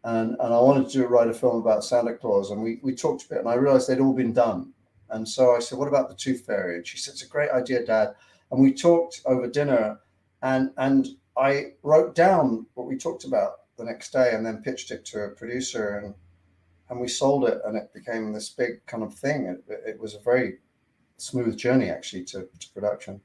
And, 0.04 0.30
and 0.40 0.54
I 0.54 0.58
wanted 0.60 0.88
to 0.90 1.06
write 1.06 1.28
a 1.28 1.34
film 1.34 1.56
about 1.58 1.84
Santa 1.84 2.14
Claus. 2.14 2.50
And 2.50 2.62
we, 2.62 2.80
we 2.82 2.94
talked 2.94 3.24
a 3.24 3.28
bit, 3.28 3.38
and 3.38 3.48
I 3.48 3.54
realized 3.54 3.88
they'd 3.88 4.00
all 4.00 4.14
been 4.14 4.32
done. 4.32 4.72
And 5.10 5.28
so 5.28 5.54
I 5.54 5.60
said, 5.60 5.78
What 5.78 5.88
about 5.88 6.08
the 6.08 6.14
Tooth 6.14 6.46
Fairy? 6.46 6.76
And 6.76 6.86
she 6.86 6.98
said, 6.98 7.12
It's 7.12 7.24
a 7.24 7.28
great 7.28 7.50
idea, 7.50 7.84
Dad. 7.84 8.14
And 8.50 8.60
we 8.60 8.72
talked 8.72 9.20
over 9.26 9.46
dinner, 9.46 10.00
and, 10.42 10.70
and 10.76 11.06
I 11.36 11.72
wrote 11.82 12.14
down 12.14 12.66
what 12.74 12.86
we 12.86 12.96
talked 12.96 13.24
about 13.24 13.52
the 13.76 13.84
next 13.84 14.12
day 14.12 14.32
and 14.34 14.44
then 14.44 14.62
pitched 14.62 14.90
it 14.90 15.04
to 15.06 15.20
a 15.22 15.28
producer. 15.30 15.98
And, 15.98 16.14
and 16.88 17.00
we 17.00 17.06
sold 17.06 17.44
it, 17.44 17.60
and 17.64 17.76
it 17.76 17.92
became 17.94 18.32
this 18.32 18.48
big 18.48 18.84
kind 18.86 19.04
of 19.04 19.14
thing. 19.14 19.46
It, 19.46 19.64
it 19.86 20.00
was 20.00 20.14
a 20.14 20.20
very 20.20 20.58
smooth 21.18 21.56
journey, 21.56 21.88
actually, 21.88 22.24
to, 22.24 22.48
to 22.58 22.70
production. 22.74 23.20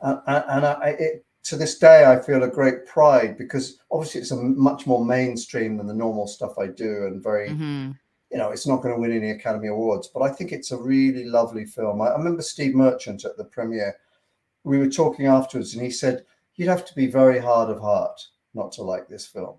And, 0.00 0.20
and, 0.26 0.64
I, 0.66 0.96
it, 0.98 1.24
to 1.44 1.56
this 1.56 1.78
day, 1.78 2.04
I 2.04 2.20
feel 2.20 2.42
a 2.42 2.48
great 2.48 2.86
pride 2.86 3.36
because 3.36 3.78
obviously 3.90 4.20
it's 4.20 4.30
a 4.30 4.36
much 4.36 4.86
more 4.86 5.04
mainstream 5.04 5.76
than 5.76 5.86
the 5.86 5.94
normal 5.94 6.26
stuff 6.26 6.58
I 6.58 6.68
do, 6.68 7.06
and 7.06 7.22
very, 7.22 7.50
Mhm. 7.50 7.98
You 8.32 8.38
know, 8.38 8.50
it's 8.50 8.66
not 8.66 8.82
going 8.82 8.94
to 8.94 9.00
win 9.00 9.12
any 9.12 9.30
Academy 9.30 9.68
Awards. 9.68 10.08
But 10.08 10.22
I 10.22 10.30
think 10.30 10.52
it's 10.52 10.70
a 10.72 10.76
really 10.76 11.24
lovely 11.24 11.64
film. 11.66 12.00
I, 12.00 12.06
I 12.08 12.16
remember 12.16 12.42
Steve 12.42 12.74
Merchant 12.74 13.24
at 13.24 13.36
the 13.36 13.44
premiere. 13.44 13.94
We 14.64 14.78
were 14.78 14.88
talking 14.88 15.26
afterwards, 15.26 15.74
and 15.74 15.82
he 15.84 15.90
said, 15.90 16.24
"You'd 16.56 16.68
have 16.68 16.84
to 16.86 16.94
be 16.94 17.06
very 17.06 17.38
hard 17.38 17.68
of 17.70 17.80
heart 17.80 18.20
not 18.54 18.72
to 18.72 18.82
like 18.82 19.08
this 19.08 19.26
film." 19.26 19.56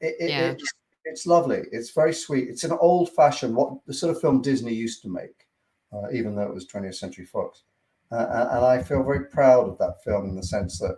It, 0.00 0.16
it, 0.20 0.30
Yeah. 0.30 0.50
it's, 0.50 0.72
it's 1.04 1.26
lovely. 1.26 1.62
It's 1.72 1.90
very 1.92 2.12
sweet. 2.12 2.48
It's 2.48 2.64
an 2.64 2.72
old-fashioned, 2.72 3.54
what 3.54 3.78
the 3.86 3.94
sort 3.94 4.14
of 4.14 4.20
film 4.20 4.42
Disney 4.42 4.74
used 4.74 5.00
to 5.02 5.08
make, 5.08 5.46
uh, 5.92 6.10
even 6.12 6.34
though 6.34 6.42
it 6.42 6.54
was 6.54 6.66
20th 6.66 6.96
Century 6.96 7.24
Fox. 7.24 7.62
Uh, 8.10 8.26
and- 8.30 8.50
and 8.56 8.64
I 8.64 8.82
feel 8.82 9.02
very 9.02 9.26
proud 9.26 9.68
of 9.68 9.78
that 9.78 10.02
film 10.02 10.28
in 10.28 10.34
the 10.36 10.42
sense 10.42 10.78
that 10.80 10.96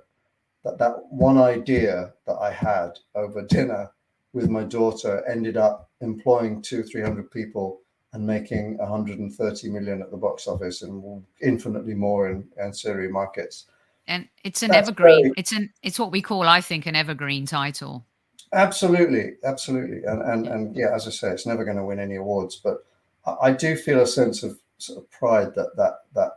that 0.64 0.78
that 0.78 1.04
one 1.10 1.38
idea 1.38 2.12
that 2.26 2.36
I 2.38 2.50
had 2.52 2.98
over 3.14 3.42
dinner 3.42 3.90
with 4.32 4.48
my 4.48 4.62
daughter 4.62 5.24
ended 5.28 5.56
up 5.56 5.89
employing 6.00 6.62
two, 6.62 6.82
three 6.82 7.02
hundred 7.02 7.30
people 7.30 7.80
and 8.12 8.26
making 8.26 8.76
130 8.78 9.68
million 9.70 10.02
at 10.02 10.10
the 10.10 10.16
box 10.16 10.48
office 10.48 10.82
and 10.82 11.22
infinitely 11.42 11.94
more 11.94 12.28
in 12.28 12.44
ancillary 12.60 13.08
markets. 13.08 13.66
And 14.08 14.28
it's 14.42 14.64
an 14.64 14.70
That's 14.72 14.88
evergreen. 14.88 15.22
very- 15.26 15.34
It's 15.36 15.52
an 15.52 15.72
it's 15.82 15.98
what 15.98 16.10
we 16.10 16.20
call, 16.20 16.42
I 16.48 16.60
think, 16.60 16.86
an 16.86 16.96
evergreen 16.96 17.46
title. 17.46 18.04
Absolutely, 18.52 19.34
absolutely, 19.44 20.02
and 20.04 20.22
and 20.22 20.46
and 20.48 20.74
yeah, 20.76 20.92
as 20.92 21.06
I 21.06 21.10
say, 21.10 21.30
it's 21.30 21.46
never 21.46 21.64
going 21.64 21.76
to 21.76 21.84
win 21.84 22.00
any 22.00 22.16
awards, 22.16 22.56
but 22.56 22.84
I, 23.24 23.36
I 23.42 23.52
do 23.52 23.76
feel 23.76 24.00
a 24.00 24.06
sense 24.06 24.42
of 24.42 24.58
sort 24.78 24.98
of 24.98 25.10
pride 25.10 25.54
that 25.54 25.76
that 25.76 26.00
that 26.14 26.32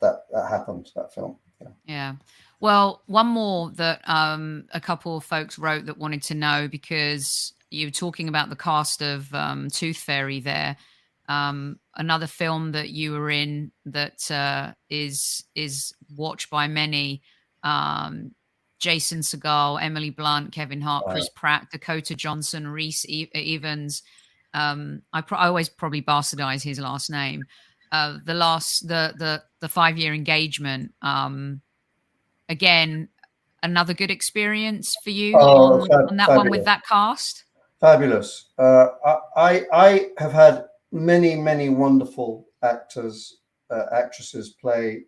that 0.00 0.24
that 0.32 0.48
happened. 0.48 0.90
That 0.96 1.12
film. 1.12 1.36
Yeah. 1.60 1.68
Yeah. 1.84 2.12
Well, 2.60 3.02
one 3.06 3.26
more 3.26 3.70
that 3.72 4.00
um, 4.08 4.64
a 4.72 4.80
couple 4.80 5.16
of 5.16 5.24
folks 5.24 5.58
wrote 5.58 5.84
that 5.86 5.98
wanted 5.98 6.22
to 6.24 6.34
know 6.34 6.68
because 6.68 7.52
you 7.72 7.86
were 7.86 7.92
talking 7.92 8.28
about 8.28 8.50
the 8.50 8.56
cast 8.56 9.02
of 9.02 9.32
um, 9.34 9.68
Tooth 9.70 9.96
Fairy 9.96 10.40
there. 10.40 10.76
Um, 11.28 11.78
another 11.96 12.26
film 12.26 12.72
that 12.72 12.90
you 12.90 13.12
were 13.12 13.30
in 13.30 13.72
that 13.86 14.30
uh, 14.30 14.72
is 14.90 15.44
is 15.54 15.94
watched 16.16 16.50
by 16.50 16.68
many. 16.68 17.22
Um, 17.62 18.32
Jason 18.78 19.20
Segel, 19.20 19.80
Emily 19.80 20.10
Blunt, 20.10 20.50
Kevin 20.50 20.80
Hart, 20.80 21.04
Chris 21.06 21.28
Pratt, 21.28 21.68
Dakota 21.70 22.16
Johnson, 22.16 22.66
Rhys 22.66 23.06
e- 23.08 23.30
Evans. 23.32 24.02
Um, 24.54 25.02
I, 25.12 25.20
pro- 25.20 25.38
I 25.38 25.46
always 25.46 25.68
probably 25.68 26.02
bastardize 26.02 26.64
his 26.64 26.80
last 26.80 27.08
name. 27.08 27.44
Uh, 27.92 28.18
the 28.24 28.34
last 28.34 28.88
the 28.88 29.14
the 29.16 29.42
the 29.60 29.68
five 29.68 29.96
year 29.96 30.12
engagement. 30.12 30.92
Um, 31.00 31.60
again, 32.48 33.08
another 33.62 33.94
good 33.94 34.10
experience 34.10 34.96
for 35.04 35.10
you 35.10 35.36
Oh, 35.38 35.82
on, 35.82 36.08
on 36.08 36.16
that 36.16 36.30
one 36.30 36.50
with 36.50 36.64
that 36.64 36.82
cast. 36.84 37.44
Fabulous. 37.82 38.50
Uh, 38.58 38.90
I, 39.36 39.64
I 39.72 40.10
have 40.18 40.32
had 40.32 40.66
many 40.92 41.34
many 41.34 41.68
wonderful 41.68 42.46
actors 42.62 43.40
uh, 43.70 43.86
actresses 43.92 44.50
play 44.60 45.02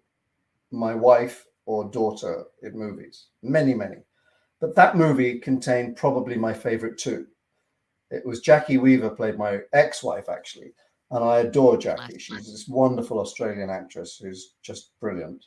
my 0.73 0.93
wife 0.93 1.47
or 1.67 1.89
daughter 1.89 2.43
in 2.63 2.77
movies. 2.77 3.27
Many 3.45 3.75
many, 3.75 3.99
but 4.61 4.75
that 4.75 4.97
movie 4.97 5.39
contained 5.39 5.95
probably 5.95 6.35
my 6.37 6.53
favorite 6.53 6.99
two. 6.99 7.29
It 8.11 8.27
was 8.27 8.43
Jacki 8.43 8.81
Weaver 8.81 9.11
played 9.11 9.39
my 9.39 9.61
ex-wife 9.73 10.29
actually, 10.29 10.73
and 11.13 11.23
I 11.23 11.39
adore 11.39 11.77
Jacki. 11.77 12.19
She's 12.19 12.51
this 12.51 12.67
wonderful 12.67 13.21
Australian 13.21 13.71
actress 13.71 14.19
who's 14.21 14.55
just 14.65 14.91
brilliant, 15.01 15.45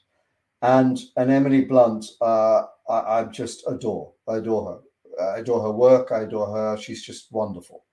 and 0.62 0.98
and 1.18 1.30
Emily 1.30 1.66
Blunt. 1.66 2.06
Uh, 2.22 2.68
I, 2.88 3.20
I 3.20 3.24
just 3.26 3.66
adore. 3.68 4.14
I 4.30 4.38
adore 4.38 4.72
her. 4.72 4.80
I 5.22 5.40
adore 5.40 5.62
her 5.62 5.72
work. 5.72 6.12
I 6.12 6.22
adore 6.22 6.56
her. 6.56 6.78
She's 6.78 7.04
just 7.04 7.32
wonderful, 7.32 7.86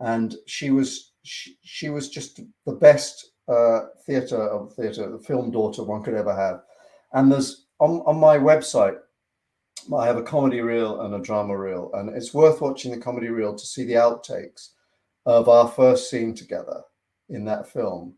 and 0.00 0.34
she 0.46 0.70
was 0.70 1.12
she, 1.22 1.56
she 1.62 1.90
was 1.90 2.08
just 2.08 2.40
the 2.66 2.72
best 2.72 3.32
uh, 3.48 3.86
theatre 4.06 4.48
of 4.48 4.72
theatre, 4.74 5.10
the 5.10 5.18
film 5.18 5.50
daughter 5.50 5.82
one 5.82 6.02
could 6.02 6.14
ever 6.14 6.34
have. 6.34 6.62
And 7.12 7.30
there's 7.30 7.66
on 7.78 8.02
on 8.06 8.18
my 8.18 8.38
website, 8.38 8.98
I 9.96 10.06
have 10.06 10.16
a 10.16 10.22
comedy 10.22 10.60
reel 10.60 11.00
and 11.02 11.14
a 11.14 11.20
drama 11.20 11.56
reel, 11.56 11.90
and 11.94 12.10
it's 12.10 12.34
worth 12.34 12.60
watching 12.60 12.92
the 12.92 12.98
comedy 12.98 13.28
reel 13.28 13.54
to 13.54 13.66
see 13.66 13.84
the 13.84 13.94
outtakes 13.94 14.70
of 15.26 15.48
our 15.48 15.68
first 15.68 16.10
scene 16.10 16.34
together 16.34 16.82
in 17.28 17.44
that 17.46 17.68
film. 17.68 18.14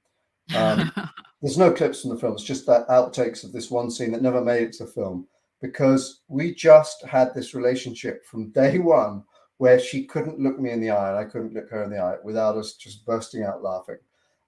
Um, 0.54 0.92
there's 1.42 1.58
no 1.58 1.72
clips 1.72 2.02
from 2.02 2.10
the 2.10 2.18
film. 2.18 2.34
It's 2.34 2.44
just 2.44 2.66
that 2.66 2.88
outtakes 2.88 3.44
of 3.44 3.52
this 3.52 3.70
one 3.70 3.90
scene 3.90 4.12
that 4.12 4.22
never 4.22 4.44
made 4.44 4.62
it 4.62 4.72
to 4.74 4.86
film 4.86 5.26
because 5.62 6.20
we 6.28 6.52
just 6.54 7.02
had 7.04 7.32
this 7.32 7.54
relationship 7.54 8.26
from 8.26 8.50
day 8.50 8.78
one 8.98 9.24
where 9.56 9.78
she 9.78 10.04
couldn't 10.04 10.40
look 10.40 10.58
me 10.58 10.72
in 10.72 10.80
the 10.80 10.90
eye 10.90 11.10
and 11.10 11.18
I 11.18 11.24
couldn't 11.24 11.54
look 11.54 11.70
her 11.70 11.84
in 11.84 11.90
the 11.90 11.98
eye 11.98 12.16
without 12.24 12.56
us 12.56 12.74
just 12.74 13.06
bursting 13.06 13.44
out 13.44 13.62
laughing. 13.62 13.98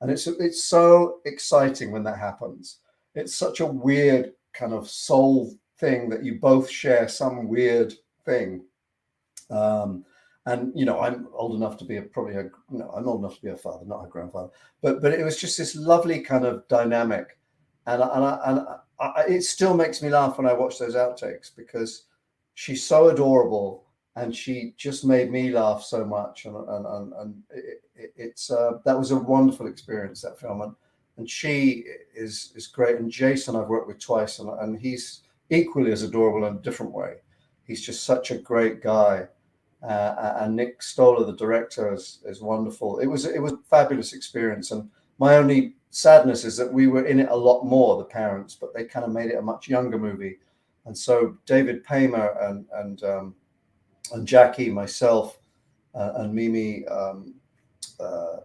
And 0.00 0.10
it's 0.10 0.26
it's 0.26 0.64
so 0.64 1.20
exciting 1.24 1.92
when 1.92 2.02
that 2.02 2.18
happens. 2.18 2.80
It's 3.14 3.34
such 3.34 3.60
a 3.60 3.66
weird 3.66 4.32
kind 4.52 4.72
of 4.72 4.90
soul 4.90 5.54
thing 5.78 6.08
that 6.10 6.24
you 6.24 6.40
both 6.40 6.68
share 6.68 7.08
some 7.08 7.48
weird 7.48 7.94
thing. 8.24 8.64
Um, 9.50 10.04
and 10.46 10.72
you 10.74 10.84
know, 10.84 11.00
I'm 11.00 11.28
old 11.32 11.54
enough 11.54 11.78
to 11.78 11.84
be 11.84 11.98
a, 11.98 12.02
probably 12.02 12.34
a 12.34 12.50
no, 12.70 12.90
I'm 12.90 13.08
old 13.08 13.20
enough 13.20 13.36
to 13.36 13.42
be 13.42 13.50
a 13.50 13.56
father, 13.56 13.86
not 13.86 14.04
a 14.04 14.08
grandfather. 14.08 14.50
But 14.82 15.00
but 15.00 15.12
it 15.12 15.24
was 15.24 15.40
just 15.40 15.56
this 15.56 15.76
lovely 15.76 16.20
kind 16.20 16.44
of 16.44 16.66
dynamic, 16.68 17.38
and 17.86 18.02
and 18.02 18.24
I, 18.24 18.40
and 18.46 18.60
I, 18.60 18.76
I, 19.00 19.24
it 19.28 19.42
still 19.42 19.74
makes 19.74 20.02
me 20.02 20.08
laugh 20.08 20.38
when 20.38 20.46
I 20.46 20.52
watch 20.52 20.78
those 20.78 20.94
outtakes 20.94 21.50
because 21.54 22.04
she's 22.54 22.84
so 22.84 23.08
adorable 23.08 23.84
and 24.16 24.34
she 24.34 24.74
just 24.76 25.04
made 25.04 25.30
me 25.30 25.50
laugh 25.50 25.82
so 25.82 26.04
much 26.04 26.44
and 26.44 26.56
and 26.56 26.86
and, 26.86 27.12
and 27.14 27.42
it, 27.50 27.82
it, 27.96 28.12
it's 28.16 28.50
uh, 28.50 28.78
that 28.84 28.98
was 28.98 29.10
a 29.10 29.16
wonderful 29.16 29.66
experience 29.66 30.22
that 30.22 30.38
film 30.38 30.62
and 30.62 30.74
and 31.16 31.28
she 31.28 31.84
is 32.14 32.52
is 32.54 32.66
great 32.66 32.96
and 32.96 33.10
Jason 33.10 33.56
I've 33.56 33.68
worked 33.68 33.88
with 33.88 33.98
twice 33.98 34.38
and 34.38 34.48
and 34.60 34.78
he's 34.78 35.22
equally 35.50 35.92
as 35.92 36.02
adorable 36.02 36.46
in 36.46 36.56
a 36.56 36.60
different 36.60 36.92
way. 36.92 37.16
He's 37.64 37.84
just 37.84 38.04
such 38.04 38.30
a 38.30 38.38
great 38.38 38.82
guy. 38.82 39.28
Uh, 39.82 40.38
and 40.40 40.56
Nick 40.56 40.82
Stoller, 40.82 41.26
the 41.26 41.36
director, 41.36 41.92
is, 41.92 42.20
is 42.24 42.40
wonderful. 42.40 43.00
It 43.00 43.06
was 43.06 43.26
it 43.26 43.40
was 43.40 43.52
a 43.52 43.58
fabulous 43.68 44.14
experience, 44.14 44.70
and 44.70 44.88
my 45.18 45.36
only 45.36 45.74
sadness 45.94 46.44
is 46.44 46.56
that 46.56 46.72
we 46.72 46.88
were 46.88 47.04
in 47.04 47.20
it 47.20 47.28
a 47.30 47.36
lot 47.36 47.62
more, 47.62 47.96
the 47.96 48.04
parents, 48.04 48.56
but 48.60 48.74
they 48.74 48.84
kind 48.84 49.06
of 49.06 49.12
made 49.12 49.30
it 49.30 49.38
a 49.38 49.42
much 49.42 49.68
younger 49.68 49.98
movie, 49.98 50.38
and 50.86 50.96
so 50.96 51.36
David 51.46 51.84
Paymer 51.84 52.36
and 52.42 52.66
and 52.74 53.02
um, 53.04 53.34
and 54.12 54.26
Jacki, 54.26 54.72
myself, 54.72 55.38
uh, 55.94 56.12
and 56.16 56.34
Mimi 56.34 56.84
um, 56.86 57.34
uh, 58.00 58.38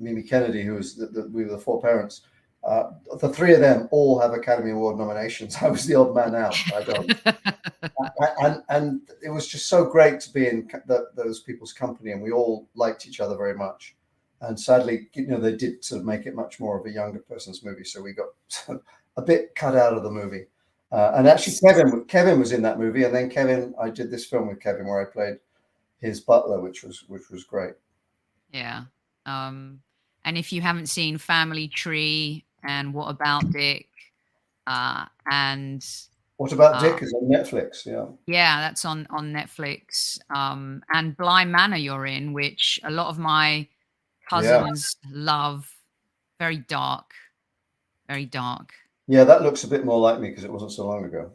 Mimi 0.00 0.22
Kennedy, 0.22 0.62
who 0.62 0.74
was 0.74 0.94
the, 0.94 1.06
the, 1.06 1.28
we 1.28 1.44
were 1.44 1.50
the 1.50 1.58
four 1.58 1.82
parents. 1.82 2.22
Uh, 2.64 2.92
the 3.20 3.28
three 3.28 3.52
of 3.52 3.60
them 3.60 3.88
all 3.90 4.18
have 4.18 4.32
Academy 4.32 4.70
Award 4.70 4.96
nominations. 4.96 5.56
I 5.60 5.68
was 5.68 5.84
the 5.84 5.96
odd 5.96 6.14
man 6.14 6.34
out. 6.34 6.56
I 6.74 6.82
don't 6.82 7.12
and 8.42 8.62
and 8.70 9.00
it 9.22 9.28
was 9.28 9.48
just 9.48 9.68
so 9.68 9.84
great 9.84 10.20
to 10.20 10.32
be 10.32 10.48
in 10.48 10.66
the, 10.86 11.08
those 11.14 11.40
people's 11.40 11.74
company, 11.74 12.12
and 12.12 12.22
we 12.22 12.32
all 12.32 12.68
liked 12.74 13.06
each 13.06 13.20
other 13.20 13.36
very 13.36 13.54
much. 13.54 13.96
And 14.42 14.58
sadly, 14.58 15.08
you 15.14 15.28
know, 15.28 15.38
they 15.38 15.56
did 15.56 15.84
sort 15.84 16.00
of 16.00 16.06
make 16.06 16.26
it 16.26 16.34
much 16.34 16.58
more 16.58 16.78
of 16.78 16.84
a 16.84 16.90
younger 16.90 17.20
person's 17.20 17.64
movie, 17.64 17.84
so 17.84 18.02
we 18.02 18.12
got 18.12 18.28
a 19.16 19.22
bit 19.22 19.54
cut 19.54 19.76
out 19.76 19.94
of 19.94 20.02
the 20.02 20.10
movie. 20.10 20.46
Uh, 20.90 21.12
and 21.14 21.26
actually, 21.28 21.54
Kevin 21.64 22.04
Kevin 22.04 22.38
was 22.38 22.52
in 22.52 22.60
that 22.62 22.78
movie, 22.78 23.04
and 23.04 23.14
then 23.14 23.30
Kevin, 23.30 23.72
I 23.80 23.88
did 23.88 24.10
this 24.10 24.26
film 24.26 24.48
with 24.48 24.60
Kevin 24.60 24.86
where 24.86 25.00
I 25.00 25.10
played 25.10 25.38
his 26.00 26.20
butler, 26.20 26.60
which 26.60 26.82
was 26.82 27.04
which 27.08 27.30
was 27.30 27.44
great. 27.44 27.74
Yeah. 28.52 28.84
Um, 29.24 29.80
and 30.24 30.36
if 30.36 30.52
you 30.52 30.60
haven't 30.60 30.86
seen 30.86 31.18
Family 31.18 31.68
Tree 31.68 32.44
and 32.64 32.92
What 32.92 33.10
About 33.10 33.48
Dick, 33.52 33.88
uh, 34.66 35.06
and 35.30 35.86
What 36.36 36.52
about 36.52 36.80
Dick? 36.80 36.94
Uh, 36.94 37.06
is 37.06 37.14
on 37.14 37.28
Netflix? 37.28 37.86
Yeah. 37.86 38.06
Yeah, 38.26 38.60
that's 38.60 38.84
on 38.84 39.06
on 39.10 39.32
Netflix. 39.32 40.18
Um, 40.34 40.82
and 40.92 41.16
Bly 41.16 41.44
Manor 41.44 41.76
you're 41.76 42.06
in, 42.06 42.32
which 42.32 42.80
a 42.82 42.90
lot 42.90 43.06
of 43.06 43.18
my 43.18 43.68
cousins 44.32 44.96
yeah. 45.04 45.10
love. 45.12 45.70
Very 46.38 46.58
dark, 46.58 47.12
very 48.08 48.26
dark. 48.26 48.72
Yeah, 49.06 49.24
that 49.24 49.42
looks 49.42 49.64
a 49.64 49.68
bit 49.68 49.84
more 49.84 49.98
like 49.98 50.20
me 50.20 50.30
because 50.30 50.44
it 50.44 50.52
wasn't 50.52 50.72
so 50.72 50.86
long 50.86 51.04
ago. 51.04 51.32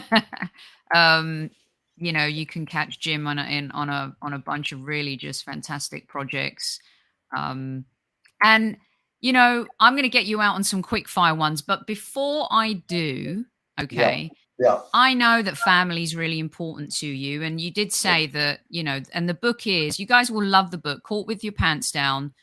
um, 0.94 1.50
you 1.96 2.12
know, 2.12 2.24
you 2.24 2.46
can 2.46 2.66
catch 2.66 2.98
Jim 2.98 3.26
on 3.26 3.38
a 3.38 3.44
in, 3.44 3.70
on 3.72 3.88
a 3.88 4.16
on 4.22 4.32
a 4.32 4.38
bunch 4.38 4.72
of 4.72 4.84
really 4.84 5.16
just 5.16 5.44
fantastic 5.44 6.08
projects. 6.08 6.80
Um, 7.36 7.84
and 8.42 8.76
you 9.20 9.32
know, 9.32 9.66
I'm 9.78 9.92
going 9.92 10.04
to 10.04 10.08
get 10.08 10.26
you 10.26 10.40
out 10.40 10.54
on 10.54 10.64
some 10.64 10.82
quick 10.82 11.08
fire 11.08 11.34
ones, 11.34 11.62
but 11.62 11.86
before 11.86 12.48
I 12.50 12.74
do, 12.88 13.44
okay. 13.80 14.30
Yeah. 14.32 14.36
Yeah. 14.60 14.80
I 14.92 15.14
know 15.14 15.40
that 15.40 15.56
family 15.56 16.02
is 16.02 16.14
really 16.14 16.38
important 16.38 16.94
to 16.96 17.06
you. 17.06 17.42
And 17.42 17.58
you 17.58 17.70
did 17.70 17.94
say 17.94 18.24
yeah. 18.24 18.32
that, 18.32 18.60
you 18.68 18.82
know, 18.82 19.00
and 19.14 19.26
the 19.26 19.34
book 19.34 19.66
is, 19.66 19.98
you 19.98 20.06
guys 20.06 20.30
will 20.30 20.44
love 20.44 20.70
the 20.70 20.76
book, 20.76 21.02
Caught 21.02 21.26
with 21.26 21.42
Your 21.42 21.54
Pants 21.54 21.90
Down 21.90 22.34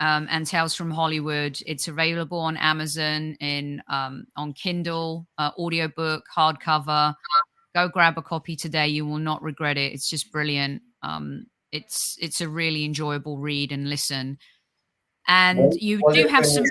um, 0.00 0.26
and 0.30 0.46
Tales 0.46 0.74
from 0.74 0.90
Hollywood. 0.90 1.60
It's 1.66 1.86
available 1.86 2.38
on 2.38 2.56
Amazon, 2.56 3.36
in 3.40 3.82
um, 3.90 4.26
on 4.36 4.54
Kindle, 4.54 5.26
uh, 5.36 5.50
audiobook, 5.58 6.24
hardcover. 6.34 7.14
Go 7.74 7.88
grab 7.88 8.16
a 8.16 8.22
copy 8.22 8.56
today. 8.56 8.88
You 8.88 9.04
will 9.04 9.18
not 9.18 9.42
regret 9.42 9.76
it. 9.76 9.92
It's 9.92 10.08
just 10.08 10.32
brilliant. 10.32 10.80
Um, 11.02 11.44
it's 11.72 12.16
it's 12.22 12.40
a 12.40 12.48
really 12.48 12.86
enjoyable 12.86 13.36
read 13.36 13.70
and 13.70 13.90
listen. 13.90 14.38
And 15.28 15.58
well, 15.58 15.76
you 15.78 16.00
do 16.14 16.26
have 16.28 16.46
some. 16.46 16.64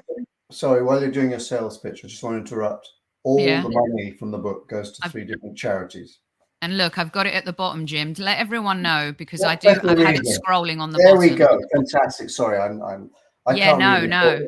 sorry, 0.51 0.82
while 0.82 0.99
you're 0.99 1.12
doing 1.12 1.30
your 1.30 1.39
sales 1.39 1.78
pitch, 1.78 2.01
I 2.03 2.08
just 2.08 2.24
want 2.24 2.36
to 2.36 2.39
interrupt. 2.39 2.89
All 3.26 3.39
yeah. 3.39 3.61
the 3.61 3.69
money 3.69 4.11
from 4.11 4.32
the 4.32 4.38
book 4.38 4.69
goes 4.69 4.91
to 4.91 5.09
3 5.09 5.21
I've, 5.23 5.28
different 5.28 5.57
charities. 5.57 6.19
And 6.61 6.78
look, 6.78 6.97
I've 6.97 7.11
got 7.11 7.26
it 7.26 7.34
at 7.34 7.43
the 7.43 7.53
bottom, 7.53 7.86
Jim, 7.86 8.13
to 8.13 8.23
let 8.23 8.38
everyone 8.38 8.82
know 8.82 9.13
because 9.17 9.41
I 9.41 9.55
do. 9.55 9.69
I've 9.69 9.97
had 9.97 10.15
it 10.15 10.26
scrolling 10.26 10.80
on 10.80 10.91
the. 10.91 10.99
There 10.99 11.15
bottom. 11.15 11.30
we 11.30 11.36
go. 11.36 11.59
Fantastic. 11.73 12.30
Sorry, 12.30 12.57
I'm. 12.57 12.82
I'm 12.82 13.09
I 13.47 13.55
yeah, 13.55 13.76
no, 13.78 14.05
no. 14.05 14.47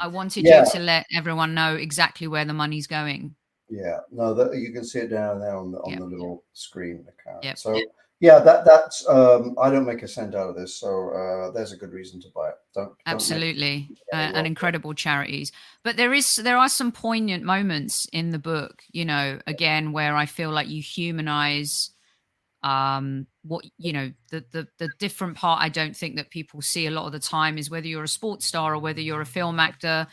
I 0.00 0.06
wanted 0.06 0.44
yeah. 0.44 0.64
you 0.64 0.70
to 0.72 0.78
let 0.78 1.06
everyone 1.12 1.54
know 1.54 1.74
exactly 1.74 2.26
where 2.26 2.44
the 2.44 2.52
money's 2.52 2.86
going. 2.86 3.34
Yeah, 3.68 3.98
no, 4.10 4.34
that 4.34 4.56
you 4.56 4.72
can 4.72 4.84
see 4.84 5.00
it 5.00 5.08
down 5.08 5.40
there 5.40 5.56
on 5.56 5.72
the 5.72 5.78
on 5.78 5.90
yep. 5.90 5.98
the 6.00 6.06
little 6.06 6.44
screen 6.52 7.06
account. 7.08 7.44
Yep. 7.44 7.58
So 7.58 7.80
yeah, 8.20 8.38
that 8.38 8.64
that's 8.64 9.06
um, 9.08 9.56
I 9.60 9.70
don't 9.70 9.86
make 9.86 10.02
a 10.02 10.08
cent 10.08 10.34
out 10.34 10.48
of 10.48 10.56
this, 10.56 10.78
so 10.78 11.10
uh, 11.10 11.50
there's 11.50 11.72
a 11.72 11.76
good 11.76 11.92
reason 11.92 12.20
to 12.22 12.28
buy 12.34 12.50
it. 12.50 12.54
Don't, 12.74 12.86
don't 12.86 12.96
absolutely 13.06 13.90
uh, 14.12 14.16
and 14.16 14.46
incredible 14.46 14.94
charities. 14.94 15.52
But 15.82 15.96
there 15.96 16.14
is 16.14 16.36
there 16.36 16.56
are 16.56 16.68
some 16.68 16.92
poignant 16.92 17.44
moments 17.44 18.06
in 18.12 18.30
the 18.30 18.38
book, 18.38 18.82
you 18.92 19.04
know, 19.04 19.40
again 19.46 19.92
where 19.92 20.16
I 20.16 20.26
feel 20.26 20.50
like 20.50 20.68
you 20.68 20.80
humanize 20.80 21.90
um 22.62 23.26
what 23.42 23.62
you 23.76 23.92
know 23.92 24.10
the 24.30 24.42
the 24.52 24.66
the 24.78 24.88
different 24.98 25.36
part 25.36 25.60
I 25.60 25.68
don't 25.68 25.94
think 25.94 26.16
that 26.16 26.30
people 26.30 26.62
see 26.62 26.86
a 26.86 26.90
lot 26.90 27.04
of 27.04 27.12
the 27.12 27.18
time 27.20 27.58
is 27.58 27.68
whether 27.68 27.86
you're 27.86 28.04
a 28.04 28.08
sports 28.08 28.46
star 28.46 28.74
or 28.74 28.78
whether 28.78 29.02
you're 29.02 29.20
a 29.20 29.26
film 29.26 29.60
actor 29.60 30.06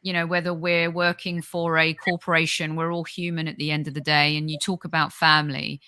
you 0.00 0.14
know 0.14 0.26
whether 0.26 0.54
we're 0.54 0.90
working 0.90 1.42
for 1.42 1.76
a 1.76 1.92
corporation 1.92 2.76
we're 2.76 2.90
all 2.90 3.04
human 3.04 3.46
at 3.46 3.58
the 3.58 3.70
end 3.70 3.88
of 3.88 3.92
the 3.92 4.00
day 4.00 4.38
and 4.38 4.50
you 4.50 4.56
talk 4.58 4.86
about 4.86 5.12
family 5.12 5.82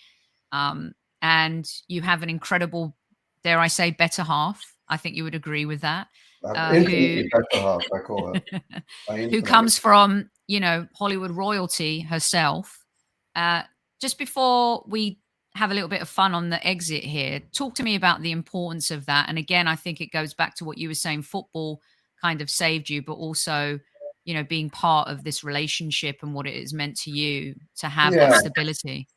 um, 0.52 0.92
and 1.22 1.68
you 1.88 2.02
have 2.02 2.22
an 2.22 2.30
incredible, 2.30 2.96
dare 3.44 3.58
I 3.58 3.68
say, 3.68 3.90
better 3.90 4.22
half. 4.22 4.62
I 4.88 4.96
think 4.96 5.16
you 5.16 5.24
would 5.24 5.34
agree 5.34 5.66
with 5.66 5.82
that. 5.82 6.08
Uh, 6.42 6.74
who, 6.74 7.28
better 7.28 7.44
half, 7.52 7.82
I 7.94 7.98
call 7.98 8.34
her. 8.34 9.14
who 9.28 9.42
comes 9.42 9.78
from, 9.78 10.30
you 10.46 10.60
know, 10.60 10.86
Hollywood 10.94 11.30
royalty 11.30 12.00
herself. 12.00 12.84
Uh, 13.34 13.62
just 14.00 14.18
before 14.18 14.84
we 14.88 15.18
have 15.54 15.70
a 15.70 15.74
little 15.74 15.88
bit 15.88 16.00
of 16.00 16.08
fun 16.08 16.34
on 16.34 16.50
the 16.50 16.66
exit 16.66 17.04
here, 17.04 17.40
talk 17.52 17.74
to 17.74 17.82
me 17.82 17.94
about 17.94 18.22
the 18.22 18.32
importance 18.32 18.90
of 18.90 19.06
that. 19.06 19.28
And 19.28 19.36
again, 19.36 19.68
I 19.68 19.76
think 19.76 20.00
it 20.00 20.12
goes 20.12 20.32
back 20.32 20.54
to 20.56 20.64
what 20.64 20.78
you 20.78 20.88
were 20.88 20.94
saying 20.94 21.22
football 21.22 21.80
kind 22.20 22.40
of 22.40 22.50
saved 22.50 22.88
you, 22.88 23.02
but 23.02 23.14
also, 23.14 23.78
you 24.24 24.34
know, 24.34 24.44
being 24.44 24.70
part 24.70 25.08
of 25.08 25.24
this 25.24 25.44
relationship 25.44 26.18
and 26.22 26.34
what 26.34 26.46
it 26.46 26.54
is 26.54 26.72
meant 26.72 26.96
to 27.00 27.10
you 27.10 27.54
to 27.78 27.88
have 27.88 28.14
yeah. 28.14 28.30
that 28.30 28.40
stability. 28.40 29.08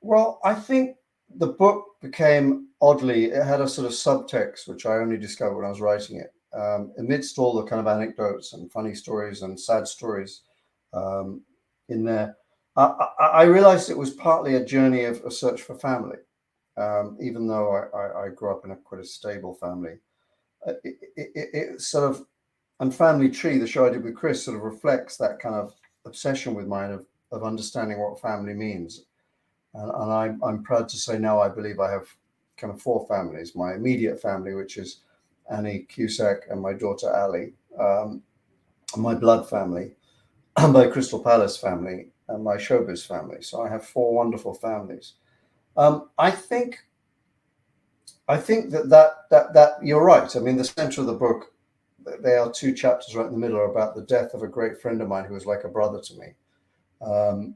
Well, 0.00 0.40
I 0.44 0.54
think 0.54 0.96
the 1.34 1.48
book 1.48 1.96
became 2.00 2.68
oddly, 2.80 3.26
it 3.26 3.44
had 3.44 3.60
a 3.60 3.68
sort 3.68 3.86
of 3.86 3.92
subtext, 3.92 4.68
which 4.68 4.86
I 4.86 4.96
only 4.96 5.16
discovered 5.16 5.56
when 5.56 5.66
I 5.66 5.70
was 5.70 5.80
writing 5.80 6.20
it. 6.20 6.32
Um, 6.54 6.92
amidst 6.98 7.38
all 7.38 7.54
the 7.54 7.64
kind 7.64 7.80
of 7.80 7.86
anecdotes 7.86 8.52
and 8.52 8.72
funny 8.72 8.94
stories 8.94 9.42
and 9.42 9.58
sad 9.58 9.86
stories 9.86 10.42
um, 10.94 11.42
in 11.88 12.04
there, 12.04 12.36
I, 12.76 13.08
I, 13.18 13.24
I, 13.24 13.42
realized 13.44 13.90
it 13.90 13.98
was 13.98 14.14
partly 14.14 14.54
a 14.54 14.64
journey 14.64 15.04
of 15.04 15.22
a 15.24 15.30
search 15.30 15.62
for 15.62 15.74
family. 15.74 16.16
Um, 16.78 17.18
even 17.20 17.46
though 17.46 17.74
I, 17.74 18.26
I, 18.26 18.28
grew 18.30 18.52
up 18.52 18.64
in 18.64 18.70
a 18.70 18.76
quite 18.76 19.00
a 19.00 19.04
stable 19.04 19.54
family, 19.54 19.96
uh, 20.66 20.72
it, 20.84 20.96
it, 21.16 21.30
it, 21.34 21.48
it, 21.52 21.80
sort 21.80 22.10
of, 22.10 22.26
and 22.80 22.94
Family 22.94 23.30
Tree, 23.30 23.58
the 23.58 23.66
show 23.66 23.86
I 23.86 23.90
did 23.90 24.04
with 24.04 24.14
Chris, 24.14 24.44
sort 24.44 24.56
of 24.56 24.62
reflects 24.62 25.16
that 25.16 25.38
kind 25.38 25.54
of 25.54 25.74
obsession 26.04 26.54
with 26.54 26.66
mine 26.66 26.90
of, 26.90 27.06
of 27.32 27.44
understanding 27.44 27.98
what 27.98 28.20
family 28.20 28.54
means 28.54 29.06
and, 29.76 29.90
and 29.90 30.12
I'm, 30.12 30.42
I'm 30.42 30.62
proud 30.62 30.88
to 30.88 30.96
say 30.96 31.18
now 31.18 31.40
I 31.40 31.48
believe 31.48 31.80
I 31.80 31.90
have 31.90 32.08
kind 32.56 32.72
of 32.72 32.80
four 32.80 33.06
families 33.06 33.54
my 33.54 33.74
immediate 33.74 34.20
family, 34.20 34.54
which 34.54 34.76
is 34.78 35.00
Annie 35.50 35.86
Cusack 35.88 36.46
and 36.50 36.60
my 36.60 36.72
daughter 36.72 37.14
Ali, 37.14 37.52
um, 37.78 38.22
my 38.96 39.14
blood 39.14 39.48
family, 39.48 39.92
my 40.58 40.86
Crystal 40.86 41.22
Palace 41.22 41.56
family, 41.56 42.08
and 42.28 42.42
my 42.42 42.56
showbiz 42.56 43.06
family. 43.06 43.42
So 43.42 43.62
I 43.62 43.68
have 43.68 43.84
four 43.84 44.14
wonderful 44.14 44.54
families. 44.54 45.14
Um, 45.76 46.08
I 46.18 46.30
think, 46.30 46.78
I 48.28 48.38
think 48.38 48.70
that, 48.70 48.88
that 48.88 49.28
that 49.30 49.52
that 49.52 49.70
you're 49.82 50.04
right. 50.04 50.34
I 50.34 50.40
mean, 50.40 50.56
the 50.56 50.64
center 50.64 51.02
of 51.02 51.06
the 51.06 51.12
book, 51.12 51.52
there 52.22 52.40
are 52.40 52.50
two 52.50 52.72
chapters 52.72 53.14
right 53.14 53.26
in 53.26 53.32
the 53.32 53.38
middle 53.38 53.70
about 53.70 53.94
the 53.94 54.02
death 54.02 54.32
of 54.34 54.42
a 54.42 54.48
great 54.48 54.80
friend 54.80 55.00
of 55.02 55.08
mine 55.08 55.26
who 55.26 55.34
was 55.34 55.46
like 55.46 55.64
a 55.64 55.68
brother 55.68 56.00
to 56.00 56.14
me. 56.14 56.26
Um, 57.02 57.54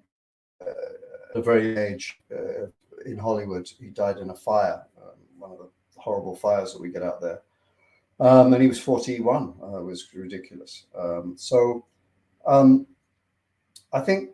a 1.35 1.43
very 1.43 1.77
age 1.77 2.21
uh, 2.33 2.67
in 3.07 3.19
Hollywood. 3.19 3.69
He 3.79 3.89
died 3.89 4.19
in 4.19 4.31
a 4.31 4.35
fire, 4.35 4.85
um, 5.01 5.19
one 5.39 5.53
of 5.53 5.59
the 5.59 5.69
horrible 5.97 6.35
fires 6.35 6.73
that 6.73 6.81
we 6.81 6.91
get 6.91 7.03
out 7.03 7.21
there. 7.21 7.43
Um, 8.21 8.53
and 8.53 8.63
he 8.63 8.69
was 8.69 8.81
41. 8.81 9.55
Uh, 9.63 9.79
it 9.79 9.85
was 9.85 10.09
ridiculous. 10.15 10.87
Um, 10.97 11.35
so 11.37 11.87
um, 12.47 12.87
I 13.93 14.01
think 14.01 14.31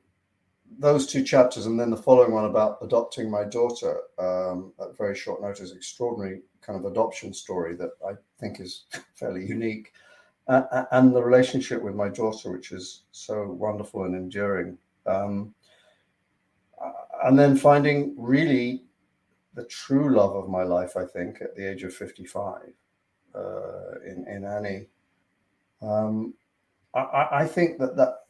those 0.79 1.07
two 1.07 1.23
chapters, 1.23 1.67
and 1.67 1.79
then 1.79 1.91
the 1.91 1.97
following 1.97 2.33
one 2.33 2.45
about 2.45 2.79
adopting 2.83 3.31
my 3.31 3.45
daughter 3.45 4.01
um, 4.19 4.73
at 4.81 4.97
very 4.97 5.15
short 5.15 5.41
notice, 5.41 5.73
extraordinary 5.73 6.43
kind 6.61 6.79
of 6.79 6.91
adoption 6.91 7.33
story 7.33 7.77
that 7.77 7.91
I 8.07 8.13
think 8.41 8.61
is 8.61 8.87
fairly 9.15 9.47
unique. 9.47 9.93
Uh, 10.49 10.85
and 10.93 11.15
the 11.15 11.23
relationship 11.23 11.83
with 11.83 11.95
my 11.95 12.09
daughter, 12.09 12.53
which 12.53 12.71
is 12.71 13.03
so 13.11 13.47
wonderful 13.47 14.05
and 14.05 14.15
enduring. 14.15 14.79
Um, 15.07 15.55
and 17.27 17.37
then 17.37 17.57
finding 17.57 18.15
really 18.17 18.85
the 19.55 19.65
true 19.65 20.15
love 20.15 20.37
of 20.37 20.49
my 20.49 20.63
life, 20.63 20.97
I 20.97 21.05
think, 21.05 21.43
at 21.43 21.57
the 21.57 21.69
age 21.69 21.83
of 21.83 21.93
55 21.93 22.61
uh, 23.35 23.41
in, 24.07 24.25
in 24.29 24.45
Annie. 24.45 24.87
Um, 25.83 26.35
I, 26.95 27.29
I, 27.33 27.47
think 27.47 27.79
that, 27.79 27.97
that 27.97 28.21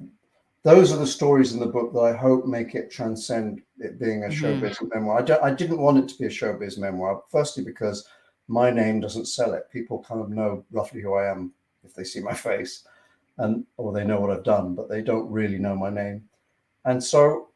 those 0.62 0.92
are 0.92 0.96
the 0.96 1.06
stories 1.06 1.52
in 1.52 1.60
the 1.60 1.66
book 1.66 1.92
that 1.92 2.00
I 2.00 2.16
hope 2.16 2.46
make 2.46 2.74
it 2.74 2.90
transcend 2.90 3.60
it 3.78 4.00
being 4.00 4.24
a 4.24 4.28
mm-hmm. 4.28 4.64
showbiz 4.64 4.94
memoir. 4.94 5.24
I, 5.30 5.48
I 5.48 5.50
didn't 5.52 5.80
want 5.80 5.98
it 5.98 6.08
to 6.08 6.18
be 6.18 6.24
a 6.24 6.30
showbiz 6.30 6.78
memoir, 6.78 7.22
firstly, 7.30 7.64
because 7.64 8.08
my 8.48 8.70
name 8.70 9.00
doesn't 9.00 9.26
sell 9.26 9.52
it. 9.52 9.70
People 9.70 10.02
kind 10.08 10.22
of 10.22 10.30
know 10.30 10.64
roughly 10.70 11.02
who 11.02 11.14
I 11.14 11.30
am 11.30 11.52
if 11.84 11.92
they 11.92 12.04
see 12.04 12.20
my 12.20 12.34
face 12.34 12.84
and 13.36 13.66
or 13.76 13.92
they 13.92 14.04
know 14.04 14.20
what 14.20 14.30
I've 14.30 14.42
done, 14.42 14.74
but 14.74 14.88
they 14.88 15.02
don't 15.02 15.30
really 15.30 15.58
know 15.58 15.76
my 15.76 15.90
name. 15.90 16.24
And 16.86 17.02
so 17.02 17.48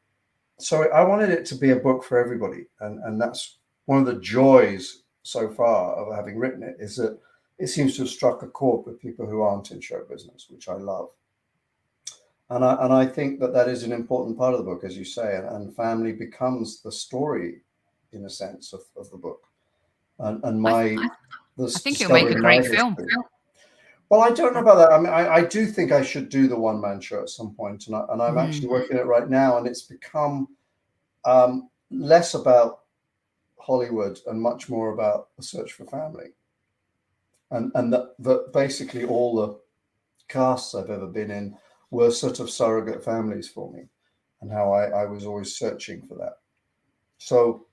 so 0.63 0.91
I 0.91 1.03
wanted 1.03 1.31
it 1.31 1.45
to 1.47 1.55
be 1.55 1.71
a 1.71 1.77
book 1.77 2.05
for 2.05 2.19
everybody, 2.19 2.67
and 2.81 3.03
and 3.05 3.21
that's 3.21 3.59
one 3.87 3.99
of 3.99 4.07
the 4.07 4.21
joys 4.21 5.03
so 5.23 5.51
far 5.51 5.95
of 5.95 6.15
having 6.15 6.39
written 6.39 6.63
it 6.63 6.77
is 6.79 6.97
that 6.97 7.19
it 7.59 7.67
seems 7.67 7.95
to 7.95 8.03
have 8.03 8.11
struck 8.11 8.43
a 8.43 8.47
chord 8.47 8.87
with 8.87 9.01
people 9.01 9.27
who 9.27 9.43
aren't 9.43 9.71
in 9.71 9.81
show 9.81 10.03
business, 10.09 10.47
which 10.49 10.69
I 10.69 10.75
love. 10.75 11.11
And 12.49 12.65
I 12.65 12.85
and 12.85 12.93
I 12.93 13.07
think 13.07 13.39
that 13.41 13.53
that 13.53 13.69
is 13.69 13.83
an 13.83 13.93
important 13.93 14.39
part 14.39 14.55
of 14.55 14.59
the 14.59 14.65
book, 14.65 14.83
as 14.85 14.97
you 14.97 15.05
say, 15.05 15.37
and, 15.37 15.47
and 15.47 15.77
family 15.77 16.13
becomes 16.13 16.83
the 16.83 16.91
story, 16.91 17.61
in 18.13 18.25
a 18.25 18.31
sense, 18.31 18.73
of, 18.73 18.83
of 18.97 19.11
the 19.11 19.19
book. 19.19 19.47
And 20.19 20.43
and 20.45 20.61
my, 20.61 20.83
I, 20.83 21.09
I, 21.59 21.65
I 21.65 21.69
think 21.69 22.01
it'll 22.01 22.13
make 22.13 22.31
a 22.31 22.35
great 22.35 22.67
film. 22.67 22.97
Well, 24.11 24.23
I 24.23 24.31
don't 24.31 24.55
know 24.55 24.61
about 24.61 24.77
that. 24.77 24.93
I 24.93 24.99
mean, 24.99 25.13
I, 25.13 25.37
I 25.37 25.45
do 25.45 25.67
think 25.67 25.93
I 25.93 26.03
should 26.03 26.29
do 26.29 26.49
the 26.49 26.59
one 26.59 26.81
man 26.81 27.01
show 27.01 27.23
at 27.23 27.31
some 27.31 27.55
point, 27.55 27.87
and, 27.87 27.97
I, 27.97 28.05
and 28.11 28.21
I'm 28.21 28.35
mm. 28.35 28.45
actually 28.45 28.69
working 28.69 28.97
it 28.99 29.07
right 29.07 29.31
now. 29.31 29.57
And 29.57 29.67
it's 29.67 29.83
become 29.83 30.49
um, 31.25 31.71
less 31.91 32.35
about 32.35 32.81
Hollywood 33.59 34.19
and 34.27 34.43
much 34.43 34.69
more 34.69 34.93
about 34.93 35.29
the 35.37 35.43
search 35.45 35.73
for 35.73 35.85
family. 35.87 36.31
And 37.53 37.71
and 37.75 37.93
that, 37.93 38.15
that 38.19 38.53
basically 38.53 39.05
all 39.05 39.37
the 39.37 39.61
casts 40.29 40.75
I've 40.75 40.91
ever 40.91 41.07
been 41.07 41.31
in 41.31 41.57
were 41.91 42.11
sort 42.11 42.41
of 42.41 42.51
surrogate 42.51 43.05
families 43.05 43.49
for 43.49 43.73
me. 43.73 43.89
and 44.41 44.51
how 44.51 44.73
I, 44.73 44.85
I 45.03 45.05
was 45.05 45.27
always 45.27 45.57
searching 45.57 46.03
for 46.07 46.15
that. 46.17 46.39
So 47.19 47.67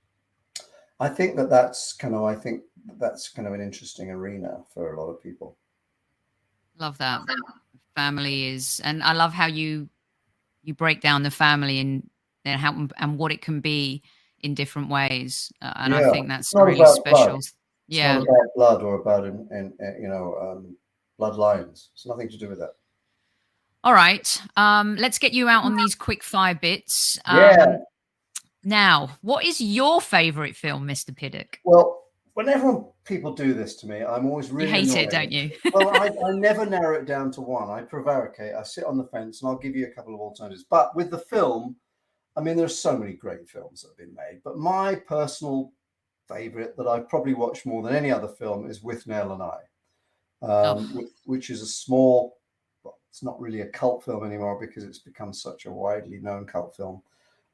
I 1.00 1.08
think 1.08 1.36
that 1.36 1.50
that's 1.50 1.92
kind 1.92 2.14
of 2.14 2.24
I 2.24 2.34
think 2.34 2.62
that's 2.98 3.28
kind 3.28 3.46
of 3.48 3.54
an 3.54 3.60
interesting 3.60 4.10
arena 4.10 4.62
for 4.72 4.94
a 4.94 5.00
lot 5.00 5.10
of 5.10 5.22
people. 5.22 5.56
Love 6.78 6.98
that. 6.98 7.22
Family 7.94 8.46
is, 8.46 8.80
and 8.84 9.02
I 9.02 9.12
love 9.12 9.32
how 9.32 9.46
you 9.46 9.88
you 10.62 10.74
break 10.74 11.00
down 11.00 11.22
the 11.22 11.30
family 11.30 11.80
and 11.80 12.08
and 12.44 12.60
how 12.60 12.88
and 12.98 13.18
what 13.18 13.32
it 13.32 13.42
can 13.42 13.60
be 13.60 14.02
in 14.40 14.54
different 14.54 14.88
ways, 14.88 15.52
uh, 15.60 15.72
and 15.76 15.92
yeah. 15.92 16.08
I 16.08 16.12
think 16.12 16.28
that's 16.28 16.54
really 16.54 16.84
special. 16.86 17.26
Blood. 17.26 17.42
Yeah, 17.88 18.18
about 18.18 18.54
blood 18.54 18.82
or 18.82 19.00
about 19.00 19.24
in, 19.24 19.48
in, 19.50 19.72
in 19.80 20.02
you 20.02 20.08
know 20.08 20.36
um, 20.40 20.76
bloodlines. 21.18 21.88
It's 21.94 22.06
nothing 22.06 22.28
to 22.28 22.36
do 22.36 22.48
with 22.48 22.58
that. 22.58 22.74
All 23.82 23.94
right, 23.94 24.40
um, 24.56 24.96
let's 24.96 25.18
get 25.18 25.32
you 25.32 25.48
out 25.48 25.64
on 25.64 25.76
these 25.76 25.94
quick 25.94 26.22
fire 26.22 26.54
bits. 26.54 27.18
Um, 27.24 27.38
yeah. 27.38 27.76
Now, 28.64 29.18
what 29.22 29.44
is 29.44 29.60
your 29.60 30.00
favorite 30.00 30.54
film, 30.54 30.86
Mr. 30.86 31.16
Piddock? 31.16 31.58
Well, 31.64 32.04
whenever 32.38 32.84
people 33.04 33.32
do 33.32 33.52
this 33.52 33.74
to 33.74 33.88
me, 33.88 34.04
I'm 34.04 34.26
always 34.26 34.52
really. 34.52 34.68
You 34.68 34.74
hate 34.76 34.90
annoyed. 34.90 34.98
it, 34.98 35.10
don't 35.10 35.32
you? 35.32 35.50
well, 35.74 35.88
I, 35.88 36.10
I, 36.24 36.30
never 36.30 36.64
narrow 36.64 36.96
it 36.96 37.04
down 37.04 37.32
to 37.32 37.40
one. 37.40 37.68
I 37.68 37.82
prevaricate. 37.82 38.54
I 38.54 38.62
sit 38.62 38.84
on 38.84 38.96
the 38.96 39.08
fence, 39.08 39.42
and 39.42 39.50
I'll 39.50 39.58
give 39.58 39.74
you 39.74 39.86
a 39.86 39.90
couple 39.90 40.14
of 40.14 40.20
alternatives. 40.20 40.64
But 40.70 40.94
with 40.94 41.10
the 41.10 41.18
film, 41.18 41.74
I 42.36 42.40
mean, 42.40 42.56
there's 42.56 42.78
so 42.78 42.96
many 42.96 43.14
great 43.14 43.48
films 43.48 43.82
that 43.82 43.88
have 43.88 43.96
been 43.96 44.14
made. 44.14 44.40
But 44.44 44.56
my 44.56 44.94
personal 44.94 45.72
favorite 46.28 46.76
that 46.76 46.86
I've 46.86 47.08
probably 47.08 47.34
watched 47.34 47.66
more 47.66 47.82
than 47.82 47.96
any 47.96 48.12
other 48.12 48.28
film 48.28 48.70
is 48.70 48.84
With 48.84 49.04
Withnail 49.04 49.32
and 49.32 49.42
I, 49.42 49.58
um, 50.46 50.92
oh. 50.96 51.08
which 51.24 51.50
is 51.50 51.60
a 51.60 51.66
small. 51.66 52.38
Well, 52.84 52.98
it's 53.10 53.24
not 53.24 53.40
really 53.40 53.62
a 53.62 53.66
cult 53.66 54.04
film 54.04 54.24
anymore 54.24 54.60
because 54.60 54.84
it's 54.84 55.00
become 55.00 55.32
such 55.32 55.66
a 55.66 55.72
widely 55.72 56.18
known 56.18 56.46
cult 56.46 56.76
film. 56.76 57.02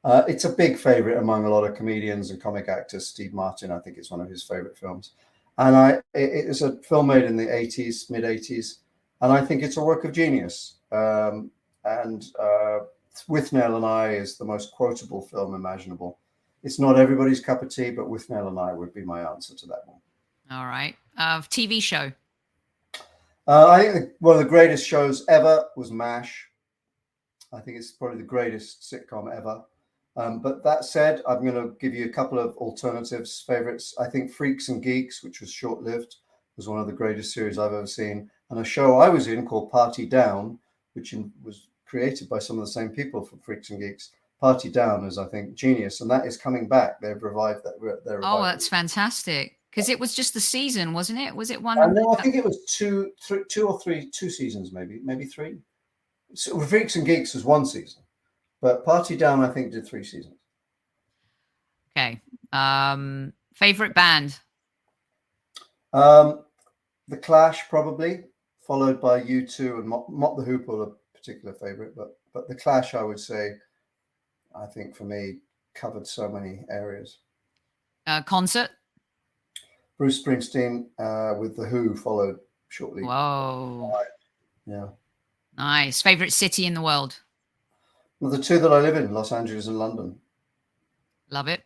Uh, 0.05 0.23
it's 0.27 0.45
a 0.45 0.49
big 0.49 0.77
favorite 0.77 1.17
among 1.17 1.45
a 1.45 1.49
lot 1.49 1.63
of 1.63 1.75
comedians 1.75 2.29
and 2.29 2.39
comic 2.39 2.69
actors. 2.69 3.07
Steve 3.07 3.33
Martin, 3.33 3.71
I 3.71 3.79
think 3.79 3.97
it's 3.97 4.11
one 4.11 4.21
of 4.21 4.29
his 4.29 4.43
favorite 4.43 4.77
films. 4.77 5.13
And 5.57 5.75
I, 5.75 5.89
it 6.13 6.45
is 6.45 6.61
a 6.61 6.77
film 6.83 7.07
made 7.07 7.23
in 7.23 7.35
the 7.35 7.47
80s, 7.47 8.11
mid 8.11 8.23
80s, 8.23 8.81
and 9.21 9.33
I 9.33 9.43
think 9.43 9.63
it's 9.63 9.77
a 9.77 9.83
work 9.83 10.05
of 10.05 10.11
genius. 10.11 10.75
Um, 10.91 11.49
and 11.85 12.23
uh, 12.39 12.79
Withnail 13.27 13.77
and 13.77 13.85
I 13.85 14.09
is 14.09 14.37
the 14.37 14.45
most 14.45 14.71
quotable 14.73 15.23
film 15.23 15.55
imaginable. 15.55 16.19
It's 16.61 16.79
not 16.79 16.99
everybody's 16.99 17.39
cup 17.39 17.63
of 17.63 17.69
tea, 17.69 17.89
but 17.89 18.05
Withnail 18.05 18.47
and 18.47 18.59
I 18.59 18.73
would 18.73 18.93
be 18.93 19.03
my 19.03 19.21
answer 19.27 19.55
to 19.55 19.65
that 19.67 19.87
one. 19.87 20.01
All 20.51 20.67
right. 20.67 20.95
Uh, 21.17 21.39
TV 21.39 21.81
show. 21.81 22.11
Uh, 23.47 23.69
I 23.69 23.91
think 23.91 24.11
one 24.19 24.33
of 24.37 24.43
the 24.43 24.49
greatest 24.49 24.87
shows 24.87 25.25
ever 25.27 25.65
was 25.75 25.91
MASH. 25.91 26.47
I 27.51 27.59
think 27.59 27.77
it's 27.77 27.91
probably 27.91 28.17
the 28.17 28.23
greatest 28.23 28.81
sitcom 28.81 29.35
ever. 29.35 29.63
Um, 30.17 30.39
but 30.39 30.63
that 30.63 30.85
said, 30.85 31.21
I'm 31.27 31.41
going 31.41 31.55
to 31.55 31.75
give 31.79 31.93
you 31.93 32.05
a 32.05 32.09
couple 32.09 32.39
of 32.39 32.55
alternatives, 32.57 33.43
favorites. 33.45 33.93
I 33.99 34.07
think 34.07 34.31
Freaks 34.31 34.69
and 34.69 34.81
Geeks, 34.81 35.23
which 35.23 35.41
was 35.41 35.51
short 35.51 35.83
lived, 35.83 36.15
was 36.55 36.69
one 36.69 36.79
of 36.79 36.87
the 36.87 36.93
greatest 36.93 37.33
series 37.33 37.59
I've 37.59 37.73
ever 37.73 37.87
seen. 37.87 38.29
And 38.49 38.59
a 38.59 38.63
show 38.63 38.97
I 38.97 39.09
was 39.09 39.27
in 39.27 39.45
called 39.45 39.71
Party 39.71 40.05
Down, 40.05 40.57
which 40.93 41.11
in, 41.13 41.31
was 41.43 41.67
created 41.85 42.29
by 42.29 42.39
some 42.39 42.57
of 42.57 42.65
the 42.65 42.71
same 42.71 42.89
people 42.89 43.25
from 43.25 43.39
Freaks 43.39 43.71
and 43.71 43.79
Geeks. 43.79 44.11
Party 44.39 44.69
Down 44.69 45.05
is, 45.05 45.17
I 45.17 45.25
think, 45.25 45.55
genius. 45.55 45.99
And 45.99 46.09
that 46.11 46.25
is 46.25 46.37
coming 46.37 46.67
back. 46.67 47.01
They've 47.01 47.21
revived 47.21 47.63
that. 47.63 48.19
Oh, 48.23 48.43
that's 48.43 48.67
fantastic. 48.69 49.57
Because 49.69 49.89
it 49.89 49.99
was 49.99 50.15
just 50.15 50.33
the 50.33 50.39
season, 50.39 50.93
wasn't 50.93 51.19
it? 51.19 51.35
Was 51.35 51.51
it 51.51 51.61
one? 51.61 51.77
And 51.77 51.97
then 51.97 52.05
I 52.09 52.21
think 52.21 52.35
it 52.35 52.45
was 52.45 52.63
two, 52.65 53.11
three, 53.21 53.43
two 53.49 53.67
or 53.67 53.77
three, 53.81 54.09
two 54.09 54.29
seasons, 54.29 54.71
maybe, 54.71 55.01
maybe 55.03 55.25
three. 55.25 55.57
So 56.33 56.57
Freaks 56.61 56.95
and 56.95 57.05
Geeks 57.05 57.33
was 57.33 57.43
one 57.43 57.65
season. 57.65 58.01
But 58.65 58.83
Party 58.83 59.15
Down, 59.15 59.43
I 59.43 59.49
think, 59.49 59.71
did 59.71 59.85
three 59.85 60.03
seasons. 60.03 60.33
Okay. 61.95 62.19
Um, 62.51 63.31
favorite 63.53 63.93
band? 63.93 64.39
Um, 65.93 66.45
the 67.07 67.17
Clash, 67.17 67.69
probably, 67.69 68.23
followed 68.65 68.99
by 68.99 69.21
U2 69.21 69.77
and 69.77 69.87
Mott 69.87 70.35
the 70.35 70.43
Hoople, 70.43 70.81
a 70.81 71.15
particular 71.15 71.53
favorite. 71.53 71.95
But 71.95 72.17
but 72.33 72.47
the 72.47 72.55
Clash, 72.55 72.95
I 72.95 73.03
would 73.03 73.19
say, 73.19 73.51
I 74.55 74.65
think 74.65 74.95
for 74.95 75.03
me, 75.03 75.41
covered 75.75 76.07
so 76.07 76.27
many 76.27 76.65
areas. 76.67 77.19
Uh, 78.07 78.23
concert? 78.23 78.71
Bruce 79.99 80.23
Springsteen 80.23 80.87
uh, 80.97 81.37
with 81.37 81.55
the 81.55 81.67
Who 81.67 81.95
followed 81.95 82.39
shortly. 82.69 83.03
Whoa. 83.03 83.93
Yeah. 84.65 84.87
Nice. 85.55 86.01
Favorite 86.01 86.33
city 86.33 86.65
in 86.65 86.73
the 86.73 86.81
world? 86.81 87.19
Well, 88.19 88.31
the 88.31 88.41
two 88.41 88.59
that 88.59 88.71
I 88.71 88.79
live 88.79 88.95
in, 88.95 89.13
Los 89.13 89.31
Angeles 89.31 89.67
and 89.67 89.77
London. 89.77 90.17
Love 91.29 91.47
it. 91.47 91.63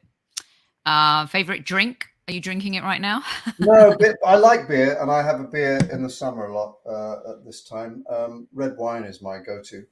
Uh, 0.86 1.28
favorite 1.28 1.66
drink? 1.66 2.08
Are 2.28 2.32
you 2.32 2.42
drinking 2.42 2.76
it 2.76 2.84
right 2.84 3.02
now? 3.02 3.24
no, 3.60 3.98
I 4.26 4.36
like 4.36 4.68
beer, 4.68 5.02
and 5.02 5.10
I 5.10 5.24
have 5.24 5.40
a 5.40 5.46
beer 5.46 5.80
in 5.92 6.04
the 6.04 6.10
summer 6.10 6.46
a 6.46 6.54
lot 6.54 6.78
uh, 6.86 7.32
at 7.32 7.46
this 7.46 7.64
time. 7.64 8.04
Um, 8.10 8.48
red 8.54 8.78
wine 8.78 9.04
is 9.04 9.22
my 9.22 9.40
go-to. 9.40 9.86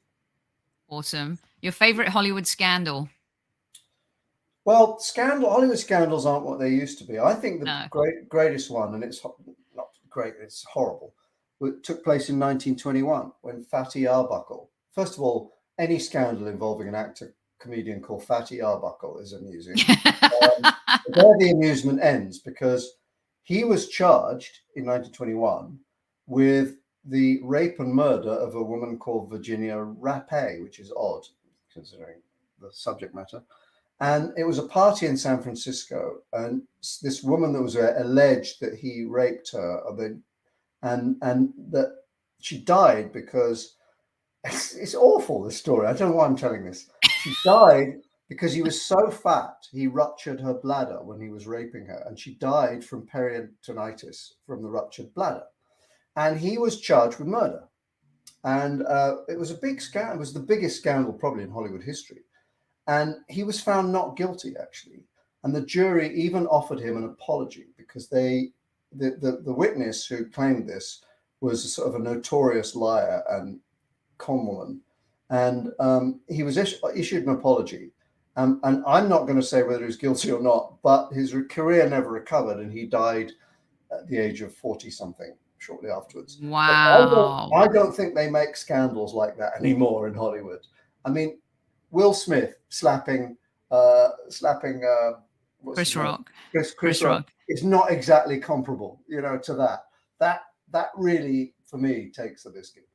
Awesome. 0.87 1.39
Your 1.61 1.71
favorite 1.71 2.09
Hollywood 2.09 2.45
scandal? 2.45 3.09
Well, 4.65 4.99
scandal 4.99 5.49
Hollywood 5.49 5.79
scandals 5.79 6.25
aren't 6.25 6.45
what 6.45 6.59
they 6.59 6.69
used 6.69 6.99
to 6.99 7.05
be. 7.05 7.19
I 7.19 7.33
think 7.33 7.59
the 7.59 7.65
no. 7.65 7.85
great, 7.89 8.29
greatest 8.29 8.69
one, 8.69 8.93
and 8.93 9.03
it's 9.03 9.23
not 9.75 9.89
great, 10.09 10.33
it's 10.41 10.63
horrible. 10.65 11.13
It 11.61 11.83
took 11.83 12.03
place 12.03 12.29
in 12.29 12.39
1921 12.39 13.31
when 13.41 13.63
Fatty 13.63 14.05
Arbuckle. 14.05 14.69
First 14.93 15.15
of 15.15 15.21
all, 15.21 15.56
any 15.79 15.99
scandal 15.99 16.47
involving 16.47 16.87
an 16.87 16.95
actor 16.95 17.33
comedian 17.59 18.01
called 18.01 18.23
Fatty 18.23 18.61
Arbuckle 18.61 19.19
is 19.19 19.33
amusing. 19.33 19.75
um, 20.05 20.73
there 21.09 21.37
the 21.37 21.51
amusement 21.51 22.01
ends 22.01 22.39
because 22.39 22.93
he 23.43 23.63
was 23.63 23.89
charged 23.89 24.59
in 24.75 24.85
1921 24.85 25.79
with 26.27 26.77
the 27.05 27.39
rape 27.43 27.79
and 27.79 27.93
murder 27.93 28.31
of 28.31 28.55
a 28.55 28.63
woman 28.63 28.97
called 28.97 29.29
Virginia 29.29 29.77
Rappe, 29.77 30.61
which 30.61 30.79
is 30.79 30.91
odd 30.95 31.25
considering 31.71 32.17
the 32.59 32.69
subject 32.71 33.15
matter. 33.15 33.41
And 33.99 34.33
it 34.37 34.43
was 34.43 34.59
a 34.59 34.63
party 34.63 35.07
in 35.07 35.17
San 35.17 35.41
Francisco, 35.41 36.19
and 36.33 36.61
this 37.01 37.23
woman 37.23 37.51
that 37.53 37.61
was 37.61 37.75
alleged 37.75 38.59
that 38.59 38.75
he 38.75 39.05
raped 39.05 39.51
her, 39.53 39.81
and 40.83 41.17
and 41.23 41.53
that 41.71 41.95
she 42.39 42.59
died 42.59 43.11
because 43.11 43.76
it's, 44.47 44.73
it's 44.75 44.95
awful, 44.95 45.43
this 45.43 45.57
story. 45.57 45.87
I 45.87 45.93
don't 45.93 46.11
know 46.11 46.17
why 46.17 46.25
I'm 46.25 46.35
telling 46.35 46.65
this. 46.65 46.89
She 47.21 47.33
died 47.43 48.01
because 48.29 48.53
he 48.53 48.61
was 48.61 48.81
so 48.81 49.09
fat, 49.09 49.67
he 49.71 49.87
ruptured 49.87 50.41
her 50.41 50.53
bladder 50.53 51.01
when 51.01 51.19
he 51.19 51.29
was 51.29 51.47
raping 51.47 51.85
her, 51.85 52.03
and 52.05 52.19
she 52.19 52.35
died 52.35 52.83
from 52.83 53.07
peritonitis 53.07 54.33
from 54.45 54.61
the 54.61 54.69
ruptured 54.69 55.13
bladder. 55.13 55.43
And 56.15 56.37
he 56.37 56.57
was 56.57 56.81
charged 56.81 57.19
with 57.19 57.27
murder. 57.27 57.63
And 58.43 58.83
uh, 58.85 59.17
it 59.29 59.37
was 59.37 59.51
a 59.51 59.55
big 59.55 59.81
scandal. 59.81 60.15
It 60.15 60.19
was 60.19 60.33
the 60.33 60.39
biggest 60.39 60.77
scandal 60.77 61.13
probably 61.13 61.43
in 61.43 61.51
Hollywood 61.51 61.83
history. 61.83 62.21
And 62.87 63.15
he 63.29 63.43
was 63.43 63.61
found 63.61 63.91
not 63.91 64.17
guilty, 64.17 64.55
actually. 64.59 65.03
And 65.43 65.55
the 65.55 65.61
jury 65.61 66.13
even 66.15 66.47
offered 66.47 66.79
him 66.79 66.97
an 66.97 67.03
apology 67.05 67.67
because 67.77 68.09
they, 68.09 68.51
the, 68.91 69.11
the, 69.11 69.41
the 69.43 69.53
witness 69.53 70.05
who 70.05 70.25
claimed 70.25 70.67
this 70.67 71.01
was 71.39 71.71
sort 71.71 71.87
of 71.87 71.95
a 71.95 72.03
notorious 72.03 72.75
liar 72.75 73.23
and 73.29 73.59
Conwoman, 74.17 74.79
and 75.29 75.71
um, 75.79 76.21
he 76.29 76.43
was 76.43 76.57
is- 76.57 76.81
issued 76.95 77.23
an 77.23 77.33
apology. 77.33 77.91
Um, 78.35 78.59
and 78.63 78.83
I'm 78.85 79.09
not 79.09 79.23
going 79.23 79.39
to 79.39 79.45
say 79.45 79.63
whether 79.63 79.83
he's 79.83 79.97
guilty 79.97 80.31
or 80.31 80.41
not, 80.41 80.75
but 80.83 81.11
his 81.11 81.35
career 81.49 81.89
never 81.89 82.11
recovered, 82.11 82.59
and 82.59 82.71
he 82.71 82.85
died 82.85 83.31
at 83.91 84.07
the 84.07 84.17
age 84.17 84.41
of 84.41 84.53
40 84.53 84.91
something 84.91 85.35
shortly 85.57 85.89
afterwards. 85.89 86.37
Wow. 86.39 87.49
I 87.51 87.65
don't, 87.65 87.69
I 87.69 87.73
don't, 87.73 87.95
think 87.95 88.13
they 88.13 88.29
make 88.29 88.55
scandals 88.55 89.13
like 89.13 89.37
that 89.37 89.53
anymore 89.59 90.07
in 90.07 90.13
Hollywood. 90.13 90.59
I 91.03 91.09
mean, 91.09 91.39
Will 91.89 92.13
Smith 92.13 92.55
slapping, 92.69 93.37
uh, 93.71 94.09
slapping 94.29 94.83
uh, 94.83 95.19
Chris 95.73 95.95
Rock. 95.95 96.31
Chris, 96.51 96.67
Chris, 96.67 96.73
Chris 96.73 97.03
Rock. 97.03 97.11
Rock 97.11 97.31
is 97.49 97.63
not 97.63 97.91
exactly 97.91 98.39
comparable, 98.39 99.01
you 99.07 99.21
know, 99.21 99.37
to 99.39 99.53
that. 99.55 99.85
That 100.19 100.41
that 100.71 100.89
really, 100.95 101.53
for 101.65 101.77
me, 101.77 102.11
takes 102.13 102.43
the 102.43 102.49
biscuit. 102.49 102.86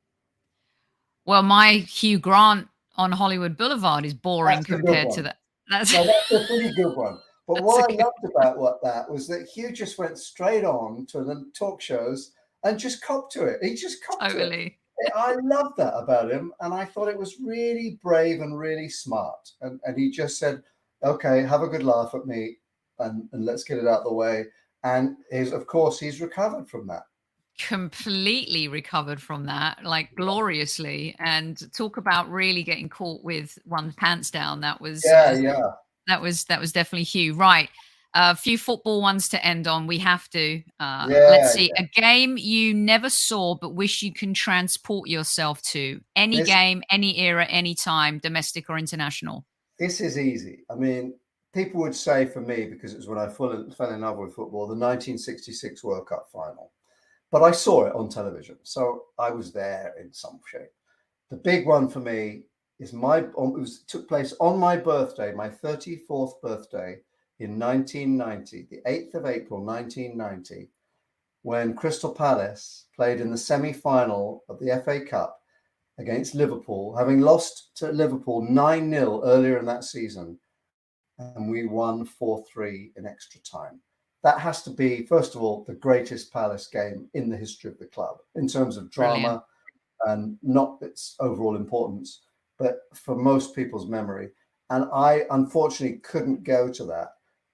Well, 1.25 1.43
my 1.43 1.73
Hugh 1.73 2.19
Grant 2.19 2.67
on 2.95 3.11
Hollywood 3.11 3.57
Boulevard 3.57 4.05
is 4.05 4.13
boring 4.13 4.63
compared 4.63 5.11
to 5.11 5.21
that. 5.23 5.37
That's, 5.69 5.93
that's 5.93 6.31
a 6.31 6.45
pretty 6.45 6.73
good 6.73 6.95
one. 6.95 7.19
But 7.45 7.61
what 7.61 7.91
I 7.91 7.95
loved 7.95 8.23
about 8.23 8.57
what 8.57 8.81
that 8.83 9.09
was 9.09 9.27
that 9.27 9.49
Hugh 9.53 9.73
just 9.73 9.97
went 9.97 10.17
straight 10.17 10.63
on 10.63 11.05
to 11.07 11.25
the 11.25 11.51
talk 11.53 11.81
shows 11.81 12.31
and 12.63 12.79
just 12.79 13.03
copped 13.03 13.33
to 13.33 13.43
it. 13.43 13.61
He 13.61 13.75
just 13.75 14.01
copped 14.01 14.21
totally. 14.21 14.77
to 15.01 15.05
it. 15.05 15.11
I 15.13 15.35
love 15.43 15.73
that 15.75 15.93
about 15.93 16.31
him, 16.31 16.53
and 16.61 16.73
I 16.73 16.85
thought 16.85 17.09
it 17.09 17.17
was 17.17 17.41
really 17.41 17.99
brave 18.01 18.39
and 18.39 18.57
really 18.57 18.87
smart. 18.87 19.51
And 19.59 19.79
and 19.83 19.97
he 19.97 20.09
just 20.09 20.39
said, 20.39 20.63
"Okay, 21.03 21.41
have 21.41 21.63
a 21.63 21.67
good 21.67 21.83
laugh 21.83 22.13
at 22.13 22.25
me, 22.25 22.59
and 22.99 23.27
and 23.33 23.43
let's 23.43 23.65
get 23.65 23.77
it 23.77 23.87
out 23.87 23.99
of 23.99 24.05
the 24.05 24.13
way." 24.13 24.45
And 24.85 25.17
is 25.29 25.51
of 25.51 25.67
course 25.67 25.99
he's 25.99 26.21
recovered 26.21 26.69
from 26.69 26.87
that. 26.87 27.03
Completely 27.59 28.67
recovered 28.67 29.21
from 29.21 29.45
that, 29.45 29.83
like 29.83 30.15
gloriously, 30.15 31.15
and 31.19 31.61
talk 31.73 31.97
about 31.97 32.29
really 32.29 32.63
getting 32.63 32.89
caught 32.89 33.23
with 33.23 33.57
one's 33.65 33.95
pants 33.95 34.31
down. 34.31 34.61
That 34.61 34.81
was 34.81 35.03
yeah, 35.05 35.25
uh, 35.29 35.33
yeah. 35.33 35.69
That 36.07 36.21
was 36.21 36.45
that 36.45 36.59
was 36.59 36.71
definitely 36.71 37.05
Hugh. 37.05 37.33
Right. 37.33 37.69
A 38.15 38.19
uh, 38.19 38.33
few 38.35 38.59
football 38.59 39.01
ones 39.01 39.27
to 39.29 39.43
end 39.43 39.67
on. 39.67 39.87
We 39.87 39.97
have 39.97 40.29
to. 40.29 40.61
Uh, 40.79 41.07
yeah, 41.09 41.29
let's 41.31 41.53
see. 41.53 41.71
Yeah. 41.75 41.85
A 41.85 41.99
game 41.99 42.37
you 42.37 42.71
never 42.71 43.09
saw 43.09 43.55
but 43.55 43.73
wish 43.73 44.03
you 44.03 44.13
can 44.13 44.35
transport 44.35 45.09
yourself 45.09 45.63
to. 45.71 45.99
Any 46.15 46.37
this, 46.37 46.47
game, 46.47 46.83
any 46.91 47.17
era, 47.17 47.45
any 47.45 47.73
time, 47.73 48.19
domestic 48.19 48.69
or 48.69 48.77
international. 48.77 49.45
This 49.79 49.99
is 49.99 50.19
easy. 50.19 50.63
I 50.69 50.75
mean, 50.75 51.15
people 51.55 51.81
would 51.81 51.95
say 51.95 52.27
for 52.27 52.41
me, 52.41 52.65
because 52.65 52.93
it 52.93 52.97
was 52.97 53.07
when 53.07 53.17
I 53.17 53.29
fell, 53.29 53.67
fell 53.75 53.91
in 53.91 54.01
love 54.01 54.17
with 54.17 54.35
football, 54.35 54.67
the 54.67 54.75
1966 54.75 55.83
World 55.83 56.07
Cup 56.07 56.27
final. 56.31 56.71
But 57.33 57.41
I 57.41 57.49
saw 57.49 57.85
it 57.87 57.95
on 57.95 58.09
television, 58.09 58.59
so 58.61 59.05
I 59.17 59.31
was 59.31 59.51
there 59.51 59.95
in 59.99 60.13
some 60.13 60.39
shape. 60.45 60.69
The 61.31 61.37
big 61.37 61.65
one 61.65 61.89
for 61.89 61.99
me 61.99 62.43
is 62.79 62.93
my 62.93 63.25
um, 63.39 63.55
it 63.55 63.59
was 63.59 63.79
took 63.87 64.07
place 64.07 64.35
on 64.39 64.59
my 64.59 64.77
birthday, 64.77 65.33
my 65.33 65.49
34th 65.49 66.39
birthday 66.43 66.99
in 67.39 67.57
1990, 67.57 68.67
the 68.69 68.81
8th 68.87 69.15
of 69.15 69.25
April 69.25 69.65
1990, 69.65 70.69
when 71.41 71.75
Crystal 71.75 72.13
Palace 72.13 72.85
played 72.95 73.19
in 73.19 73.31
the 73.31 73.37
semi-final 73.49 74.43
of 74.47 74.59
the 74.59 74.79
FA 74.85 75.03
Cup 75.03 75.41
against 75.97 76.35
Liverpool, 76.35 76.95
having 76.95 77.19
lost 77.19 77.75
to 77.77 77.91
Liverpool 77.91 78.43
9-0 78.43 79.21
earlier 79.25 79.57
in 79.57 79.65
that 79.65 79.85
season, 79.85 80.37
and 81.17 81.49
we 81.49 81.65
won 81.65 82.05
4-3 82.05 82.91
in 82.95 83.07
extra 83.07 83.41
time 83.41 83.81
that 84.23 84.39
has 84.39 84.63
to 84.63 84.69
be, 84.69 85.05
first 85.05 85.35
of 85.35 85.43
all, 85.43 85.65
the 85.67 85.73
greatest 85.73 86.31
Palace 86.31 86.67
game 86.67 87.07
in 87.13 87.29
the 87.29 87.37
history 87.37 87.69
of 87.69 87.77
the 87.77 87.85
club 87.85 88.17
in 88.35 88.47
terms 88.47 88.77
of 88.77 88.89
drama 88.89 89.19
Brilliant. 89.21 89.43
and 90.07 90.37
not 90.41 90.77
its 90.81 91.15
overall 91.19 91.57
importance, 91.57 92.21
but 92.57 92.79
for 92.93 93.15
most 93.15 93.53
people's 93.53 93.87
memory. 93.87 94.29
And 94.69 94.85
I 94.93 95.25
unfortunately 95.31 95.97
couldn't 95.97 96.43
go 96.43 96.69
to 96.69 96.85
that. 96.85 97.09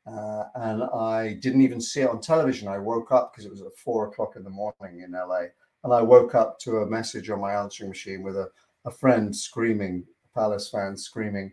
Uh, 0.08 0.46
and 0.56 0.84
I 0.84 1.34
didn't 1.42 1.62
even 1.62 1.82
see 1.82 2.02
it 2.02 2.10
on 2.10 2.22
television. 2.22 2.68
I 2.68 2.78
woke 2.78 3.12
up 3.12 3.34
because 3.34 3.46
it 3.46 3.52
was 3.52 3.62
at 3.62 3.76
four 3.78 4.08
o'clock 4.08 4.36
in 4.36 4.44
the 4.44 4.50
morning 4.50 5.02
in 5.02 5.12
LA. 5.12 5.46
And 5.84 5.94
I 5.94 6.02
woke 6.02 6.36
up 6.36 6.60
to 6.60 6.78
a 6.78 6.86
message 6.86 7.30
on 7.30 7.42
my 7.42 7.54
answering 7.54 7.90
machine 7.90 8.22
with 8.24 8.36
a, 8.36 8.50
a 8.86 8.92
friend 8.92 9.36
screaming, 9.36 10.04
Palace 10.36 10.70
fans 10.70 11.04
screaming, 11.04 11.52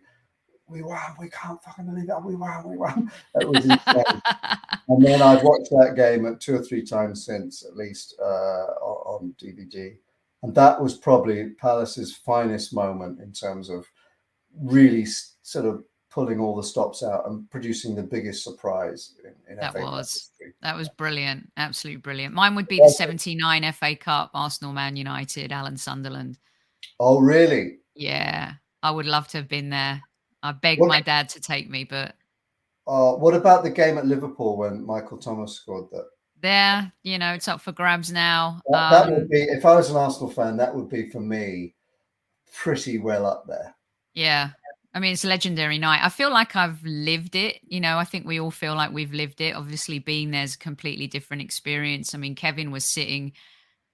we 0.69 0.81
won, 0.81 0.99
we 1.19 1.29
can't 1.29 1.61
fucking 1.63 1.85
believe 1.85 2.07
that 2.07 2.23
we 2.23 2.35
won, 2.35 2.69
we 2.69 2.77
won. 2.77 3.11
It 3.39 3.47
was 3.47 3.63
insane. 3.63 4.21
and 4.89 5.05
then 5.05 5.21
I've 5.21 5.43
watched 5.43 5.69
that 5.71 5.93
game 5.95 6.25
at 6.25 6.41
two 6.41 6.55
or 6.55 6.63
three 6.63 6.83
times 6.83 7.25
since, 7.25 7.65
at 7.65 7.75
least 7.75 8.15
uh, 8.21 8.25
on 8.81 9.33
DVD. 9.41 9.95
And 10.43 10.53
that 10.55 10.81
was 10.81 10.95
probably 10.97 11.49
Palace's 11.51 12.15
finest 12.15 12.73
moment 12.73 13.19
in 13.19 13.31
terms 13.31 13.69
of 13.69 13.85
really 14.61 15.05
sort 15.41 15.65
of 15.65 15.83
pulling 16.09 16.39
all 16.39 16.55
the 16.55 16.63
stops 16.63 17.03
out 17.03 17.27
and 17.29 17.49
producing 17.49 17.95
the 17.95 18.03
biggest 18.03 18.43
surprise 18.43 19.15
in, 19.23 19.53
in 19.53 19.59
that 19.59 19.73
FA 19.73 19.81
was. 19.81 20.31
history. 20.39 20.53
that 20.61 20.75
was 20.75 20.89
brilliant. 20.89 21.49
Absolutely 21.57 22.01
brilliant. 22.01 22.33
Mine 22.33 22.55
would 22.55 22.67
be 22.67 22.79
the 22.79 22.89
79 22.89 23.71
fa 23.73 23.95
cup 23.95 24.31
arsenal 24.33 24.73
man 24.73 24.95
united 24.95 25.51
alan 25.51 25.77
sunderland. 25.77 26.39
Oh 26.99 27.19
really? 27.19 27.77
Yeah. 27.95 28.53
I 28.81 28.91
would 28.91 29.05
love 29.05 29.27
to 29.29 29.37
have 29.37 29.47
been 29.47 29.69
there 29.69 30.01
I 30.43 30.51
begged 30.51 30.81
what, 30.81 30.89
my 30.89 31.01
dad 31.01 31.29
to 31.29 31.39
take 31.39 31.69
me, 31.69 31.83
but. 31.83 32.15
Uh, 32.87 33.13
what 33.13 33.33
about 33.33 33.63
the 33.63 33.69
game 33.69 33.97
at 33.97 34.05
Liverpool 34.05 34.57
when 34.57 34.85
Michael 34.85 35.17
Thomas 35.17 35.53
scored 35.53 35.89
that? 35.91 36.05
There, 36.41 36.91
you 37.03 37.17
know, 37.17 37.33
it's 37.33 37.47
up 37.47 37.61
for 37.61 37.71
grabs 37.71 38.11
now. 38.11 38.61
That, 38.69 38.93
um, 38.93 39.09
that 39.09 39.17
would 39.17 39.29
be, 39.29 39.41
if 39.41 39.65
I 39.65 39.75
was 39.75 39.89
an 39.89 39.97
Arsenal 39.97 40.29
fan, 40.29 40.57
that 40.57 40.73
would 40.73 40.89
be 40.89 41.09
for 41.09 41.19
me 41.19 41.73
pretty 42.53 42.97
well 42.97 43.25
up 43.25 43.45
there. 43.47 43.75
Yeah. 44.13 44.51
I 44.93 44.99
mean, 44.99 45.13
it's 45.13 45.25
a 45.25 45.27
legendary 45.27 45.77
night. 45.77 45.99
I 46.03 46.09
feel 46.09 46.31
like 46.31 46.55
I've 46.55 46.83
lived 46.83 47.35
it. 47.35 47.59
You 47.67 47.79
know, 47.79 47.97
I 47.97 48.03
think 48.03 48.25
we 48.25 48.39
all 48.39 48.51
feel 48.51 48.73
like 48.73 48.91
we've 48.91 49.13
lived 49.13 49.41
it. 49.41 49.55
Obviously, 49.55 49.99
being 49.99 50.31
there's 50.31 50.55
a 50.55 50.59
completely 50.59 51.07
different 51.07 51.43
experience. 51.43 52.15
I 52.15 52.17
mean, 52.17 52.35
Kevin 52.35 52.71
was 52.71 52.85
sitting 52.85 53.33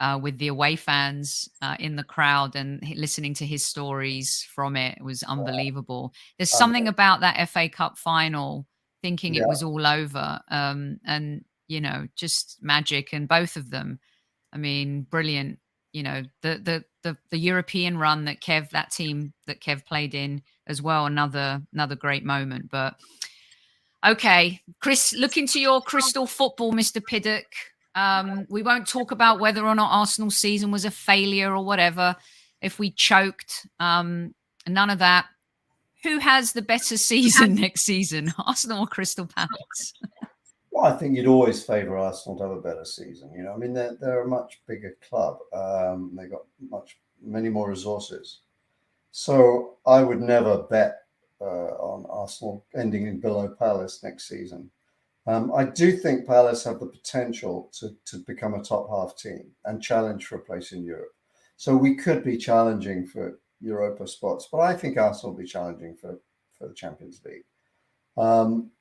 uh, 0.03 0.17
with 0.17 0.37
the 0.37 0.49
away 0.49 0.75
fans 0.75 1.47
uh, 1.61 1.77
in 1.79 1.95
the 1.95 2.03
crowd 2.03 2.57
and 2.57 2.83
listening 2.97 3.33
to 3.33 3.45
his 3.45 3.65
stories 3.65 4.45
from 4.53 4.75
it 4.75 5.01
was 5.01 5.23
unbelievable. 5.23 6.13
There's 6.37 6.51
something 6.51 6.89
about 6.89 7.21
that 7.21 7.47
FA 7.47 7.69
Cup 7.69 7.97
final, 7.97 8.67
thinking 9.01 9.33
yeah. 9.33 9.43
it 9.43 9.47
was 9.47 9.63
all 9.63 9.87
over, 9.87 10.41
um, 10.49 10.99
and 11.05 11.45
you 11.69 11.79
know, 11.79 12.05
just 12.17 12.57
magic. 12.61 13.13
And 13.13 13.29
both 13.29 13.55
of 13.55 13.69
them, 13.69 13.97
I 14.51 14.57
mean, 14.57 15.03
brilliant. 15.03 15.59
You 15.93 16.03
know, 16.03 16.23
the 16.41 16.59
the 16.61 16.83
the, 17.03 17.17
the 17.29 17.39
European 17.39 17.97
run 17.97 18.25
that 18.25 18.41
Kev, 18.41 18.71
that 18.71 18.91
team 18.91 19.31
that 19.47 19.61
Kev 19.61 19.85
played 19.85 20.13
in 20.13 20.41
as 20.67 20.81
well, 20.81 21.05
another 21.05 21.61
another 21.71 21.95
great 21.95 22.25
moment. 22.25 22.69
But 22.69 22.95
okay, 24.05 24.59
Chris, 24.81 25.13
look 25.13 25.37
into 25.37 25.61
your 25.61 25.79
crystal 25.81 26.27
football, 26.27 26.73
Mister 26.73 26.99
Piddock. 26.99 27.45
Um, 27.95 28.45
we 28.49 28.63
won't 28.63 28.87
talk 28.87 29.11
about 29.11 29.39
whether 29.39 29.65
or 29.65 29.75
not 29.75 29.91
Arsenal's 29.91 30.37
season 30.37 30.71
was 30.71 30.85
a 30.85 30.91
failure 30.91 31.55
or 31.55 31.63
whatever. 31.63 32.15
If 32.61 32.79
we 32.79 32.91
choked, 32.91 33.67
um, 33.79 34.33
none 34.67 34.89
of 34.89 34.99
that. 34.99 35.27
Who 36.03 36.17
has 36.17 36.51
the 36.51 36.61
better 36.61 36.97
season 36.97 37.55
next 37.61 37.81
season, 37.81 38.33
Arsenal 38.45 38.83
or 38.83 38.87
Crystal 38.87 39.27
Palace? 39.27 39.93
well, 40.71 40.85
I 40.85 40.97
think 40.97 41.15
you'd 41.15 41.27
always 41.27 41.63
favour 41.63 41.97
Arsenal 41.97 42.37
to 42.37 42.43
have 42.43 42.51
a 42.51 42.61
better 42.61 42.83
season. 42.85 43.31
You 43.35 43.43
know, 43.43 43.53
I 43.53 43.57
mean, 43.57 43.73
they're, 43.73 43.95
they're 43.99 44.23
a 44.23 44.27
much 44.27 44.61
bigger 44.67 44.97
club. 45.07 45.37
Um, 45.53 46.11
they 46.17 46.25
got 46.25 46.45
much 46.69 46.97
many 47.21 47.49
more 47.49 47.69
resources. 47.69 48.39
So 49.11 49.77
I 49.85 50.03
would 50.03 50.19
never 50.19 50.63
bet 50.63 51.03
uh, 51.39 51.75
on 51.77 52.05
Arsenal 52.09 52.65
ending 52.75 53.07
in 53.07 53.19
below 53.19 53.47
Palace 53.47 54.01
next 54.03 54.27
season. 54.27 54.69
Um, 55.25 55.53
I 55.55 55.63
do 55.63 55.93
think 55.93 56.27
Palace 56.27 56.65
have 56.65 56.79
the 56.79 56.85
potential 56.85 57.71
to, 57.79 57.95
to 58.05 58.17
become 58.17 58.55
a 58.55 58.63
top 58.63 58.89
half 58.89 59.17
team 59.17 59.51
and 59.65 59.81
challenge 59.81 60.25
for 60.25 60.35
a 60.35 60.41
place 60.41 60.73
in 60.73 60.83
Europe. 60.83 61.13
So 61.55 61.77
we 61.77 61.95
could 61.95 62.23
be 62.23 62.37
challenging 62.37 63.07
for 63.07 63.39
Europa 63.61 64.05
spots, 64.07 64.49
but 64.51 64.59
I 64.59 64.73
think 64.73 64.97
Arsenal 64.97 65.31
will 65.33 65.41
be 65.41 65.47
challenging 65.47 65.95
for, 65.95 66.19
for 66.57 66.67
the 66.67 66.73
Champions 66.73 67.21
League. 67.25 67.45
Um, 68.17 68.71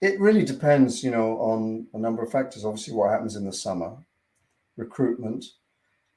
it 0.00 0.18
really 0.18 0.44
depends, 0.44 1.04
you 1.04 1.10
know, 1.10 1.38
on 1.38 1.86
a 1.92 1.98
number 1.98 2.22
of 2.22 2.32
factors. 2.32 2.64
Obviously, 2.64 2.94
what 2.94 3.10
happens 3.10 3.36
in 3.36 3.44
the 3.44 3.52
summer, 3.52 3.96
recruitment, 4.76 5.44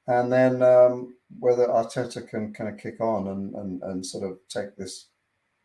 and 0.08 0.32
then 0.32 0.62
um, 0.62 1.14
whether 1.38 1.66
Arteta 1.66 2.26
can 2.26 2.52
kind 2.52 2.70
of 2.70 2.78
kick 2.78 3.00
on 3.00 3.28
and, 3.28 3.54
and, 3.54 3.82
and 3.82 4.06
sort 4.06 4.24
of 4.24 4.38
take 4.48 4.76
this 4.76 5.08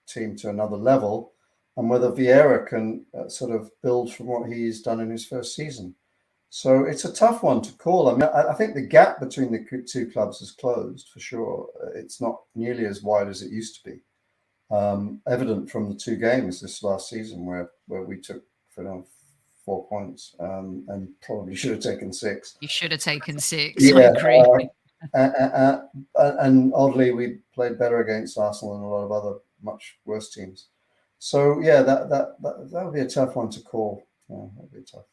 team 0.08 0.36
to 0.36 0.50
another 0.50 0.78
level 0.78 1.34
and 1.78 1.90
whether 1.90 2.12
Vieira 2.12 2.68
can 2.68 3.06
uh, 3.18 3.28
sort 3.28 3.52
of 3.52 3.72
build 3.82 4.14
from 4.14 4.28
what 4.28 4.50
he's 4.50 4.82
done 4.82 5.00
in 5.00 5.10
his 5.10 5.26
first 5.26 5.56
season. 5.56 5.96
So 6.50 6.84
it's 6.84 7.06
a 7.06 7.14
tough 7.14 7.44
one 7.44 7.62
to 7.62 7.74
call. 7.74 8.10
I 8.10 8.14
mean, 8.14 8.24
I, 8.24 8.50
I 8.50 8.54
think 8.54 8.74
the 8.74 8.82
gap 8.82 9.22
between 9.22 9.52
the 9.52 9.84
two 9.90 10.10
clubs 10.12 10.40
has 10.40 10.52
closed 10.52 11.08
for 11.14 11.22
sure. 11.22 11.70
Uh, 11.82 11.92
it's 11.96 12.20
not 12.20 12.42
nearly 12.56 12.86
as 12.86 13.02
wide 13.02 13.30
as 13.30 13.42
it 13.42 13.52
used 13.52 13.82
to 13.82 13.90
be. 13.90 14.00
Um, 14.76 15.22
evident 15.28 15.70
from 15.70 15.90
the 15.90 15.96
two 15.96 16.18
games 16.18 16.60
this 16.62 16.84
last 16.84 17.10
season 17.10 17.46
where 17.46 17.72
where 17.88 18.04
we 18.04 18.18
took 18.18 18.44
you 18.78 18.84
know, 18.84 19.06
four 19.66 19.86
points 19.88 20.36
um, 20.40 20.86
and 20.90 21.10
probably 21.22 21.56
should 21.58 21.72
have 21.72 21.80
taken 21.80 22.12
six. 22.12 22.58
You 22.60 22.68
should 22.68 22.92
have 22.92 23.02
taken 23.02 23.40
six. 23.40 23.84
Yeah, 23.84 24.14
uh, 25.14 25.18
uh, 25.18 25.82
uh, 26.16 26.36
and 26.40 26.72
oddly, 26.76 27.12
we 27.12 27.40
played 27.54 27.80
better 27.80 28.02
against 28.02 28.38
Arsenal 28.38 28.76
than 28.76 28.84
a 28.84 28.90
lot 28.90 29.06
of 29.06 29.12
other 29.12 29.40
much 29.64 29.98
worse 30.06 30.32
teams. 30.32 30.68
So 31.24 31.60
yeah, 31.62 31.84
that 31.84 32.10
that 32.10 32.42
that, 32.42 32.72
that 32.72 32.84
would 32.84 32.96
be 32.96 33.02
a 33.02 33.08
tough 33.08 33.36
one 33.36 33.52
to 33.52 33.62
call. 33.62 34.08
Yeah, 34.28 34.48
that'd 34.56 34.72
be 34.72 34.82
tough. 34.82 35.06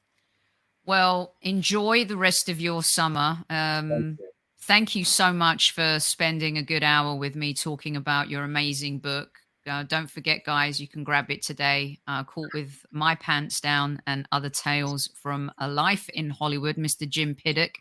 Well, 0.87 1.35
enjoy 1.43 2.07
the 2.07 2.17
rest 2.17 2.49
of 2.49 2.63
your 2.63 2.83
summer. 2.83 3.45
Um, 3.51 3.91
thank, 3.91 4.19
you. 4.19 4.31
thank 4.63 4.97
you 4.97 5.05
so 5.05 5.35
much 5.35 5.73
for 5.73 6.01
spending 6.01 6.57
a 6.57 6.63
good 6.63 6.83
hour 6.83 7.15
with 7.15 7.37
me 7.37 7.53
talking 7.53 7.95
about 7.95 8.31
your 8.31 8.45
amazing 8.45 9.01
book. 9.01 9.29
Uh, 9.69 9.83
don't 9.83 10.11
forget, 10.11 10.47
guys, 10.47 10.81
you 10.81 10.89
can 10.89 11.05
grab 11.05 11.31
it 11.31 11.43
today. 11.43 11.99
Uh, 12.07 12.25
caught 12.25 12.55
with 12.55 12.87
My 12.91 13.15
Pants 13.17 13.61
Down 13.61 14.01
and 14.07 14.27
Other 14.33 14.49
Tales 14.49 15.11
from 15.15 15.53
a 15.59 15.69
Life 15.69 16.09
in 16.09 16.31
Hollywood, 16.31 16.77
Mr. 16.77 17.07
Jim 17.07 17.35
Piddock. 17.35 17.75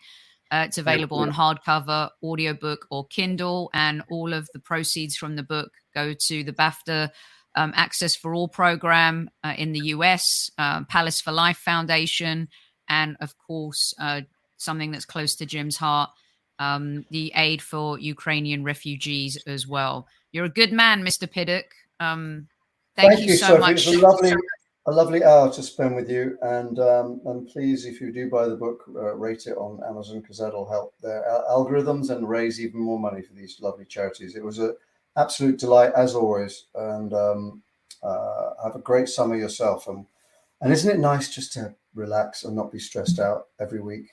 Uh, 0.51 0.65
it's 0.67 0.77
available 0.77 1.19
on 1.19 1.31
hardcover, 1.31 2.09
audiobook, 2.21 2.87
or 2.91 3.07
Kindle, 3.07 3.69
and 3.73 4.03
all 4.11 4.33
of 4.33 4.49
the 4.51 4.59
proceeds 4.59 5.15
from 5.15 5.37
the 5.37 5.43
book 5.43 5.71
go 5.93 6.13
to 6.13 6.43
the 6.43 6.51
BAFTA 6.51 7.09
um, 7.57 7.73
Access 7.75 8.15
for 8.15 8.33
All 8.33 8.47
program 8.47 9.29
uh, 9.43 9.53
in 9.57 9.73
the 9.73 9.87
US, 9.87 10.23
uh, 10.57 10.83
Palace 10.85 11.19
for 11.19 11.31
Life 11.31 11.57
Foundation, 11.57 12.47
and 12.87 13.17
of 13.19 13.37
course, 13.37 13.93
uh, 13.99 14.21
something 14.57 14.91
that's 14.91 15.05
close 15.05 15.35
to 15.35 15.45
Jim's 15.45 15.75
heart, 15.75 16.11
um, 16.59 17.05
the 17.09 17.31
aid 17.35 17.61
for 17.61 17.99
Ukrainian 17.99 18.63
refugees 18.63 19.37
as 19.47 19.67
well. 19.67 20.07
You're 20.31 20.45
a 20.45 20.49
good 20.49 20.71
man, 20.71 21.03
Mr. 21.03 21.29
Piddock. 21.29 21.65
Um, 21.99 22.47
thank, 22.95 23.13
thank, 23.13 23.27
you, 23.27 23.35
so 23.35 23.47
Sophie. 23.47 23.59
much. 23.59 23.87
It's 23.87 23.87
a 23.87 23.99
lovely, 23.99 24.33
a 24.85 24.91
lovely 24.91 25.23
hour 25.23 25.51
to 25.51 25.63
spend 25.63 25.95
with 25.95 26.09
you. 26.09 26.37
And 26.43 26.79
um, 26.79 27.21
and 27.25 27.47
please, 27.47 27.85
if 27.85 27.99
you 27.99 28.11
do 28.11 28.29
buy 28.29 28.47
the 28.47 28.55
book, 28.55 28.83
uh, 28.95 29.15
rate 29.15 29.47
it 29.47 29.57
on 29.57 29.81
Amazon 29.87 30.21
because 30.21 30.37
that'll 30.37 30.69
help 30.69 30.93
their 31.01 31.23
algorithms 31.49 32.11
and 32.11 32.29
raise 32.29 32.61
even 32.61 32.79
more 32.81 32.99
money 32.99 33.23
for 33.23 33.33
these 33.33 33.59
lovely 33.61 33.85
charities. 33.85 34.35
It 34.35 34.43
was 34.43 34.59
an 34.59 34.75
absolute 35.17 35.59
delight 35.59 35.91
as 35.95 36.15
always, 36.15 36.65
and 36.75 37.13
um, 37.13 37.63
uh, 38.03 38.51
have 38.63 38.75
a 38.75 38.79
great 38.79 39.09
summer 39.09 39.35
yourself. 39.35 39.87
And 39.87 40.05
and 40.61 40.71
isn't 40.71 40.89
it 40.89 40.99
nice 40.99 41.33
just 41.33 41.53
to 41.53 41.75
relax 41.93 42.43
and 42.43 42.55
not 42.55 42.71
be 42.71 42.79
stressed 42.79 43.19
out 43.19 43.47
every 43.59 43.81
week? 43.81 44.07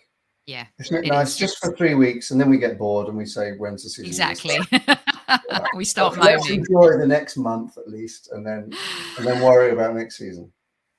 Yeah, 0.47 0.67
isn't 0.79 0.97
it, 0.97 1.07
it 1.07 1.09
nice? 1.09 1.31
Is. 1.31 1.39
Just 1.39 1.59
for 1.59 1.75
three 1.75 1.95
weeks, 1.95 2.31
and 2.31 2.41
then 2.41 2.51
we 2.51 2.59
get 2.59 2.79
bored 2.79 3.09
and 3.09 3.17
we 3.17 3.27
say, 3.27 3.53
"When's 3.53 3.85
the 3.85 3.91
season?" 3.91 4.07
Exactly. 4.07 4.59
we 5.77 5.85
start 5.85 6.19
Let's 6.19 6.51
enjoy 6.51 6.99
the 6.99 7.07
next 7.07 7.37
month 7.37 7.79
at 7.79 7.89
least, 7.89 8.31
and 8.33 8.47
then 8.47 8.73
and 9.17 9.27
then 9.27 9.43
worry 9.43 9.71
about 9.71 9.95
next 9.95 10.19
season. 10.19 10.53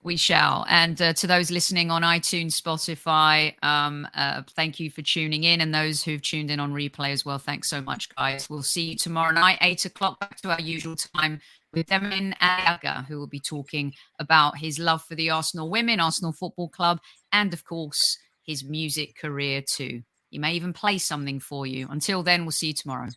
We 0.05 0.17
shall. 0.17 0.67
And 0.69 1.01
uh, 1.01 1.13
to 1.13 1.25
those 1.25 1.49
listening 1.49 1.89
on 1.89 2.03
iTunes, 2.03 2.61
Spotify, 2.61 3.55
um, 3.63 4.07
uh, 4.13 4.43
thank 4.55 4.79
you 4.79 4.91
for 4.91 5.01
tuning 5.01 5.45
in. 5.45 5.61
And 5.61 5.73
those 5.73 6.03
who've 6.03 6.21
tuned 6.21 6.51
in 6.51 6.59
on 6.59 6.73
replay 6.73 7.09
as 7.09 7.25
well, 7.25 7.39
thanks 7.39 7.71
so 7.71 7.81
much, 7.81 8.13
guys. 8.15 8.47
We'll 8.47 8.61
see 8.61 8.91
you 8.91 8.97
tomorrow 8.97 9.33
night, 9.33 9.57
8 9.61 9.85
o'clock, 9.85 10.19
back 10.19 10.39
to 10.43 10.51
our 10.51 10.61
usual 10.61 10.95
time 10.95 11.41
with 11.73 11.87
Demin 11.87 12.37
Aliaga, 12.37 13.07
who 13.07 13.17
will 13.17 13.25
be 13.25 13.39
talking 13.39 13.95
about 14.19 14.59
his 14.59 14.77
love 14.77 15.03
for 15.03 15.15
the 15.15 15.31
Arsenal 15.31 15.71
women, 15.71 15.99
Arsenal 15.99 16.33
Football 16.33 16.69
Club, 16.69 16.99
and 17.33 17.51
of 17.51 17.63
course, 17.63 18.19
his 18.43 18.63
music 18.63 19.17
career 19.17 19.63
too. 19.67 20.03
He 20.29 20.37
may 20.37 20.53
even 20.53 20.71
play 20.71 20.99
something 20.99 21.39
for 21.39 21.65
you. 21.65 21.87
Until 21.89 22.21
then, 22.21 22.43
we'll 22.43 22.51
see 22.51 22.67
you 22.67 22.73
tomorrow. 22.75 23.09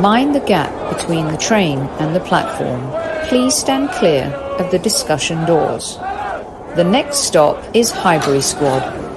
Mind 0.00 0.34
the 0.34 0.40
gap 0.40 0.72
between 0.96 1.26
the 1.28 1.36
train 1.36 1.78
and 2.00 2.16
the 2.16 2.20
platform. 2.20 2.80
Please 3.28 3.54
stand 3.54 3.90
clear 3.90 4.24
of 4.58 4.70
the 4.70 4.78
discussion 4.78 5.44
doors. 5.44 5.98
The 6.76 6.84
next 6.84 7.18
stop 7.18 7.62
is 7.76 7.90
Highbury 7.90 8.40
Squad. 8.40 9.11